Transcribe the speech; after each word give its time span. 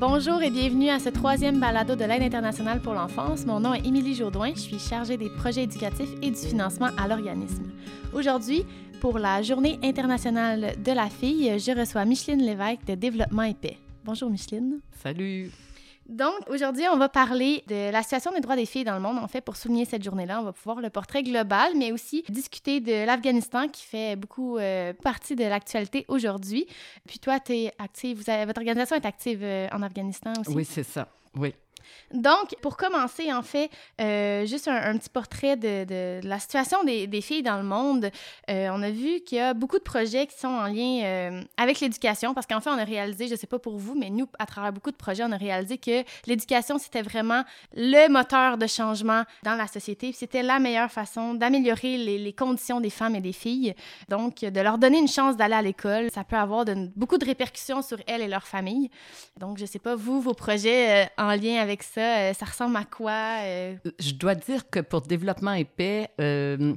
Bonjour 0.00 0.40
et 0.44 0.50
bienvenue 0.50 0.90
à 0.90 1.00
ce 1.00 1.08
troisième 1.08 1.58
balado 1.58 1.96
de 1.96 2.04
l'aide 2.04 2.22
internationale 2.22 2.80
pour 2.80 2.94
l'enfance. 2.94 3.44
Mon 3.44 3.58
nom 3.58 3.74
est 3.74 3.84
Émilie 3.84 4.14
Jourdouin, 4.14 4.52
je 4.54 4.60
suis 4.60 4.78
chargée 4.78 5.16
des 5.16 5.28
projets 5.28 5.64
éducatifs 5.64 6.10
et 6.22 6.30
du 6.30 6.36
financement 6.36 6.90
à 6.96 7.08
l'organisme. 7.08 7.72
Aujourd'hui, 8.12 8.64
pour 9.00 9.18
la 9.18 9.42
Journée 9.42 9.80
internationale 9.82 10.76
de 10.84 10.92
la 10.92 11.08
fille, 11.08 11.58
je 11.58 11.76
reçois 11.76 12.04
Micheline 12.04 12.42
Lévesque 12.42 12.84
de 12.86 12.94
Développement 12.94 13.42
épais. 13.42 13.76
Bonjour 14.04 14.30
Micheline. 14.30 14.78
Salut. 15.02 15.50
Donc, 16.08 16.32
aujourd'hui, 16.48 16.84
on 16.90 16.96
va 16.96 17.10
parler 17.10 17.62
de 17.66 17.90
la 17.90 18.02
situation 18.02 18.32
des 18.32 18.40
droits 18.40 18.56
des 18.56 18.64
filles 18.64 18.84
dans 18.84 18.94
le 18.94 19.00
monde. 19.00 19.18
En 19.18 19.28
fait, 19.28 19.42
pour 19.42 19.56
souligner 19.56 19.84
cette 19.84 20.02
journée-là, 20.02 20.40
on 20.40 20.44
va 20.44 20.52
pouvoir 20.52 20.80
le 20.80 20.88
portrait 20.88 21.22
global, 21.22 21.72
mais 21.76 21.92
aussi 21.92 22.24
discuter 22.30 22.80
de 22.80 23.04
l'Afghanistan 23.04 23.68
qui 23.68 23.84
fait 23.84 24.16
beaucoup 24.16 24.56
euh, 24.56 24.94
partie 24.94 25.36
de 25.36 25.44
l'actualité 25.44 26.06
aujourd'hui. 26.08 26.66
Puis 27.06 27.18
toi, 27.18 27.40
tu 27.40 27.52
es 27.52 27.72
active, 27.78 28.24
votre 28.46 28.58
organisation 28.58 28.96
est 28.96 29.04
active 29.04 29.40
euh, 29.42 29.68
en 29.70 29.82
Afghanistan 29.82 30.32
aussi? 30.40 30.50
Oui, 30.54 30.64
c'est 30.64 30.82
ça. 30.82 31.08
Oui. 31.36 31.54
Donc, 32.12 32.54
pour 32.62 32.76
commencer, 32.76 33.32
en 33.32 33.42
fait, 33.42 33.70
euh, 34.00 34.46
juste 34.46 34.68
un, 34.68 34.96
petit 34.96 35.10
portrait 35.10 35.56
de, 35.56 36.20
la 36.26 36.38
situation 36.38 36.82
des, 36.84 37.20
filles 37.20 37.42
dans 37.42 37.58
le 37.58 37.64
monde. 37.64 38.10
Euh, 38.48 38.68
on 38.72 38.82
a 38.82 38.90
vu 38.90 39.20
qu'il 39.20 39.38
y 39.38 39.40
a 39.40 39.54
beaucoup 39.54 39.78
de 39.78 39.82
projets 39.82 40.26
qui 40.26 40.38
sont 40.38 40.48
en 40.48 40.66
lien 40.66 41.02
euh, 41.02 41.42
avec 41.56 41.80
l'éducation, 41.80 42.32
parce 42.32 42.46
qu'en 42.46 42.60
fait, 42.60 42.70
on 42.70 42.78
a 42.78 42.84
réalisé, 42.84 43.26
je 43.26 43.32
ne 43.32 43.36
sais 43.36 43.46
pas 43.46 43.58
pour 43.58 43.76
vous, 43.76 43.94
mais 43.94 44.08
nous, 44.08 44.26
à 44.38 44.46
travers 44.46 44.72
beaucoup 44.72 44.90
de 44.90 44.96
projets, 44.96 45.24
on 45.24 45.32
a 45.32 45.36
réalisé 45.36 45.78
que 45.78 46.04
l'éducation, 46.26 46.78
c'était 46.78 47.02
vraiment 47.02 47.42
le 47.74 48.08
moteur 48.08 48.56
de 48.56 48.66
changement 48.66 49.24
dans 49.42 49.56
la 49.56 49.66
société. 49.66 50.12
C'était 50.12 50.42
la 50.42 50.58
meilleure 50.58 50.90
façon 50.90 51.34
d'améliorer 51.34 51.98
les, 51.98 52.32
conditions 52.32 52.80
des 52.80 52.90
femmes 52.90 53.16
et 53.16 53.20
des 53.20 53.32
filles. 53.32 53.74
Donc, 54.08 54.40
de 54.40 54.60
leur 54.60 54.78
donner 54.78 54.98
une 54.98 55.08
chance 55.08 55.36
d'aller 55.36 55.54
à 55.54 55.62
l'école, 55.62 56.08
ça 56.14 56.24
peut 56.24 56.36
avoir 56.36 56.64
beaucoup 56.94 57.18
de 57.18 57.24
répercussions 57.24 57.82
sur 57.82 57.98
elles 58.06 58.22
et 58.22 58.28
leur 58.28 58.46
famille. 58.46 58.90
Donc, 59.36 59.58
je 59.58 59.62
ne 59.62 59.68
sais 59.68 59.78
pas, 59.78 59.96
vous, 59.96 60.20
vos 60.20 60.34
projets 60.34 61.08
en 61.18 61.34
lien 61.34 61.60
avec 61.60 61.77
ça? 61.82 62.18
Euh, 62.18 62.32
ça 62.32 62.46
ressemble 62.46 62.76
à 62.76 62.84
quoi? 62.84 63.40
Euh? 63.42 63.76
Je 63.98 64.12
dois 64.12 64.34
dire 64.34 64.68
que 64.70 64.80
pour 64.80 65.02
développement 65.02 65.52
épais, 65.52 66.08
euh, 66.20 66.74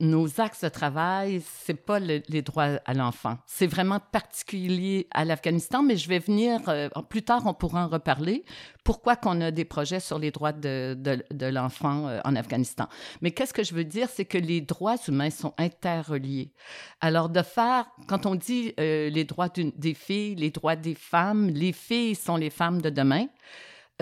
nos 0.00 0.40
axes 0.40 0.62
de 0.62 0.68
travail, 0.68 1.42
c'est 1.64 1.74
pas 1.74 1.98
les 1.98 2.42
droits 2.42 2.80
à 2.84 2.94
l'enfant. 2.94 3.38
C'est 3.46 3.66
vraiment 3.66 4.00
particulier 4.00 5.06
à 5.12 5.24
l'Afghanistan, 5.24 5.82
mais 5.82 5.96
je 5.96 6.08
vais 6.08 6.18
venir, 6.18 6.60
plus 7.08 7.22
tard, 7.22 7.42
on 7.46 7.54
pourra 7.54 7.84
en 7.84 7.88
reparler, 7.88 8.44
pourquoi 8.82 9.14
qu'on 9.14 9.40
a 9.40 9.50
des 9.52 9.64
projets 9.64 10.00
sur 10.00 10.18
les 10.18 10.32
droits 10.32 10.52
de, 10.52 10.94
de, 11.30 11.46
l'enfant 11.46 12.10
en 12.24 12.36
Afghanistan. 12.36 12.88
Mais 13.22 13.30
qu'est-ce 13.30 13.54
que 13.54 13.62
je 13.62 13.72
veux 13.72 13.84
dire, 13.84 14.08
c'est 14.12 14.24
que 14.24 14.36
les 14.36 14.60
droits 14.60 14.96
humains 15.06 15.30
sont 15.30 15.54
interreliés. 15.58 16.52
Alors, 17.00 17.28
de 17.28 17.42
faire, 17.42 17.86
quand 18.08 18.26
on 18.26 18.34
dit 18.34 18.74
les 18.76 19.24
droits 19.24 19.48
des 19.48 19.94
filles, 19.94 20.34
les 20.34 20.50
droits 20.50 20.76
des 20.76 20.96
femmes, 20.96 21.48
les 21.50 21.72
filles 21.72 22.16
sont 22.16 22.36
les 22.36 22.50
femmes 22.50 22.82
de 22.82 22.90
demain. 22.90 23.26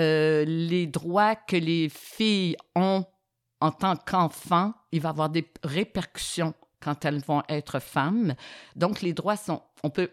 Euh, 0.00 0.44
les 0.46 0.86
droits 0.86 1.36
que 1.36 1.56
les 1.56 1.88
filles 1.88 2.56
ont 2.74 3.04
en 3.60 3.70
tant 3.70 3.94
qu'enfants, 3.96 4.74
il 4.90 5.00
va 5.00 5.10
avoir 5.10 5.28
des 5.28 5.48
répercussions 5.62 6.54
quand 6.80 7.04
elles 7.04 7.20
vont 7.20 7.42
être 7.48 7.78
femmes. 7.78 8.34
Donc, 8.74 9.02
les 9.02 9.12
droits 9.12 9.36
sont, 9.36 9.62
on 9.84 9.90
peut, 9.90 10.10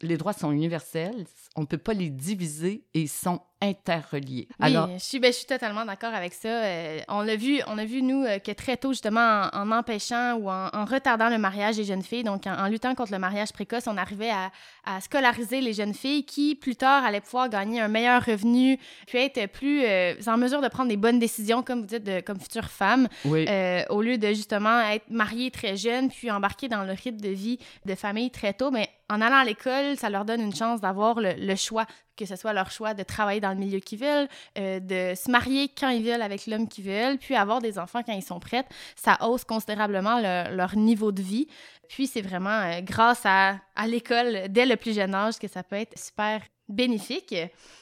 les 0.00 0.16
droits 0.16 0.32
sont 0.32 0.50
universels, 0.50 1.26
on 1.56 1.62
ne 1.62 1.66
peut 1.66 1.78
pas 1.78 1.92
les 1.92 2.08
diviser 2.08 2.86
et 2.94 3.02
ils 3.02 3.08
sont 3.08 3.40
interreliés. 3.64 4.48
Oui, 4.60 4.66
Alors, 4.66 4.88
je 4.92 4.98
suis, 4.98 5.18
ben, 5.18 5.32
je 5.32 5.38
suis 5.38 5.46
totalement 5.46 5.84
d'accord 5.84 6.14
avec 6.14 6.34
ça. 6.34 6.48
Euh, 6.48 7.00
on 7.08 7.22
l'a 7.22 7.36
vu, 7.36 7.60
on 7.66 7.78
a 7.78 7.84
vu 7.84 8.02
nous 8.02 8.24
euh, 8.24 8.38
que 8.38 8.52
très 8.52 8.76
tôt 8.76 8.90
justement 8.90 9.48
en, 9.52 9.70
empêchant 9.70 10.34
ou 10.34 10.50
en, 10.50 10.84
retardant 10.84 11.30
le 11.30 11.38
mariage 11.38 11.76
des 11.76 11.84
jeunes 11.84 12.02
filles, 12.02 12.24
donc 12.24 12.46
en, 12.46 12.68
luttant 12.68 12.94
contre 12.94 13.12
le 13.12 13.18
mariage 13.18 13.52
précoce, 13.52 13.84
on 13.86 13.96
arrivait 13.96 14.30
à, 14.30 14.50
à, 14.84 15.00
scolariser 15.00 15.60
les 15.60 15.72
jeunes 15.72 15.94
filles 15.94 16.24
qui 16.24 16.54
plus 16.54 16.76
tard 16.76 17.04
allaient 17.04 17.20
pouvoir 17.20 17.48
gagner 17.48 17.80
un 17.80 17.88
meilleur 17.88 18.24
revenu, 18.24 18.78
puis 19.06 19.18
être 19.18 19.50
plus 19.50 19.82
euh, 19.84 20.14
en 20.26 20.36
mesure 20.36 20.60
de 20.60 20.68
prendre 20.68 20.88
des 20.88 20.96
bonnes 20.96 21.18
décisions 21.18 21.62
comme 21.62 21.80
vous 21.80 21.86
dites 21.86 22.04
de, 22.04 22.20
comme 22.20 22.38
futures 22.38 22.70
femmes, 22.70 23.08
oui. 23.24 23.46
au 23.88 24.02
lieu 24.02 24.18
de 24.18 24.28
justement 24.28 24.80
être 24.80 25.08
mariées 25.10 25.50
très 25.50 25.76
jeunes 25.76 26.10
puis 26.10 26.30
embarquer 26.30 26.68
dans 26.68 26.84
le 26.84 26.92
rythme 26.92 27.20
de 27.20 27.30
vie 27.30 27.58
de 27.86 27.94
famille 27.94 28.30
très 28.30 28.52
tôt, 28.52 28.70
mais 28.70 28.88
en 29.10 29.20
allant 29.20 29.36
à 29.36 29.44
l'école, 29.44 29.96
ça 29.96 30.08
leur 30.08 30.24
donne 30.24 30.40
une 30.40 30.54
chance 30.54 30.80
d'avoir 30.80 31.20
le, 31.20 31.34
le 31.38 31.56
choix, 31.56 31.86
que 32.16 32.26
ce 32.26 32.36
soit 32.36 32.52
leur 32.52 32.70
choix 32.70 32.94
de 32.94 33.02
travailler 33.02 33.40
dans 33.40 33.50
le 33.50 33.58
milieu 33.58 33.80
qu'ils 33.80 33.98
veulent, 33.98 34.28
euh, 34.58 34.80
de 34.80 35.14
se 35.14 35.30
marier 35.30 35.68
quand 35.68 35.88
ils 35.88 36.04
veulent 36.04 36.22
avec 36.22 36.46
l'homme 36.46 36.68
qu'ils 36.68 36.84
veulent, 36.84 37.18
puis 37.18 37.34
avoir 37.34 37.60
des 37.60 37.78
enfants 37.78 38.02
quand 38.02 38.12
ils 38.12 38.22
sont 38.22 38.40
prêts. 38.40 38.64
Ça 38.96 39.18
hausse 39.22 39.44
considérablement 39.44 40.20
leur 40.20 40.76
niveau 40.76 41.12
de 41.12 41.22
vie. 41.22 41.48
Puis 41.88 42.06
c'est 42.06 42.22
vraiment 42.22 42.60
euh, 42.60 42.80
grâce 42.80 43.22
à, 43.24 43.60
à 43.76 43.86
l'école 43.86 44.48
dès 44.48 44.66
le 44.66 44.76
plus 44.76 44.94
jeune 44.94 45.14
âge 45.14 45.38
que 45.38 45.48
ça 45.48 45.62
peut 45.62 45.76
être 45.76 45.98
super 45.98 46.40
bénéfique. 46.68 47.34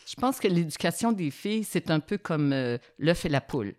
Je 0.07 0.15
pense 0.17 0.41
que 0.41 0.49
l'éducation 0.49 1.13
des 1.13 1.31
filles, 1.31 1.65
c'est 1.65 1.91
un 1.91 2.01
peu 2.01 2.19
comme 2.19 2.53
euh, 2.53 2.79
l'œuf 2.99 3.25
et 3.25 3.29
la 3.29 3.41
poule. 3.41 3.75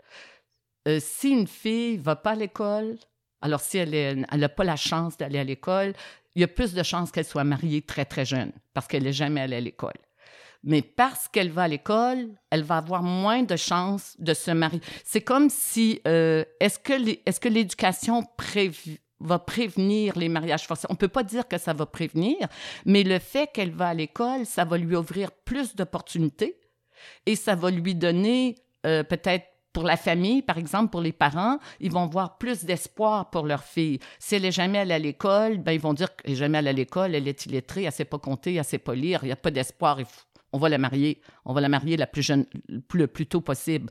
si 0.99 1.29
une 1.29 1.47
fille 1.47 1.97
va 1.97 2.15
pas 2.15 2.31
à 2.31 2.35
l'école, 2.35 2.97
alors 3.41 3.59
si 3.59 3.77
elle 3.77 4.25
n'a 4.31 4.49
pas 4.49 4.63
la 4.63 4.77
chance 4.77 5.17
d'aller 5.17 5.39
à 5.39 5.43
l'école, 5.43 5.93
il 6.35 6.41
y 6.41 6.43
a 6.43 6.47
plus 6.47 6.73
de 6.73 6.83
chances 6.83 7.11
qu'elle 7.11 7.25
soit 7.25 7.43
mariée 7.43 7.81
très, 7.81 8.05
très 8.05 8.25
jeune 8.25 8.51
parce 8.73 8.87
qu'elle 8.87 9.03
n'est 9.03 9.13
jamais 9.13 9.41
allée 9.41 9.57
à 9.57 9.61
l'école. 9.61 9.93
Mais 10.63 10.81
parce 10.81 11.27
qu'elle 11.27 11.51
va 11.51 11.63
à 11.63 11.67
l'école, 11.67 12.29
elle 12.49 12.63
va 12.63 12.77
avoir 12.77 13.03
moins 13.03 13.43
de 13.43 13.55
chances 13.55 14.15
de 14.19 14.33
se 14.33 14.51
marier. 14.51 14.79
C'est 15.03 15.21
comme 15.21 15.49
si, 15.49 15.99
euh, 16.07 16.45
est-ce 16.59 16.79
que 16.79 17.47
l'éducation 17.49 18.23
va 19.19 19.39
prévenir 19.39 20.17
les 20.17 20.29
mariages 20.29 20.65
forcés? 20.65 20.87
On 20.89 20.93
ne 20.93 20.97
peut 20.97 21.09
pas 21.09 21.23
dire 21.23 21.47
que 21.47 21.57
ça 21.57 21.73
va 21.73 21.85
prévenir, 21.85 22.47
mais 22.85 23.03
le 23.03 23.19
fait 23.19 23.49
qu'elle 23.53 23.71
va 23.71 23.89
à 23.89 23.93
l'école, 23.93 24.45
ça 24.45 24.63
va 24.63 24.77
lui 24.77 24.95
ouvrir 24.95 25.31
plus 25.31 25.75
d'opportunités 25.75 26.57
et 27.25 27.35
ça 27.35 27.55
va 27.55 27.69
lui 27.69 27.93
donner 27.93 28.55
euh, 28.85 29.03
peut-être 29.03 29.45
pour 29.73 29.83
la 29.83 29.97
famille, 29.97 30.43
par 30.43 30.59
exemple, 30.59 30.91
pour 30.91 31.01
les 31.01 31.11
parents, 31.11 31.57
ils 31.79 31.91
vont 31.91 32.05
voir 32.05 32.37
plus 32.37 32.63
d'espoir 32.63 33.31
pour 33.31 33.47
leur 33.47 33.63
fille. 33.63 33.99
Si 34.19 34.35
elle 34.35 34.43
n'est 34.43 34.51
jamais 34.51 34.77
allée 34.77 34.93
à 34.93 34.99
l'école, 34.99 35.57
ben, 35.57 35.71
ils 35.71 35.79
vont 35.79 35.93
dire 35.93 36.15
qu'elle 36.15 36.31
n'est 36.31 36.37
jamais 36.37 36.59
allée 36.59 36.69
à 36.69 36.73
l'école, 36.73 37.15
elle 37.15 37.27
est 37.27 37.47
illettrée, 37.47 37.81
elle 37.81 37.87
ne 37.87 37.91
sait 37.91 38.05
pas 38.05 38.19
compter, 38.19 38.51
elle 38.51 38.59
ne 38.59 38.63
sait 38.63 38.77
pas 38.77 38.93
lire, 38.93 39.21
il 39.23 39.27
n'y 39.27 39.31
a 39.31 39.35
pas 39.35 39.49
d'espoir 39.49 39.99
on 40.53 40.59
va 40.59 40.69
la 40.69 40.77
marier. 40.77 41.19
On 41.45 41.53
va 41.53 41.61
la 41.61 41.69
marier 41.69 41.97
la 41.97 42.07
plus 42.07 42.21
jeune, 42.21 42.45
le 42.93 43.07
plus 43.07 43.25
tôt 43.25 43.41
possible. 43.41 43.89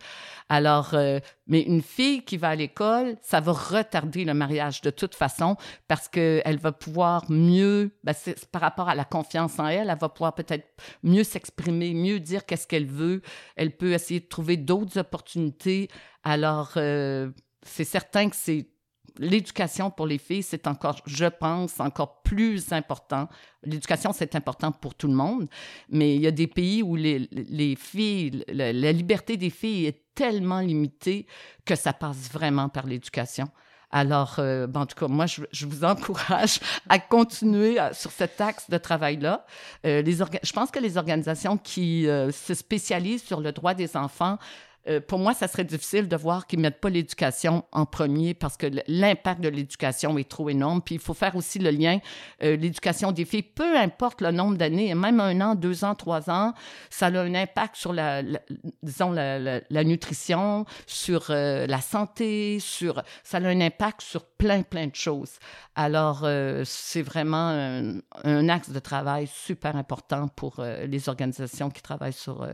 Alors, 0.49 0.95
euh, 0.95 1.19
mais 1.47 1.61
une 1.61 1.83
fille 1.83 2.25
qui 2.25 2.37
va 2.37 2.51
à 2.51 2.55
l'école, 2.55 3.17
ça 3.21 3.41
va 3.41 3.53
retarder 3.53 4.25
le 4.25 4.33
mariage 4.33 4.81
de 4.81 4.91
toute 4.91 5.15
façon 5.15 5.57
parce 5.89 6.09
qu'elle 6.09 6.59
va 6.59 6.73
pouvoir 6.73 7.25
mieux, 7.29 7.91
ben 8.05 8.15
par 8.53 8.63
rapport 8.63 8.89
à 8.89 8.95
la 8.95 9.05
confiance 9.05 9.59
en 9.59 9.67
elle, 9.67 9.91
elle 9.91 9.99
va 9.99 10.09
pouvoir 10.09 10.35
peut-être 10.35 10.67
mieux 11.03 11.25
s'exprimer, 11.25 11.93
mieux 11.95 12.21
dire 12.21 12.47
qu'est-ce 12.47 12.67
qu'elle 12.67 12.87
veut. 12.87 13.23
Elle 13.57 13.77
peut 13.77 13.93
essayer 13.93 14.21
de 14.21 14.29
trouver 14.29 14.57
d'autres 14.57 14.99
opportunités. 14.99 15.89
Alors, 16.23 16.73
euh, 16.77 17.31
c'est 17.65 17.85
certain 17.85 18.29
que 18.29 18.37
c'est 18.37 18.72
l'éducation 19.19 19.91
pour 19.91 20.07
les 20.07 20.19
filles, 20.19 20.43
c'est 20.43 20.67
encore, 20.67 21.01
je 21.07 21.27
pense, 21.27 21.81
encore 21.81 22.23
plus 22.23 22.73
important. 22.73 23.29
L'éducation, 23.65 24.13
c'est 24.13 24.35
important 24.35 24.73
pour 24.73 24.95
tout 24.95 25.09
le 25.09 25.15
monde, 25.15 25.49
mais 25.89 26.15
il 26.15 26.21
y 26.21 26.27
a 26.27 26.31
des 26.31 26.47
pays 26.47 26.83
où 26.83 26.97
les, 26.97 27.29
les 27.31 27.77
filles, 27.77 28.45
la, 28.49 28.93
liberté 28.93 29.37
des 29.37 29.51
filles 29.51 29.87
est 29.87 30.03
tellement 30.15 30.61
limitée 30.61 31.27
que 31.65 31.75
ça 31.75 31.93
passe 31.93 32.31
vraiment 32.31 32.69
par 32.69 32.87
l'éducation. 32.87 33.49
Alors, 33.95 34.37
euh, 34.39 34.67
en 34.75 34.87
tout 34.87 34.97
cas, 34.99 35.07
moi, 35.07 35.27
je, 35.27 35.67
vous 35.67 35.85
encourage 35.85 36.61
à 36.89 36.99
continuer 36.99 37.79
euh, 37.79 37.93
sur 37.93 38.11
cet 38.11 38.41
axe 38.41 38.71
de 38.71 38.79
travail-là. 38.79 39.45
Euh, 39.85 40.03
je 40.05 40.53
pense 40.53 40.71
que 40.71 40.79
les 40.79 40.97
organisations 40.97 41.59
qui 41.59 42.05
se 42.05 42.55
spécialisent 42.55 43.23
sur 43.23 43.41
le 43.41 43.53
droit 43.53 43.75
des 43.75 43.97
enfants 43.97 44.39
euh, 44.89 45.01
pour 45.01 45.19
moi, 45.19 45.33
ça 45.33 45.47
serait 45.47 45.65
difficile 45.65 46.09
de 46.09 46.17
voir 46.17 46.47
qu'ils 46.47 46.59
ne 46.59 46.63
mettent 46.63 46.81
pas 46.81 46.91
l'éducation 46.91 47.65
en 47.71 47.87
premier 47.87 48.35
parce 48.35 48.57
que 48.57 48.67
l'impact 48.89 49.41
de 49.41 49.49
l'éducation 49.49 50.19
est 50.19 50.29
trop 50.29 50.49
énorme. 50.49 50.83
Puis 50.83 50.97
il 50.97 51.01
faut 51.01 51.15
faire 51.15 51.37
aussi 51.37 51.59
le 51.59 51.71
lien, 51.71 51.99
euh, 52.43 52.57
l'éducation 52.57 53.13
des 53.13 53.25
filles, 53.25 53.43
peu 53.43 53.79
importe 53.79 54.21
le 54.21 54.33
nombre 54.33 54.57
d'années, 54.57 54.95
même 54.95 55.21
un 55.21 55.41
an, 55.41 55.55
deux 55.55 55.85
ans, 55.85 55.95
trois 55.95 56.31
ans, 56.31 56.53
ça 56.91 57.07
a 57.07 57.21
un 57.21 57.35
impact 57.35 57.77
sur 57.77 57.93
la, 57.93 58.23
disons, 58.83 59.13
la, 59.13 59.39
la, 59.39 59.85
nutrition, 59.85 60.65
sur 60.87 61.27
euh, 61.31 61.67
la 61.67 61.81
santé, 61.81 62.59
sur, 62.59 63.03
ça 63.23 63.39
a 63.39 63.41
un 63.43 63.61
impact 63.61 64.03
sur 64.03 64.25
plein, 64.25 64.63
plein 64.63 64.89
de 64.89 64.97
choses. 64.97 65.39
Alors, 65.75 66.27
c'est 66.65 67.01
vraiment 67.01 67.49
un, 67.49 67.99
un, 68.25 68.49
axe 68.51 68.71
de 68.71 68.79
travail 68.79 69.27
super 69.27 69.75
important 69.77 70.29
pour 70.29 70.63
les 70.63 71.09
organisations 71.09 71.71
qui 71.71 71.81
travaillent 71.81 72.13
sur 72.13 72.47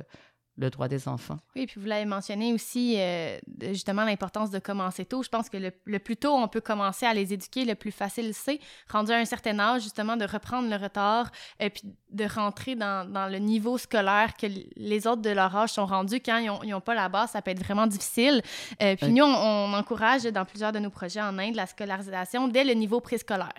le 0.59 0.71
droit 0.71 0.89
des 0.89 1.07
enfants. 1.09 1.39
Oui, 1.55 1.67
puis 1.67 1.81
vous 1.81 1.87
l'avez 1.87 2.05
mentionné 2.05 2.53
aussi, 2.53 2.97
euh, 2.99 3.39
justement, 3.61 4.05
l'importance 4.05 4.51
de 4.51 4.59
commencer 4.59 5.05
tôt. 5.05 5.23
Je 5.23 5.29
pense 5.29 5.49
que 5.49 5.57
le, 5.57 5.99
plus 5.99 6.17
tôt 6.17 6.35
on 6.35 6.49
peut 6.49 6.61
commencer 6.61 7.07
à 7.07 7.15
les 7.15 7.33
éduquer, 7.33 7.65
le 7.65 7.75
plus 7.77 7.93
facile 7.93 8.33
c'est, 8.35 8.59
rendu 8.91 9.13
à 9.13 9.17
un 9.17 9.25
certain 9.25 9.59
âge, 9.59 9.83
justement, 9.83 10.17
de 10.17 10.25
reprendre 10.25 10.69
le 10.69 10.77
retard, 10.77 11.31
et 11.61 11.67
euh, 11.67 11.71
puis 11.71 11.83
de 12.11 12.25
rentrer 12.25 12.75
dans, 12.75 13.09
dans, 13.09 13.29
le 13.29 13.39
niveau 13.39 13.77
scolaire 13.79 14.35
que 14.37 14.47
les 14.77 15.07
autres 15.07 15.21
de 15.21 15.31
leur 15.31 15.55
âge 15.55 15.71
sont 15.71 15.85
rendus 15.85 16.21
quand 16.21 16.39
ils 16.39 16.71
n'ont 16.71 16.81
pas 16.81 16.95
la 16.95 17.09
base, 17.09 17.33
ça 17.33 17.43
peut 17.43 17.51
être 17.51 17.63
vraiment 17.63 17.87
difficile. 17.87 18.43
Euh, 18.83 18.97
puis 18.97 19.13
nous, 19.13 19.25
on, 19.25 19.75
encourage 19.75 20.25
dans 20.25 20.47
plusieurs 20.47 20.73
de 20.73 20.79
nos 20.79 20.91
projets 20.91 21.21
en 21.21 21.39
Inde 21.39 21.55
la 21.55 21.67
scolarisation 21.67 22.49
dès 22.49 22.65
le 22.65 22.73
niveau 22.73 23.01
préscolaire. 23.01 23.53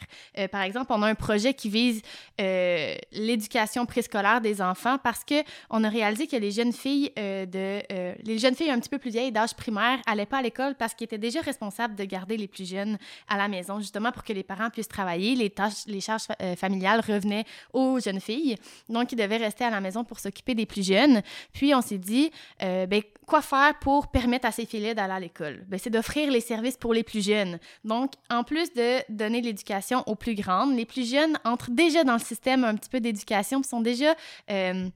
Par 0.52 0.62
exemple, 0.62 0.88
on 0.90 1.02
a 1.04 1.07
un 1.07 1.16
projet 1.16 1.54
qui 1.54 1.69
vise 1.69 2.02
l'éducation 2.40 3.86
préscolaire 3.86 4.42
des 4.42 4.62
enfants 4.62 4.98
parce 4.98 5.24
que 5.24 5.44
on 5.69 5.84
a 5.84 5.90
réalisé 5.90 6.28
que 6.28 6.36
les 6.36 6.52
jeunes 6.52 6.74
filles 6.74 6.88
de 7.15 7.80
les 8.24 8.38
jeunes 8.38 8.56
filles 8.56 8.71
un 8.71 8.80
petit 8.80 8.89
peu 8.89 8.97
plus 8.97 9.12
vieilles 9.12 9.31
d'âge 9.31 9.53
primaire 9.53 10.00
allaient 10.06 10.25
pas 10.25 10.38
à 10.38 10.41
l'école 10.41 10.75
parce 10.75 10.94
qu'ils 10.94 11.06
étaient 11.06 11.18
déjà 11.18 11.41
responsables 11.41 11.95
de 11.95 12.03
garder 12.03 12.38
les 12.38 12.47
plus 12.47 12.68
jeunes 12.69 12.97
à 13.27 13.38
la 13.38 13.47
maison, 13.47 13.80
justement 13.80 14.12
pour 14.12 14.24
que 14.24 14.33
les 14.33 14.44
parents 14.44 14.69
puissent 14.69 14.88
travailler, 14.88 15.36
les 15.36 15.50
tâches, 15.50 15.86
les 15.88 16.01
charges 16.01 16.27
familiales 16.57 17.01
revenaient 17.01 17.45
aux 17.74 18.00
jeunes 18.00 18.21
filles 18.21 18.56
donc, 18.89 19.12
ils 19.12 19.15
devaient 19.15 19.38
rester 19.38 19.63
à 19.63 19.69
la 19.69 19.81
maison 19.81 20.03
pour 20.03 20.19
s'occuper 20.19 20.56
des 20.56 20.65
plus 20.65 20.86
jeunes. 20.86 21.21
Puis, 21.53 21.74
on 21.74 21.81
s'est 21.81 21.97
dit, 21.97 22.31
euh, 22.62 22.86
ben, 22.86 23.01
quoi 23.25 23.42
faire 23.42 23.77
pour 23.80 24.07
permettre 24.07 24.47
à 24.47 24.51
ces 24.51 24.65
filles 24.65 24.95
d'aller 24.95 25.13
à 25.13 25.19
l'école? 25.19 25.65
Ben, 25.68 25.80
c'est 25.81 25.89
d'offrir 25.89 26.31
les 26.31 26.42
services 26.42 26.77
pour 26.77 26.94
les 26.94 27.03
plus 27.03 27.25
jeunes. 27.25 27.59
Donc, 27.83 28.13
en 28.30 28.44
plus 28.44 28.74
de 28.74 29.00
donner 29.09 29.42
l'éducation 29.42 30.03
aux 30.07 30.15
plus 30.15 30.35
grandes, 30.35 30.75
les 30.75 30.85
plus 30.85 31.09
jeunes 31.09 31.38
entrent 31.44 31.71
déjà 31.71 32.03
dans 32.03 32.13
le 32.13 32.19
système 32.19 32.63
un 32.63 32.75
petit 32.75 32.89
peu 32.89 33.00
d'éducation, 33.00 33.62
sont 33.63 33.81
déjà... 33.81 34.15
Euh, 34.50 34.89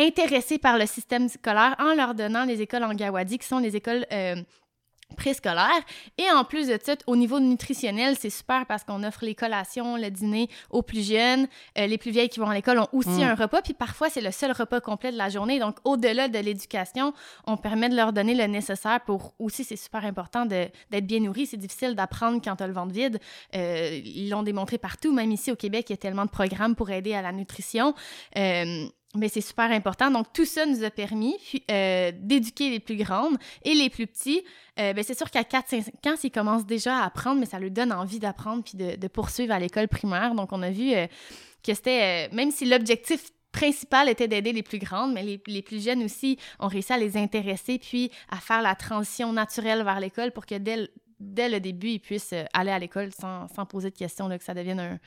intéressés 0.00 0.58
par 0.58 0.78
le 0.78 0.86
système 0.86 1.28
scolaire 1.28 1.76
en 1.78 1.94
leur 1.94 2.14
donnant 2.14 2.44
les 2.44 2.60
écoles 2.62 2.84
en 2.84 2.94
Gawadi, 2.94 3.38
qui 3.38 3.46
sont 3.46 3.58
les 3.58 3.76
écoles 3.76 4.06
euh, 4.12 4.36
préscolaire. 5.16 5.80
Et 6.18 6.30
en 6.30 6.44
plus 6.44 6.68
de 6.68 6.78
ça, 6.82 6.94
au 7.06 7.16
niveau 7.16 7.40
nutritionnel, 7.40 8.16
c'est 8.18 8.30
super 8.30 8.66
parce 8.66 8.84
qu'on 8.84 9.02
offre 9.02 9.24
les 9.24 9.34
collations, 9.34 9.96
le 9.96 10.10
dîner 10.10 10.48
aux 10.70 10.82
plus 10.82 11.06
jeunes. 11.06 11.46
Euh, 11.78 11.86
les 11.86 11.98
plus 11.98 12.10
vieilles 12.10 12.28
qui 12.28 12.40
vont 12.40 12.48
à 12.48 12.54
l'école 12.54 12.78
ont 12.78 12.88
aussi 12.92 13.20
mm. 13.20 13.22
un 13.22 13.34
repas. 13.34 13.62
Puis 13.62 13.74
parfois, 13.74 14.08
c'est 14.08 14.20
le 14.20 14.30
seul 14.30 14.52
repas 14.52 14.80
complet 14.80 15.12
de 15.12 15.16
la 15.16 15.28
journée. 15.28 15.58
Donc, 15.58 15.76
au-delà 15.84 16.28
de 16.28 16.38
l'éducation, 16.38 17.12
on 17.46 17.56
permet 17.56 17.88
de 17.88 17.96
leur 17.96 18.12
donner 18.12 18.34
le 18.34 18.44
nécessaire 18.44 19.00
pour 19.04 19.34
aussi, 19.38 19.64
c'est 19.64 19.76
super 19.76 20.04
important 20.04 20.46
d'être 20.46 21.06
bien 21.06 21.20
nourri. 21.20 21.46
C'est 21.46 21.56
difficile 21.56 21.94
d'apprendre 21.94 22.40
quand 22.42 22.56
tu 22.56 22.62
as 22.62 22.66
le 22.66 22.72
ventre 22.72 22.92
vide. 22.92 23.18
Euh, 23.54 24.00
ils 24.04 24.30
l'ont 24.30 24.42
démontré 24.42 24.78
partout. 24.78 25.12
Même 25.12 25.32
ici 25.32 25.52
au 25.52 25.56
Québec, 25.56 25.86
il 25.88 25.92
y 25.92 25.94
a 25.94 25.98
tellement 25.98 26.24
de 26.24 26.30
programmes 26.30 26.74
pour 26.74 26.90
aider 26.90 27.14
à 27.14 27.22
la 27.22 27.32
nutrition. 27.32 27.94
Euh, 28.36 28.86
mais 29.16 29.28
c'est 29.28 29.40
super 29.40 29.70
important. 29.72 30.10
Donc, 30.10 30.32
tout 30.32 30.44
ça 30.44 30.66
nous 30.66 30.84
a 30.84 30.90
permis 30.90 31.36
euh, 31.70 32.12
d'éduquer 32.14 32.70
les 32.70 32.80
plus 32.80 32.96
grandes 32.96 33.36
et 33.64 33.74
les 33.74 33.90
plus 33.90 34.06
petits. 34.06 34.42
Euh, 34.78 34.92
ben, 34.92 35.02
c'est 35.02 35.16
sûr 35.16 35.30
qu'à 35.30 35.42
4-5 35.42 36.08
ans, 36.08 36.16
ils 36.22 36.30
commencent 36.30 36.66
déjà 36.66 36.98
à 36.98 37.06
apprendre, 37.06 37.40
mais 37.40 37.46
ça 37.46 37.58
leur 37.58 37.70
donne 37.70 37.92
envie 37.92 38.20
d'apprendre 38.20 38.62
puis 38.62 38.76
de, 38.76 39.08
poursuivre 39.08 39.52
à 39.52 39.58
l'école 39.58 39.88
primaire. 39.88 40.34
Donc, 40.34 40.52
on 40.52 40.62
a 40.62 40.70
vu 40.70 40.92
euh, 40.92 41.06
que 41.64 41.74
c'était, 41.74 42.28
même 42.28 42.52
si 42.52 42.66
l'objectif 42.66 43.30
principal 43.50 44.08
était 44.08 44.28
d'aider 44.28 44.52
les 44.52 44.62
plus 44.62 44.78
grandes, 44.78 45.12
mais 45.12 45.24
les, 45.24 45.42
les, 45.48 45.62
plus 45.62 45.84
jeunes 45.84 46.04
aussi 46.04 46.38
ont 46.60 46.68
réussi 46.68 46.92
à 46.92 46.98
les 46.98 47.16
intéresser 47.16 47.80
puis 47.80 48.12
à 48.30 48.36
faire 48.36 48.62
la 48.62 48.76
transition 48.76 49.32
naturelle 49.32 49.82
vers 49.82 49.98
l'école 49.98 50.30
pour 50.30 50.46
que 50.46 50.54
dès, 50.54 50.88
dès 51.18 51.48
le 51.48 51.58
début, 51.58 51.88
ils 51.88 51.98
puissent 51.98 52.34
aller 52.52 52.70
à 52.70 52.78
l'école 52.78 53.10
sans, 53.12 53.48
sans 53.48 53.66
poser 53.66 53.90
de 53.90 53.96
questions, 53.96 54.28
là, 54.28 54.38
que 54.38 54.44
ça 54.44 54.54
devienne 54.54 54.78
un, 54.78 54.98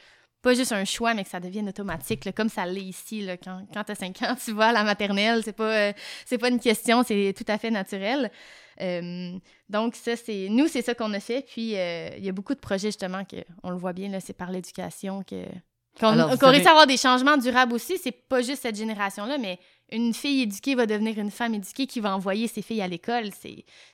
pas 0.44 0.54
juste 0.54 0.74
un 0.74 0.84
choix, 0.84 1.14
mais 1.14 1.24
que 1.24 1.30
ça 1.30 1.40
devienne 1.40 1.70
automatique, 1.70 2.30
comme 2.36 2.50
ça 2.50 2.66
l'est 2.66 2.82
ici. 2.82 3.22
Là, 3.22 3.38
quand 3.38 3.66
quand 3.74 3.84
tu 3.86 3.92
as 3.94 3.96
5 3.96 4.22
ans, 4.24 4.36
tu 4.44 4.52
vas 4.52 4.68
à 4.68 4.72
la 4.74 4.84
maternelle, 4.84 5.42
c'est 5.44 5.54
pas, 5.54 5.74
euh, 5.74 5.94
c'est 6.26 6.38
pas 6.38 6.50
une 6.50 6.60
question, 6.60 7.02
c'est 7.02 7.34
tout 7.36 7.46
à 7.48 7.58
fait 7.58 7.72
naturel. 7.72 8.30
Euh, 8.82 9.32
donc, 9.70 9.96
ça, 9.96 10.16
c'est 10.18 10.48
nous, 10.50 10.68
c'est 10.68 10.82
ça 10.82 10.94
qu'on 10.94 11.14
a 11.14 11.20
fait. 11.22 11.46
Puis, 11.48 11.78
euh, 11.78 12.10
il 12.18 12.26
y 12.26 12.30
a 12.30 12.34
beaucoup 12.34 12.54
de 12.54 12.60
projets, 12.60 12.90
justement, 12.90 13.24
que 13.24 13.38
on 13.64 13.70
le 13.70 13.78
voit 13.78 13.94
bien, 13.94 14.10
là, 14.10 14.20
c'est 14.20 14.34
par 14.34 14.52
l'éducation 14.52 15.24
que, 15.24 15.46
qu'on, 15.98 16.38
qu'on 16.38 16.50
réussit 16.50 16.68
à 16.68 16.72
avoir 16.72 16.88
des 16.88 16.98
changements 16.98 17.38
durables 17.38 17.74
aussi. 17.74 17.98
C'est 17.98 18.12
pas 18.12 18.42
juste 18.42 18.64
cette 18.64 18.76
génération-là, 18.76 19.38
mais 19.38 19.60
une 19.94 20.14
fille 20.14 20.42
éduquée 20.42 20.76
va 20.76 20.86
devenir 20.86 21.20
une 21.20 21.32
femme 21.32 21.54
éduquée 21.54 21.86
qui 21.86 22.00
va 22.00 22.16
envoyer 22.16 22.48
ses 22.48 22.62
filles 22.62 22.82
à 22.82 22.88
l'école. 22.88 23.30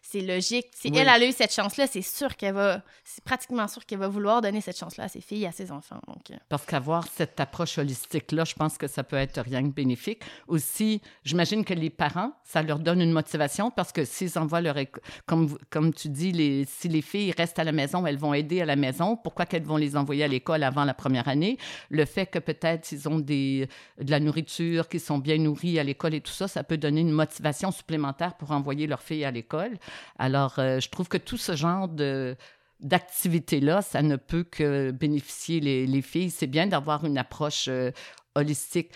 C'est 0.02 0.22
logique. 0.22 0.68
Si 0.74 0.92
elle, 0.96 1.10
a 1.10 1.24
eu 1.24 1.32
cette 1.32 1.54
chance-là, 1.54 1.88
c'est 1.88 2.02
sûr 2.02 2.36
qu'elle 2.36 2.56
va, 2.56 2.82
c'est 3.04 3.24
pratiquement 3.24 3.68
sûr 3.68 3.86
qu'elle 3.86 4.00
va 4.00 4.08
vouloir 4.08 4.42
donner 4.42 4.62
cette 4.62 4.78
chance-là 4.78 5.06
à 5.06 5.08
ses 5.10 5.22
filles, 5.22 5.46
à 5.46 5.52
ses 5.52 5.72
enfants. 5.72 6.00
Donc, 6.08 6.32
euh. 6.32 6.36
Parce 6.48 6.66
qu'avoir 6.66 7.06
cette 7.14 7.40
approche 7.40 7.78
holistique-là, 7.78 8.46
je 8.46 8.56
pense 8.56 8.78
que 8.78 8.88
ça 8.88 9.04
peut 9.04 9.18
être 9.18 9.42
rien 9.42 9.62
que 9.62 9.74
bénéfique. 9.74 10.22
Aussi, 10.48 11.02
j'imagine 11.24 11.66
que 11.66 11.74
les 11.74 11.90
parents, 11.90 12.32
ça 12.44 12.64
leur 12.64 12.80
donne 12.80 13.02
une 13.02 13.12
motivation 13.12 13.70
parce 13.70 13.92
que 13.92 14.06
s'ils 14.06 14.40
envoient 14.40 14.62
leur 14.62 14.78
comme, 15.26 15.58
comme 15.70 15.94
tu 15.94 16.08
dis, 16.08 16.32
les, 16.32 16.66
si 16.66 16.88
les 16.88 17.02
filles 17.02 17.34
restent 17.38 17.60
à 17.60 17.66
la 17.66 17.74
maison, 17.74 18.08
elles 18.08 18.18
vont 18.18 18.34
aider 18.34 18.62
à 18.62 18.66
la 18.66 18.78
maison. 18.78 19.18
Pourquoi 19.18 19.46
qu'elles 19.46 19.64
vont 19.64 19.78
les 19.78 19.98
envoyer 19.98 20.24
à 20.24 20.28
l'école 20.28 20.64
avant 20.64 20.86
la 20.86 20.94
première 20.94 21.28
année? 21.28 21.58
Le 21.90 22.06
fait 22.06 22.28
que 22.28 22.40
peut-être 22.40 22.92
ils 22.94 23.10
ont 23.10 23.20
des, 23.20 23.68
de 24.00 24.12
la 24.12 24.22
nourriture, 24.22 24.88
qu'ils 24.88 25.02
sont 25.02 25.18
bien 25.18 25.38
nourris 25.38 25.78
à 25.78 25.84
l'école 25.90 26.14
et 26.14 26.22
tout 26.22 26.32
ça, 26.32 26.48
ça 26.48 26.64
peut 26.64 26.78
donner 26.78 27.02
une 27.02 27.12
motivation 27.12 27.72
supplémentaire 27.72 28.36
pour 28.36 28.52
envoyer 28.52 28.88
leur 28.88 29.02
fille 29.02 29.26
à 29.26 29.32
l'école. 29.32 29.78
Alors, 30.18 30.60
euh, 30.60 30.80
je 30.80 30.90
trouve 30.90 31.08
que 31.08 31.18
tout 31.18 31.38
ce 31.38 31.56
genre 31.56 31.88
de 31.88 32.36
d'activité-là, 32.80 33.82
ça 33.82 34.02
ne 34.02 34.16
peut 34.16 34.46
que 34.46 34.92
bénéficier 34.92 35.60
les, 35.60 35.86
les 35.86 36.02
filles. 36.02 36.30
C'est 36.30 36.48
bien 36.48 36.66
d'avoir 36.66 37.04
une 37.04 37.18
approche 37.18 37.66
euh, 37.68 37.92
holistique. 38.36 38.94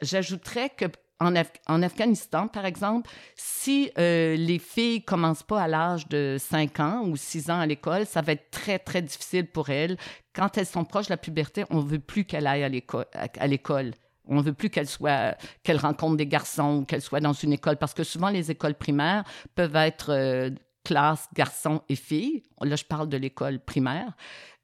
J'ajouterais 0.00 0.70
que 0.70 0.86
en, 1.20 1.34
en, 1.66 1.82
Afghanistan, 1.82 2.48
par 2.48 2.66
exemple, 2.66 3.10
si 3.36 3.90
euh, 3.98 4.36
les 4.36 4.58
filles 4.58 5.02
commencent 5.02 5.42
pas 5.42 5.62
à 5.62 5.68
l'âge 5.68 6.08
de 6.08 6.36
5 6.38 6.80
ans 6.80 7.02
ou 7.06 7.16
6 7.16 7.50
ans 7.50 7.60
à 7.60 7.66
l'école, 7.66 8.06
ça 8.06 8.20
va 8.20 8.32
être 8.32 8.50
très, 8.50 8.78
très 8.78 9.02
difficile 9.02 9.46
pour 9.46 9.70
elles. 9.70 9.96
Quand 10.34 10.58
elles 10.58 10.66
sont 10.66 10.84
proches 10.84 11.06
de 11.06 11.12
la 11.12 11.16
puberté, 11.16 11.64
on 11.70 11.80
veut 11.80 11.98
plus 11.98 12.24
qu'elles 12.24 12.46
aillent 12.46 12.64
à 12.64 13.46
l'école. 13.46 13.92
On 14.26 14.36
ne 14.36 14.42
veut 14.42 14.52
plus 14.52 14.70
qu'elle 14.70 14.88
soit, 14.88 15.36
rencontre 15.68 16.16
des 16.16 16.26
garçons, 16.26 16.84
qu'elle 16.84 17.02
soit 17.02 17.20
dans 17.20 17.32
une 17.32 17.52
école, 17.52 17.76
parce 17.76 17.94
que 17.94 18.04
souvent 18.04 18.28
les 18.28 18.50
écoles 18.50 18.74
primaires 18.74 19.24
peuvent 19.54 19.76
être 19.76 20.10
euh, 20.10 20.50
classe 20.86 21.28
garçons 21.34 21.82
et 21.88 21.96
filles. 21.96 22.42
Là, 22.60 22.76
je 22.76 22.84
parle 22.84 23.08
de 23.08 23.16
l'école 23.16 23.58
primaire. 23.58 24.12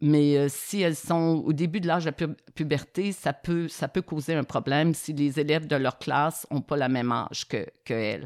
Mais 0.01 0.37
euh, 0.37 0.47
si 0.49 0.81
elles 0.81 0.97
sont 0.97 1.43
au 1.45 1.53
début 1.53 1.81
de 1.81 1.87
l'âge 1.87 2.05
de 2.05 2.11
la 2.11 2.29
puberté, 2.55 3.13
ça 3.13 3.33
peut, 3.33 3.69
causer 4.05 4.35
un 4.35 4.45
problème 4.45 4.95
si 4.95 5.13
les 5.13 5.39
élèves 5.39 5.67
de 5.67 5.77
leur 5.77 5.99
classe 5.99 6.47
n'ont 6.51 6.61
pas 6.61 6.77
le 6.77 6.89
même 6.89 7.13
âge 7.13 7.47
que, 7.49 7.67
que 7.85 8.21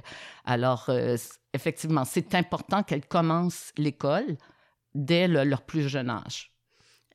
Alors, 0.44 0.87
euh, 0.88 1.17
effectivement, 1.53 2.05
c'est 2.05 2.35
important 2.35 2.83
qu'elles 2.83 3.06
commencent 3.06 3.73
l'école 3.77 4.37
dès 4.94 5.29
leur 5.29 5.62
plus 5.62 5.88
jeune 5.88 6.11
âge. 6.11 6.56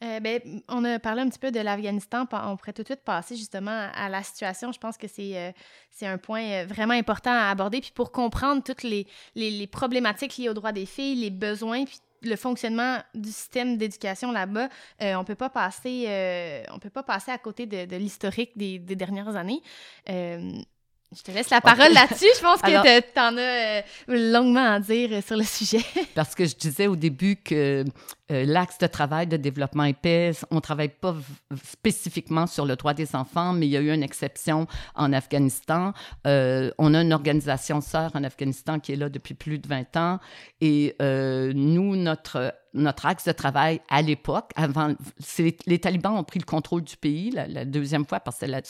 Euh, 0.03 0.19
ben, 0.19 0.41
on 0.67 0.83
a 0.83 0.97
parlé 0.99 1.21
un 1.21 1.29
petit 1.29 1.39
peu 1.39 1.51
de 1.51 1.59
l'Afghanistan. 1.59 2.25
On 2.31 2.57
pourrait 2.57 2.73
tout 2.73 2.81
de 2.81 2.87
suite 2.87 3.03
passer 3.03 3.35
justement 3.35 3.89
à 3.93 4.09
la 4.09 4.23
situation. 4.23 4.71
Je 4.71 4.79
pense 4.79 4.97
que 4.97 5.07
c'est 5.07 5.37
euh, 5.37 5.51
un 6.01 6.17
point 6.17 6.43
euh, 6.43 6.65
vraiment 6.65 6.93
important 6.93 7.31
à 7.31 7.49
aborder. 7.49 7.81
Puis 7.81 7.91
pour 7.93 8.11
comprendre 8.11 8.63
toutes 8.63 8.83
les, 8.83 9.05
les, 9.35 9.67
problématiques 9.67 10.37
liées 10.37 10.49
aux 10.49 10.53
droits 10.53 10.71
des 10.71 10.87
filles, 10.87 11.15
les 11.15 11.29
besoins, 11.29 11.85
puis 11.85 11.99
le 12.23 12.35
fonctionnement 12.35 12.97
du 13.13 13.29
système 13.29 13.77
d'éducation 13.77 14.31
là-bas, 14.31 14.69
on 14.99 15.23
peut 15.23 15.33
pas 15.33 15.49
passer 15.49 16.63
peut 16.79 16.91
pas 16.91 17.01
passer 17.01 17.31
à 17.31 17.39
côté 17.39 17.65
de, 17.65 17.95
l'historique 17.95 18.55
des, 18.55 18.77
dernières 18.77 19.35
années. 19.35 19.61
Je 21.13 21.23
te 21.23 21.31
laisse 21.31 21.49
la 21.49 21.59
parole 21.59 21.91
là-dessus. 21.91 22.29
Je 22.37 22.41
pense 22.41 22.61
que 22.61 22.99
tu 23.01 23.19
en 23.19 23.35
as 23.35 23.41
euh, 23.41 23.81
longuement 24.07 24.75
à 24.75 24.79
dire 24.79 25.09
euh, 25.11 25.21
sur 25.21 25.35
le 25.35 25.43
sujet. 25.43 25.83
parce 26.15 26.33
que 26.33 26.45
je 26.45 26.55
disais 26.55 26.87
au 26.87 26.95
début 26.95 27.35
que 27.35 27.83
euh, 28.31 28.45
l'axe 28.45 28.77
de 28.77 28.87
travail 28.87 29.27
de 29.27 29.35
développement 29.35 29.83
épaisse, 29.83 30.45
on 30.51 30.55
ne 30.55 30.59
travaille 30.61 30.87
pas 30.87 31.13
spécifiquement 31.65 32.47
sur 32.47 32.65
le 32.65 32.77
droit 32.77 32.93
des 32.93 33.13
enfants, 33.13 33.51
mais 33.51 33.67
il 33.67 33.71
y 33.71 33.77
a 33.77 33.81
eu 33.81 33.91
une 33.91 34.03
exception 34.03 34.67
en 34.95 35.11
Afghanistan. 35.11 35.91
on 36.23 36.93
a 36.93 37.01
une 37.01 37.11
organisation 37.11 37.81
sœur 37.81 38.11
en 38.13 38.23
Afghanistan 38.23 38.79
qui 38.79 38.93
est 38.93 38.95
là 38.95 39.09
depuis 39.09 39.33
plus 39.33 39.59
de 39.59 39.67
20 39.67 39.97
ans. 39.97 40.19
Et 40.61 40.95
nous, 41.01 41.97
notre 41.97 42.53
notre 42.73 43.05
axe 43.05 43.25
de 43.25 43.33
travail 43.33 43.81
à 43.89 44.01
l'époque, 44.01 44.51
avant, 44.55 44.95
les, 45.39 45.57
les, 45.65 45.79
talibans 45.79 46.15
ont 46.15 46.23
pris 46.23 46.39
le 46.39 46.45
contrôle 46.45 46.83
du 46.83 46.95
pays 46.95 47.29
la, 47.29 47.45
la 47.45 47.65
deuxième 47.65 48.05
fois 48.05 48.21
parce 48.21 48.37
que 48.37 48.45
la, 48.45 48.61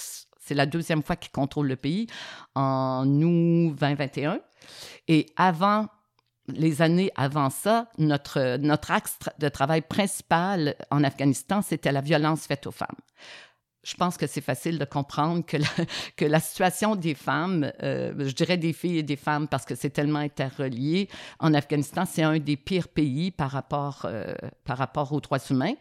c'est 0.42 0.56
la 0.56 0.66
deuxième 0.66 1.04
fois 1.04 1.16
qu'ils 1.16 1.32
contrôlent 1.32 1.68
le 1.68 1.76
pays 1.76 2.08
en 2.56 3.06
août 3.06 3.76
2021. 3.80 4.40
Et 5.08 5.28
avant, 5.38 5.88
les 6.48 6.82
années 6.82 7.12
avant 7.16 7.50
ça, 7.50 7.88
notre, 7.98 8.58
notre 8.58 8.92
axe 8.92 9.18
de 9.40 9.50
travail 9.50 9.82
principal 9.82 10.76
en 10.90 11.04
Afghanistan, 11.04 11.62
c'était 11.62 11.92
la 11.92 12.02
violence 12.02 12.48
faite 12.48 12.68
aux 12.68 12.72
femmes 12.72 12.88
je 13.84 13.96
pense 13.96 14.18
que 14.18 14.28
c'est 14.28 14.42
facile 14.42 14.78
de 14.78 14.86
comprendre 14.86 15.44
que 16.16 16.26
la, 16.26 16.40
situation 16.40 16.96
des 16.96 17.16
femmes, 17.16 17.72
euh, 17.82 18.14
je 18.20 18.34
dirais 18.34 18.58
des 18.58 18.74
filles 18.74 19.00
et 19.00 19.04
des 19.04 19.16
femmes 19.16 19.48
parce 19.48 19.66
que 19.66 19.76
c'est 19.76 19.90
tellement 19.90 20.20
interrelié, 20.20 21.10
en 21.40 21.54
Afghanistan, 21.54 22.04
c'est 22.06 22.24
un 22.24 22.38
des 22.40 22.58
pires 22.58 22.88
pays 22.88 23.32
par 23.32 23.52
rapport, 23.52 24.02
euh, 24.06 24.34
par 24.66 24.78
rapport 24.78 25.12
aux 25.14 25.22
droits 25.22 25.40
humains. 25.50 25.74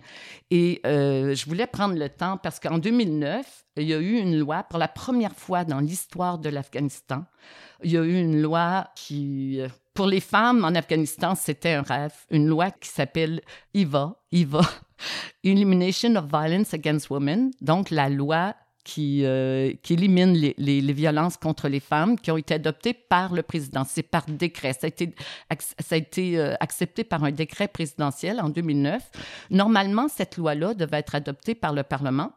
Et 0.50 0.80
euh, 0.86 1.34
je 1.34 1.46
voulais 1.46 1.66
prendre 1.66 1.94
le 1.94 2.08
temps 2.08 2.38
parce 2.38 2.58
qu'en 2.58 2.78
2009, 2.78 3.64
il 3.76 3.84
y 3.84 3.94
a 3.94 3.98
eu 3.98 4.16
une 4.16 4.38
loi, 4.38 4.64
pour 4.64 4.78
la 4.78 4.88
première 4.88 5.34
fois 5.34 5.64
dans 5.64 5.80
l'histoire 5.80 6.38
de 6.38 6.48
l'Afghanistan, 6.48 7.24
il 7.82 7.92
y 7.92 7.96
a 7.96 8.02
eu 8.02 8.20
une 8.20 8.40
loi 8.40 8.88
qui, 8.94 9.60
pour 9.94 10.06
les 10.06 10.20
femmes 10.20 10.64
en 10.64 10.74
Afghanistan, 10.74 11.34
c'était 11.34 11.72
un 11.72 11.82
rêve, 11.82 12.14
une 12.30 12.46
loi 12.46 12.70
qui 12.70 12.88
s'appelle 12.88 13.40
IVA, 13.74 14.16
IVA, 14.32 14.60
Elimination 15.44 16.16
of 16.16 16.26
Violence 16.26 16.74
Against 16.74 17.10
Women, 17.10 17.50
donc 17.60 17.90
la 17.90 18.08
loi 18.08 18.54
qui, 18.84 19.24
euh, 19.24 19.72
qui 19.82 19.92
élimine 19.94 20.32
les, 20.32 20.54
les, 20.56 20.92
violences 20.92 21.36
contre 21.36 21.68
les 21.68 21.80
femmes 21.80 22.18
qui 22.18 22.30
ont 22.30 22.36
été 22.36 22.54
adoptées 22.54 22.94
par 22.94 23.32
le 23.34 23.42
président. 23.42 23.84
C'est 23.86 24.02
par 24.02 24.24
décret. 24.26 24.72
Ça 24.72 24.86
a 24.86 24.88
été, 24.88 25.14
ça 25.78 25.94
a 25.94 25.98
été 25.98 26.38
euh, 26.38 26.54
accepté 26.60 27.04
par 27.04 27.22
un 27.24 27.30
décret 27.30 27.68
présidentiel 27.68 28.40
en 28.40 28.48
2009. 28.48 29.02
Normalement, 29.50 30.08
cette 30.08 30.36
loi-là 30.36 30.74
devait 30.74 30.98
être 30.98 31.14
adoptée 31.14 31.54
par 31.54 31.72
le 31.72 31.82
Parlement. 31.82 32.32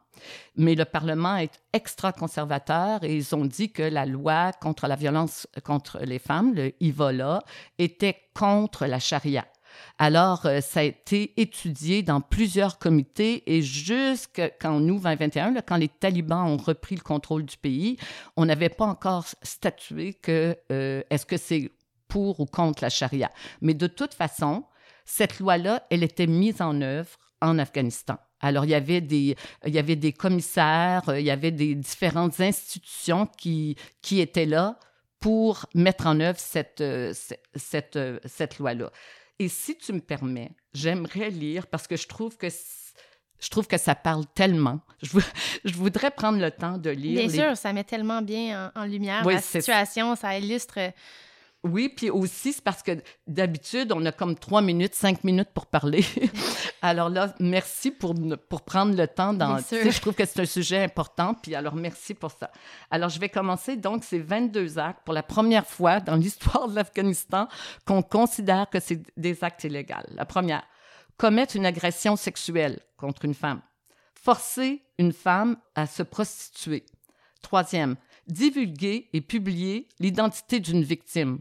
Mais 0.56 0.76
le 0.76 0.86
Parlement 0.86 1.38
est 1.38 1.60
extra 1.74 2.14
conservateur 2.14 3.04
et 3.04 3.16
ils 3.16 3.36
ont 3.36 3.46
dit 3.46 3.72
que 3.72 3.82
la 3.82 4.06
loi 4.06 4.52
contre 4.54 4.88
la 4.88 4.96
violence 4.96 5.48
contre 5.64 6.00
les 6.04 6.20
femmes, 6.20 6.54
le 6.54 6.74
IVOLA, 6.80 7.42
était 7.80 8.16
contre 8.34 8.86
la 8.86 9.00
charia. 9.00 9.46
Alors, 9.98 10.46
euh, 10.46 10.62
ça 10.62 10.82
a 10.82 10.84
été 10.84 11.34
étudié 11.38 12.04
dans 12.04 12.22
plusieurs 12.22 12.80
comités 12.80 13.44
et 13.46 13.62
jusqu'en 13.62 14.82
août 14.82 15.02
2021, 15.04 15.62
quand 15.62 15.78
les 15.78 15.90
talibans 15.90 16.46
ont 16.48 16.58
repris 16.58 16.96
le 16.96 17.02
contrôle 17.02 17.44
du 17.44 17.58
pays, 17.58 17.98
on 18.36 18.46
n'avait 18.46 18.70
pas 18.70 18.86
encore 18.86 19.26
statué 19.42 20.14
que 20.14 20.58
euh, 20.72 21.02
est-ce 21.10 21.26
que 21.26 21.38
c'est 21.38 21.72
pour 22.08 22.40
ou 22.40 22.46
contre 22.46 22.84
la 22.84 22.90
charia. 22.90 23.32
Mais 23.62 23.74
de 23.74 23.88
toute 23.88 24.14
façon, 24.14 24.66
cette 25.06 25.40
loi-là, 25.40 25.86
elle 25.90 26.04
était 26.04 26.28
mise 26.28 26.62
en 26.62 26.80
œuvre 26.82 27.10
en 27.42 27.58
Afghanistan. 27.60 28.18
Alors, 28.40 28.66
il 28.66 28.72
y 28.72 28.76
avait 28.76 29.02
des, 29.02 29.36
il 29.66 29.74
y 29.74 29.80
avait 29.80 29.96
des 29.96 30.14
commissaires, 30.14 31.04
il 31.08 31.24
y 31.24 31.32
avait 31.32 31.52
des 31.52 31.76
différentes 31.76 32.40
institutions 32.40 33.26
qui, 33.26 33.78
qui 34.02 34.20
étaient 34.20 34.46
là 34.46 34.78
pour 35.20 35.66
mettre 35.74 36.06
en 36.08 36.20
œuvre 36.20 36.40
cette, 36.40 36.82
euh, 36.82 37.14
cette, 37.56 37.98
cette 38.26 38.60
loi-là. 38.60 38.92
Et 39.44 39.50
si 39.50 39.76
tu 39.76 39.92
me 39.92 40.00
permets, 40.00 40.52
j'aimerais 40.74 41.30
lire 41.30 41.68
parce 41.68 41.86
que 41.86 41.98
je 41.98 42.08
trouve 42.08 42.38
que 42.38 42.48
je 42.48 43.50
trouve 43.50 43.68
que 43.68 43.78
ça 43.78 43.94
parle 43.94 44.24
tellement. 44.34 44.80
Je, 45.02 45.20
je 45.66 45.74
voudrais 45.74 46.12
prendre 46.12 46.40
le 46.40 46.50
temps 46.50 46.78
de 46.78 46.90
lire. 46.90 47.28
Bien 47.28 47.48
sûr, 47.48 47.58
ça 47.58 47.74
met 47.74 47.84
tellement 47.84 48.22
bien 48.22 48.72
en, 48.74 48.86
lumière 48.86 49.28
la 49.28 49.42
situation, 49.42 50.16
ça 50.16 50.40
illustre 50.40 50.80
oui, 51.64 51.88
puis 51.88 52.10
aussi, 52.10 52.52
c'est 52.52 52.64
parce 52.64 52.84
que 52.84 52.92
d'habitude, 53.26 53.94
on 53.94 54.06
a 54.06 54.12
comme 54.12 54.36
trois 54.36 54.62
minutes, 54.62 54.96
cinq 54.96 55.24
minutes 55.24 55.48
pour 55.54 55.66
parler. 55.66 56.04
alors 56.82 57.10
là, 57.10 57.34
merci 57.40 57.90
pour, 57.90 58.14
pour 58.50 58.64
prendre 58.64 58.98
le 58.98 59.08
temps. 59.08 59.34
Dans, 59.34 59.58
je 59.60 60.02
trouve 60.02 60.14
que 60.14 60.26
c'est 60.26 60.42
un 60.42 60.46
sujet 60.46 60.84
important, 60.84 61.34
puis 61.34 61.56
alors 61.56 61.76
merci 61.76 62.14
pour 62.14 62.32
ça. 62.32 62.52
Alors, 62.92 63.08
je 63.08 63.18
vais 63.18 63.30
commencer. 63.30 63.78
Donc, 63.78 64.04
c'est 64.04 64.20
22 64.20 64.78
actes 64.78 65.00
pour 65.06 65.14
la 65.14 65.24
première 65.24 65.66
fois 65.66 66.02
dans 66.02 66.16
l'histoire 66.16 66.68
de 66.68 66.76
l'Afghanistan 66.76 67.48
qu'on 67.86 68.02
considère 68.02 68.70
que 68.70 68.82
c'est 68.82 69.02
des 69.16 69.42
actes 69.44 69.64
illégaux. 69.64 69.94
La 70.16 70.26
première, 70.26 70.64
commettre 71.18 71.56
une 71.56 71.66
agression 71.66 72.18
sexuelle 72.18 72.80
contre 72.98 73.24
une 73.24 73.34
femme. 73.34 73.62
Forcer 74.16 74.84
une 74.98 75.14
femme 75.14 75.56
à 75.76 75.88
se 75.88 76.04
prostituer. 76.04 76.86
Troisième, 77.42 77.96
divulguer 78.28 79.10
et 79.14 79.22
publier 79.22 79.88
l'identité 80.00 80.60
d'une 80.60 80.84
victime. 80.84 81.40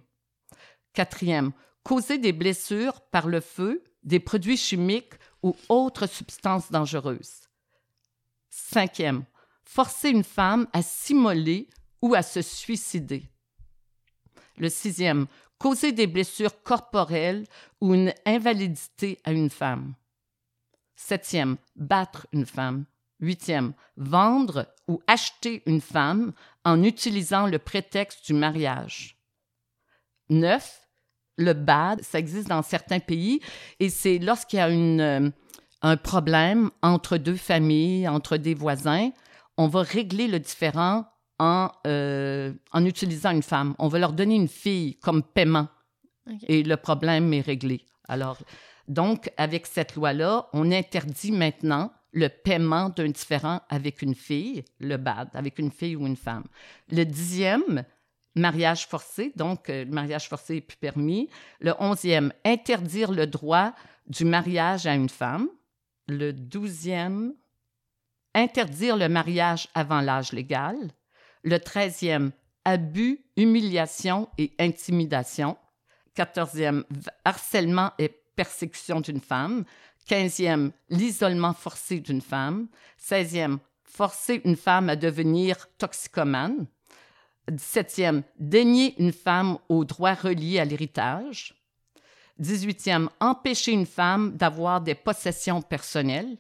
Quatrième, 0.93 1.53
causer 1.83 2.19
des 2.19 2.33
blessures 2.33 3.01
par 3.01 3.27
le 3.27 3.41
feu, 3.41 3.83
des 4.03 4.21
produits 4.21 4.57
chimiques 4.57 5.15
ou 5.43 5.57
autres 5.69 6.07
substances 6.07 6.71
dangereuses. 6.71 7.49
Cinquième, 8.51 9.25
forcer 9.65 10.11
une 10.11 10.25
femme 10.25 10.67
à 10.73 10.83
s'immoler 10.83 11.69
ou 12.03 12.15
à 12.15 12.23
se 12.23 12.43
suicider. 12.43 13.25
Le 14.59 14.69
sixième, 14.69 15.27
causer 15.59 15.93
des 15.93 16.07
blessures 16.07 16.63
corporelles 16.63 17.47
ou 17.81 17.95
une 17.95 18.13
invalidité 18.27 19.19
à 19.25 19.33
une 19.33 19.51
femme. 19.51 19.95
Septième, 20.95 21.57
battre 21.75 22.27
une 22.33 22.47
femme. 22.47 22.85
Huitième, 23.21 23.73
vendre 23.97 24.67
ou 24.89 25.01
acheter 25.07 25.63
une 25.67 25.81
femme 25.81 26.33
en 26.65 26.83
utilisant 26.83 27.47
le 27.47 27.59
prétexte 27.59 28.27
du 28.27 28.35
mariage. 28.35 29.17
Neuf, 30.29 30.82
le 31.37 31.53
bad, 31.53 32.03
ça 32.03 32.19
existe 32.19 32.49
dans 32.49 32.63
certains 32.63 33.01
pays 33.01 33.41
et 33.81 33.89
c'est 33.89 34.19
lorsqu'il 34.19 34.59
y 34.59 34.63
a 34.63 34.69
une, 34.69 35.01
euh, 35.01 35.31
un 35.83 35.97
problème 35.97 36.71
entre 36.83 37.17
deux 37.17 37.37
familles, 37.37 38.09
entre 38.09 38.37
des 38.37 38.55
voisins, 38.55 39.11
on 39.57 39.69
va 39.69 39.83
régler 39.83 40.29
le 40.29 40.39
différent 40.39 41.07
en, 41.39 41.71
euh, 41.87 42.53
en 42.73 42.85
utilisant 42.85 43.31
une 43.31 43.43
femme. 43.43 43.75
On 43.79 43.89
va 43.89 43.99
leur 43.99 44.13
donner 44.13 44.37
une 44.37 44.49
fille 44.49 44.97
comme 44.97 45.23
paiement 45.23 45.69
et 46.47 46.63
le 46.63 46.77
problème 46.77 47.33
est 47.33 47.41
réglé. 47.41 47.85
Alors, 48.09 48.39
donc, 48.89 49.31
avec 49.37 49.67
cette 49.67 49.95
loi-là, 49.95 50.49
on 50.53 50.71
interdit 50.71 51.33
maintenant 51.33 51.93
le 52.13 52.29
paiement 52.29 52.91
d'un 52.91 53.09
différent 53.09 53.61
avec 53.69 54.03
une 54.03 54.15
fille, 54.15 54.65
le 54.79 54.97
bad, 54.99 55.31
avec 55.35 55.59
une 55.59 55.71
fille 55.71 55.97
ou 55.97 56.07
une 56.07 56.17
femme. 56.17 56.45
Le 56.91 57.05
dixième, 57.05 57.85
mariage 58.35 58.87
forcé, 58.87 59.33
donc 59.37 59.69
euh, 59.69 59.85
le 59.85 59.91
mariage 59.91 60.29
forcé 60.29 60.57
est 60.57 60.61
plus 60.61 60.77
permis. 60.77 61.29
Le 61.61 61.75
onzième, 61.79 62.33
interdire 62.45 63.13
le 63.13 63.27
droit 63.27 63.73
du 64.07 64.25
mariage 64.25 64.87
à 64.87 64.95
une 64.95 65.09
femme. 65.09 65.49
Le 66.09 66.33
douzième, 66.33 67.35
interdire 68.35 68.97
le 68.97 69.09
mariage 69.09 69.69
avant 69.75 70.01
l'âge 70.01 70.33
légal. 70.33 70.77
Le 71.43 71.59
treizième, 71.59 72.33
abus, 72.65 73.21
humiliation 73.37 74.29
et 74.39 74.53
intimidation. 74.59 75.57
Quatorzième, 76.15 76.85
harcèlement 77.25 77.93
et 77.99 78.09
persécution 78.37 79.01
d'une 79.01 79.21
femme. 79.21 79.65
Quinzième, 80.07 80.73
l'isolement 80.89 81.55
forcé 81.55 82.01
d'une 82.01 82.21
femme. 82.21 82.69
Seizième, 82.97 83.59
forcer 83.85 84.41
une 84.45 84.57
femme 84.57 84.89
à 84.89 84.97
devenir 84.97 85.69
toxicomane. 85.79 86.67
17e, 87.51 88.23
dénier 88.39 88.95
une 88.99 89.13
femme 89.13 89.59
aux 89.69 89.85
droits 89.85 90.15
reliés 90.15 90.59
à 90.59 90.65
l'héritage. 90.65 91.55
18e, 92.41 93.09
empêcher 93.21 93.73
une 93.73 93.87
femme 93.87 94.37
d'avoir 94.37 94.81
des 94.81 94.95
possessions 94.95 95.63
personnelles. 95.63 96.37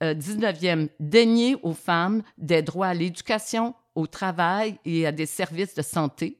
19e, 0.00 0.84
euh, 0.84 0.88
dénier 0.98 1.56
aux 1.62 1.74
femmes 1.74 2.22
des 2.36 2.62
droits 2.62 2.88
à 2.88 2.94
l'éducation, 2.94 3.74
au 3.94 4.06
travail 4.06 4.78
et 4.84 5.06
à 5.06 5.12
des 5.12 5.26
services 5.26 5.74
de 5.74 5.82
santé. 5.82 6.38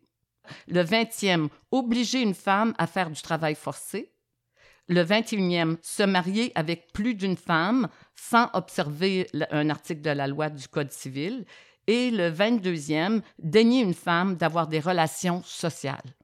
Le 0.67 0.83
20e, 0.83 1.49
obliger 1.71 2.23
une 2.23 2.35
femme 2.35 2.75
à 2.79 2.87
faire 2.87 3.11
du 3.11 3.21
travail 3.23 3.55
forcé. 3.55 4.11
Le 4.89 5.05
21e, 5.05 5.77
se 5.81 6.03
marier 6.03 6.51
avec 6.55 6.93
plus 6.93 7.15
d'une 7.15 7.37
femme 7.37 7.89
sans 8.17 8.51
observer 8.53 9.29
un 9.51 9.71
article 9.71 10.03
de 10.03 10.11
la 10.11 10.27
loi 10.27 10.51
du 10.51 10.67
Code 10.67 10.91
civil. 10.91 11.45
Et 11.87 12.11
le 12.11 12.31
22e, 12.31 13.23
dénier 13.39 13.83
une 13.83 13.95
femme 13.95 14.37
d'avoir 14.37 14.69
des 14.69 14.81
relations 14.81 15.43
sociales. 15.45 16.15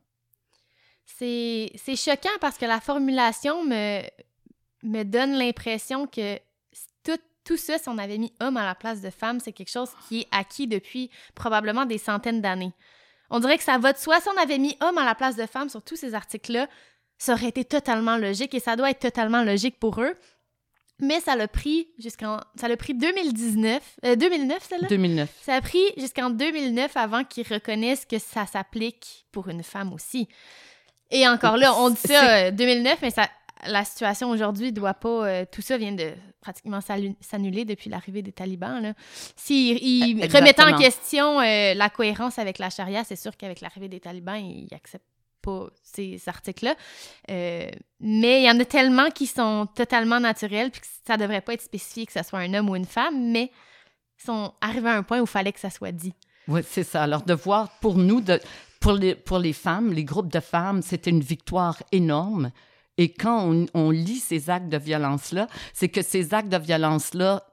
C'est 1.04 1.96
choquant 1.96 2.28
parce 2.40 2.58
que 2.58 2.64
la 2.64 2.80
formulation 2.80 3.64
me, 3.64 4.02
me 4.84 5.02
donne 5.02 5.32
l'impression 5.32 6.06
que 6.06 6.38
tout, 7.02 7.18
tout 7.44 7.56
ça, 7.56 7.78
si 7.78 7.88
on 7.88 7.98
avait 7.98 8.18
mis 8.18 8.32
homme 8.40 8.56
à 8.56 8.64
la 8.64 8.76
place 8.76 9.00
de 9.00 9.10
femme, 9.10 9.40
c'est 9.40 9.52
quelque 9.52 9.70
chose 9.70 9.90
qui 10.06 10.20
est 10.20 10.28
acquis 10.30 10.68
depuis 10.68 11.10
probablement 11.34 11.86
des 11.86 11.98
centaines 11.98 12.40
d'années. 12.40 12.72
On 13.30 13.40
dirait 13.40 13.58
que 13.58 13.64
ça 13.64 13.78
va 13.78 13.92
de 13.92 13.98
soi. 13.98 14.20
Si 14.20 14.28
on 14.28 14.40
avait 14.40 14.58
mis 14.58 14.76
homme 14.80 14.98
à 14.98 15.04
la 15.04 15.14
place 15.14 15.36
de 15.36 15.46
femme 15.46 15.68
sur 15.68 15.82
tous 15.82 15.96
ces 15.96 16.14
articles-là, 16.14 16.68
ça 17.18 17.32
aurait 17.32 17.48
été 17.48 17.64
totalement 17.64 18.16
logique 18.16 18.54
et 18.54 18.60
ça 18.60 18.76
doit 18.76 18.90
être 18.90 19.00
totalement 19.00 19.42
logique 19.42 19.78
pour 19.78 20.00
eux. 20.00 20.14
Mais 21.00 21.20
ça 21.20 21.36
l'a 21.36 21.46
pris 21.46 21.88
jusqu'en. 21.98 22.40
Ça 22.56 22.68
l'a 22.68 22.76
pris 22.76 22.94
2019. 22.94 23.98
2009, 24.16 24.58
celle-là? 24.68 24.88
2009. 24.88 25.30
Ça 25.42 25.54
a 25.54 25.60
pris 25.60 25.84
jusqu'en 25.96 26.30
2009 26.30 26.96
avant 26.96 27.24
qu'ils 27.24 27.46
reconnaissent 27.46 28.04
que 28.04 28.18
ça 28.18 28.46
s'applique 28.46 29.26
pour 29.30 29.48
une 29.48 29.62
femme 29.62 29.92
aussi. 29.92 30.28
Et 31.10 31.26
encore 31.26 31.56
là, 31.56 31.74
on 31.74 31.90
dit 31.90 32.00
ça 32.04 32.50
2009, 32.50 32.92
euh, 32.92 32.96
mais 33.02 33.10
ça, 33.10 33.28
la 33.66 33.84
situation 33.84 34.30
aujourd'hui 34.30 34.72
doit 34.72 34.94
pas. 34.94 35.26
Euh, 35.28 35.44
tout 35.50 35.62
ça 35.62 35.78
vient 35.78 35.92
de 35.92 36.12
pratiquement 36.40 36.80
s'annuler 37.20 37.64
depuis 37.64 37.90
l'arrivée 37.90 38.22
des 38.22 38.32
talibans. 38.32 38.80
Là. 38.82 38.94
S'ils 39.36 39.78
ils 39.82 40.22
remettent 40.24 40.60
en 40.60 40.76
question 40.76 41.40
euh, 41.40 41.74
la 41.74 41.88
cohérence 41.90 42.38
avec 42.38 42.58
la 42.58 42.70
charia, 42.70 43.04
c'est 43.04 43.16
sûr 43.16 43.36
qu'avec 43.36 43.60
l'arrivée 43.60 43.88
des 43.88 44.00
talibans, 44.00 44.36
ils 44.36 44.72
acceptent 44.72 45.04
ces 45.82 46.20
articles-là. 46.26 46.74
Euh, 47.30 47.70
mais 48.00 48.42
il 48.42 48.46
y 48.46 48.50
en 48.50 48.58
a 48.60 48.64
tellement 48.64 49.10
qui 49.10 49.26
sont 49.26 49.66
totalement 49.74 50.20
naturels, 50.20 50.70
puis 50.70 50.80
que 50.80 50.86
ça 51.06 51.16
devrait 51.16 51.40
pas 51.40 51.54
être 51.54 51.62
spécifié 51.62 52.06
que 52.06 52.12
ce 52.12 52.22
soit 52.22 52.40
un 52.40 52.54
homme 52.54 52.70
ou 52.70 52.76
une 52.76 52.84
femme, 52.84 53.30
mais 53.32 53.50
ils 54.18 54.26
sont 54.26 54.52
arrivés 54.60 54.90
à 54.90 54.96
un 54.96 55.02
point 55.02 55.18
où 55.20 55.24
il 55.24 55.28
fallait 55.28 55.52
que 55.52 55.60
ça 55.60 55.70
soit 55.70 55.92
dit. 55.92 56.14
Oui, 56.48 56.60
c'est 56.68 56.84
ça. 56.84 57.02
Alors, 57.02 57.22
de 57.22 57.34
voir 57.34 57.70
pour 57.80 57.96
nous, 57.96 58.22
pour, 58.80 58.92
les, 58.92 59.14
pour 59.14 59.38
les 59.38 59.52
femmes, 59.52 59.92
les 59.92 60.04
groupes 60.04 60.32
de 60.32 60.40
femmes, 60.40 60.82
c'était 60.82 61.10
une 61.10 61.20
victoire 61.20 61.82
énorme. 61.92 62.50
Et 62.96 63.12
quand 63.12 63.54
on 63.74 63.90
lit 63.90 64.18
ces 64.18 64.50
actes 64.50 64.68
de 64.68 64.76
violence-là, 64.76 65.46
c'est 65.72 65.88
que 65.88 66.02
ces 66.02 66.34
actes 66.34 66.48
de 66.48 66.58
violence-là 66.58 67.44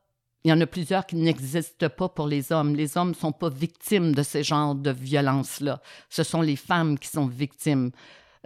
il 0.46 0.50
y 0.50 0.54
en 0.54 0.62
a 0.62 0.68
plusieurs 0.68 1.08
qui 1.08 1.16
n'existent 1.16 1.90
pas 1.90 2.08
pour 2.08 2.28
les 2.28 2.52
hommes. 2.52 2.76
Les 2.76 3.00
hommes 3.00 3.10
ne 3.10 3.14
sont 3.16 3.32
pas 3.32 3.50
victimes 3.50 4.14
de 4.14 4.22
ce 4.22 4.44
genre 4.44 4.76
de 4.76 4.92
violence-là. 4.92 5.82
Ce 6.08 6.22
sont 6.22 6.42
les 6.42 6.56
femmes 6.56 7.00
qui 7.00 7.08
sont 7.08 7.26
victimes. 7.26 7.90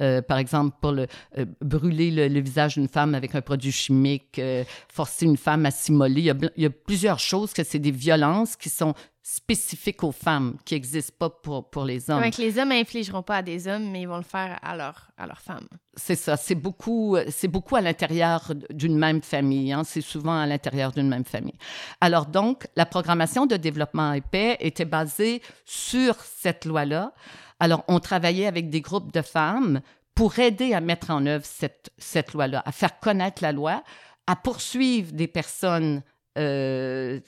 Euh, 0.02 0.22
par 0.22 0.38
exemple, 0.38 0.76
pour 0.82 0.92
le, 0.92 1.08
euh, 1.38 1.46
brûler 1.62 2.30
le, 2.30 2.40
visage 2.40 2.76
d'une 2.76 2.88
femme 2.88 3.16
avec 3.16 3.36
un 3.36 3.42
produit 3.42 3.72
chimique, 3.72 4.40
euh, 4.40 4.64
forcer 4.88 5.26
une 5.26 5.38
femme 5.38 5.66
à 5.66 5.72
s'immoler. 5.72 6.22
Il 6.22 6.26
y, 6.26 6.30
a, 6.30 6.36
il 6.56 6.64
y 6.64 6.66
a 6.66 6.70
plusieurs 6.70 7.20
choses 7.20 7.54
que 7.54 7.64
c'est 7.64 7.80
des 7.80 7.92
violences 7.92 8.56
qui 8.56 8.70
sont 8.70 8.94
spécifiques 9.22 10.04
aux 10.04 10.12
femmes, 10.12 10.58
qui 10.66 10.74
n'existent 10.74 11.14
pas 11.20 11.30
pour, 11.30 11.70
pour 11.70 11.86
les 11.86 12.10
hommes. 12.10 12.24
Donc, 12.24 12.38
les 12.38 12.58
hommes 12.58 12.70
n'infligeront 12.70 13.22
pas 13.22 13.38
à 13.38 13.42
des 13.44 13.68
hommes, 13.68 13.92
mais 13.92 14.02
ils 14.02 14.08
vont 14.08 14.18
le 14.18 14.24
faire 14.24 14.58
à, 14.64 14.76
leur, 14.76 15.10
à 15.18 15.28
leurs 15.28 15.42
femmes. 15.42 15.68
C'est 15.96 16.16
ça. 16.16 16.36
C'est 16.36 16.56
beaucoup, 16.56 17.16
c'est 17.30 17.48
beaucoup 17.48 17.76
à 17.76 17.82
l'intérieur 17.82 18.52
d'une 18.72 18.98
même 18.98 19.22
famille. 19.22 19.72
Hein. 19.72 19.84
C'est 19.84 20.02
souvent 20.02 20.40
à 20.40 20.48
l'intérieur 20.48 20.94
d'une 20.94 21.10
même 21.10 21.26
famille. 21.26 21.58
Alors 22.02 22.26
donc, 22.26 22.66
la 22.76 22.88
programmation 22.88 23.46
de 23.46 23.56
développement 23.56 24.14
épais 24.14 24.58
était 24.62 24.86
basée 24.86 25.44
sur 25.64 26.16
cette 26.16 26.66
loi-là. 26.66 27.14
Alors, 27.60 27.84
on 27.88 28.00
travaillait 28.00 28.48
avec 28.48 28.70
des 28.70 28.82
groupes 28.82 29.12
de 29.14 29.22
femmes 29.22 29.82
pour 30.16 30.38
aider 30.40 30.74
à 30.74 30.82
mettre 30.82 31.12
en 31.12 31.26
œuvre 31.26 31.46
cette, 31.46 31.92
cette 31.98 32.34
loi-là, 32.34 32.64
à 32.66 32.72
faire 32.72 33.00
connaître 33.00 33.42
la 33.42 33.52
loi, 33.52 33.84
à 34.28 34.36
poursuivre 34.36 35.14
des 35.14 35.28
personnes, 35.28 36.04
euh, 36.38 37.20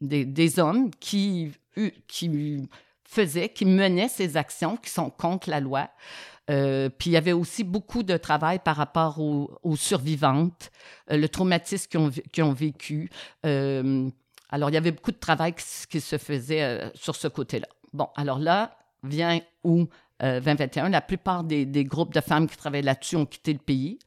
des, 0.00 0.58
hommes 0.58 0.90
qui, 1.00 1.52
qui 2.06 2.68
faisaient, 3.08 3.48
qui 3.48 3.64
menaient 3.64 4.08
ces 4.08 4.36
actions 4.36 4.76
qui 4.76 4.90
sont 4.90 5.10
contre 5.10 5.50
la 5.50 5.60
loi. 5.60 5.88
Euh, 6.50 6.88
puis 6.88 7.10
il 7.10 7.12
y 7.12 7.16
avait 7.16 7.32
aussi 7.32 7.64
beaucoup 7.64 8.02
de 8.02 8.16
travail 8.16 8.58
par 8.58 8.76
rapport 8.76 9.18
aux, 9.20 9.76
survivantes, 9.76 10.70
euh, 11.10 11.16
le 11.16 11.28
traumatisme 11.28 11.88
qu'ils 12.32 12.44
ont, 12.44 12.52
vécu. 12.52 13.10
Euh, 13.44 14.08
alors, 14.50 14.70
il 14.70 14.74
y 14.74 14.78
avait 14.78 14.92
beaucoup 14.92 15.12
de 15.12 15.18
travail 15.18 15.54
qui, 15.54 15.64
qui 15.90 16.00
se 16.00 16.16
faisait 16.16 16.62
euh, 16.62 16.88
sur 16.94 17.16
ce 17.16 17.28
côté-là. 17.28 17.68
Bon, 17.92 18.08
alors 18.16 18.38
là, 18.38 18.77
vient 19.02 19.40
où 19.64 19.88
2021. 20.20 20.86
Euh, 20.86 20.88
La 20.88 21.00
plupart 21.00 21.44
des, 21.44 21.84
groupes 21.84 22.14
de 22.14 22.20
femmes 22.20 22.48
qui 22.48 22.56
travaillent 22.56 22.82
là-dessus 22.82 23.16
ont 23.16 23.26
quitté 23.26 23.52
le 23.52 23.58
pays. 23.58 23.98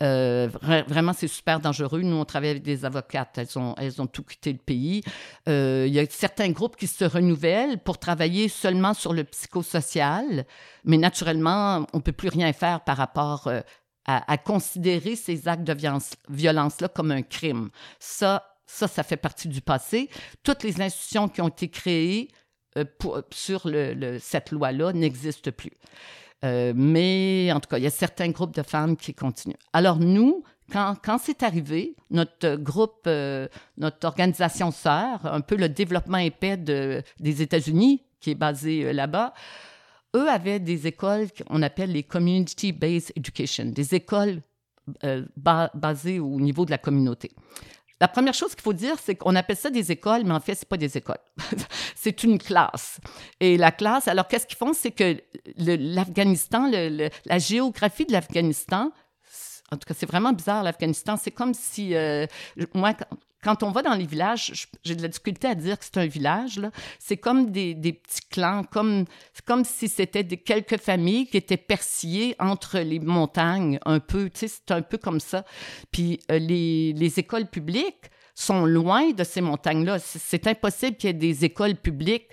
Euh, 0.00 0.48
vraiment, 0.86 1.12
c'est 1.12 1.28
super 1.28 1.60
dangereux. 1.60 2.02
Nous, 2.02 2.16
on 2.16 2.24
travaille 2.24 2.50
avec 2.50 2.62
des 2.62 2.84
avocates. 2.84 3.36
Elles 3.38 3.58
ont, 3.58 3.74
elles 3.78 4.00
ont 4.00 4.06
tout 4.06 4.22
quitté 4.22 4.52
le 4.52 4.58
pays. 4.58 5.02
Euh, 5.48 5.84
il 5.88 5.92
y 5.92 5.98
a 5.98 6.06
certains 6.08 6.50
groupes 6.50 6.76
qui 6.76 6.86
se 6.86 7.04
renouvellent 7.04 7.78
pour 7.78 7.98
travailler 7.98 8.48
seulement 8.48 8.94
sur 8.94 9.12
le 9.12 9.24
psychosocial, 9.24 10.46
mais 10.84 10.98
naturellement, 10.98 11.86
on 11.92 11.98
ne 11.98 12.02
peut 12.02 12.12
plus 12.12 12.28
rien 12.28 12.52
faire 12.52 12.82
par 12.82 12.96
rapport 12.96 13.48
euh, 13.48 13.60
à, 14.06 14.38
considérer 14.38 15.16
ces 15.16 15.48
actes 15.48 15.64
de 15.64 15.76
violence-là 16.30 16.88
comme 16.88 17.10
un 17.10 17.22
crime. 17.22 17.68
Ça, 17.98 18.56
ça, 18.66 18.88
ça 18.88 19.02
fait 19.02 19.16
partie 19.16 19.48
du 19.48 19.60
passé. 19.60 20.08
Toutes 20.42 20.62
les 20.62 20.80
institutions 20.80 21.28
qui 21.28 21.42
ont 21.42 21.48
été 21.48 21.68
créées 21.68 22.28
pour, 22.98 23.22
sur 23.30 23.70
cette 24.20 24.50
loi-là 24.50 24.92
n'existe 24.92 25.50
plus. 25.50 25.72
Euh, 26.44 26.72
mais 26.74 27.50
en 27.52 27.60
tout 27.60 27.68
cas, 27.68 27.78
il 27.78 27.84
y 27.84 27.86
a 27.86 27.90
certains 27.90 28.30
groupes 28.30 28.54
de 28.54 28.62
femmes 28.62 28.96
qui 28.96 29.14
continuent. 29.14 29.56
Alors 29.72 29.98
nous, 29.98 30.44
quand, 30.70 31.18
c'est 31.20 31.42
arrivé, 31.42 31.96
notre 32.10 32.56
groupe, 32.56 33.02
euh, 33.06 33.48
notre 33.76 34.06
organisation 34.06 34.70
sœur, 34.70 35.24
un 35.24 35.40
peu 35.40 35.56
le 35.56 35.68
développement 35.68 36.18
épais 36.18 36.56
de, 36.56 37.02
des 37.18 37.42
États-Unis, 37.42 38.04
qui 38.20 38.32
est 38.32 38.36
basé 38.36 38.84
euh, 38.84 38.92
là-bas, 38.92 39.32
eux 40.14 40.28
avaient 40.28 40.60
des 40.60 40.86
écoles 40.86 41.28
qu'on 41.32 41.62
appelle 41.62 41.92
les 41.92 42.02
Community-Based 42.02 43.12
Education, 43.16 43.66
des 43.66 43.94
écoles 43.94 44.42
euh, 45.04 45.24
bas, 45.36 45.70
basées 45.74 46.18
au 46.18 46.40
niveau 46.40 46.64
de 46.64 46.70
la 46.70 46.78
communauté. 46.78 47.30
La 48.00 48.08
première 48.08 48.34
chose 48.34 48.54
qu'il 48.54 48.62
faut 48.62 48.72
dire, 48.72 48.96
c'est 49.02 49.16
qu'on 49.16 49.34
appelle 49.34 49.56
ça 49.56 49.70
des 49.70 49.90
écoles, 49.90 50.22
mais 50.24 50.34
en 50.34 50.40
fait, 50.40 50.54
c'est 50.54 50.68
pas 50.68 50.76
des 50.76 50.96
écoles. 50.96 51.18
c'est 51.96 52.22
une 52.22 52.38
classe. 52.38 53.00
Et 53.40 53.56
la 53.56 53.72
classe, 53.72 54.06
alors 54.06 54.28
qu'est-ce 54.28 54.46
qu'ils 54.46 54.56
font? 54.56 54.72
C'est 54.72 54.92
que 54.92 55.16
l'Afghanistan, 55.56 56.70
la 56.70 57.38
géographie 57.38 58.06
de 58.06 58.12
l'Afghanistan, 58.12 58.92
en 59.70 59.76
tout 59.76 59.86
cas, 59.86 59.94
c'est 59.96 60.06
vraiment 60.06 60.32
bizarre, 60.32 60.62
l'Afghanistan. 60.62 61.16
C'est 61.16 61.30
comme 61.30 61.52
si, 61.52 61.94
euh, 61.94 62.26
moi, 62.74 62.94
quand 63.42 63.62
on 63.62 63.70
va 63.70 63.82
dans 63.82 63.94
les 63.94 64.06
villages, 64.06 64.68
j'ai 64.82 64.96
de 64.96 65.02
la 65.02 65.08
difficulté 65.08 65.46
à 65.46 65.54
dire 65.54 65.78
que 65.78 65.84
c'est 65.84 65.98
un 65.98 66.06
village. 66.06 66.60
C'est 66.98 67.16
comme 67.16 67.50
des, 67.50 67.74
petits 67.74 68.26
clans, 68.30 68.64
comme, 68.64 69.04
comme 69.46 69.64
si 69.64 69.88
c'était 69.88 70.24
quelques 70.24 70.78
familles 70.78 71.26
qui 71.26 71.36
étaient 71.36 71.56
persillées 71.56 72.34
entre 72.40 72.80
les 72.80 72.98
montagnes, 72.98 73.78
un 73.84 74.00
peu. 74.00 74.28
C'est 74.34 74.70
un 74.70 74.82
peu 74.82 74.98
comme 74.98 75.20
ça. 75.20 75.44
Puis 75.92 76.20
euh, 76.30 76.38
les, 76.38 76.92
les 76.94 77.18
écoles 77.20 77.46
publiques 77.46 78.10
sont 78.34 78.66
loin 78.66 79.10
de 79.10 79.24
ces 79.24 79.40
montagnes-là. 79.40 79.98
C'est 80.00 80.46
impossible 80.46 80.96
qu'il 80.96 81.08
y 81.08 81.10
ait 81.10 81.14
des 81.14 81.44
écoles 81.44 81.76
publiques 81.76 82.30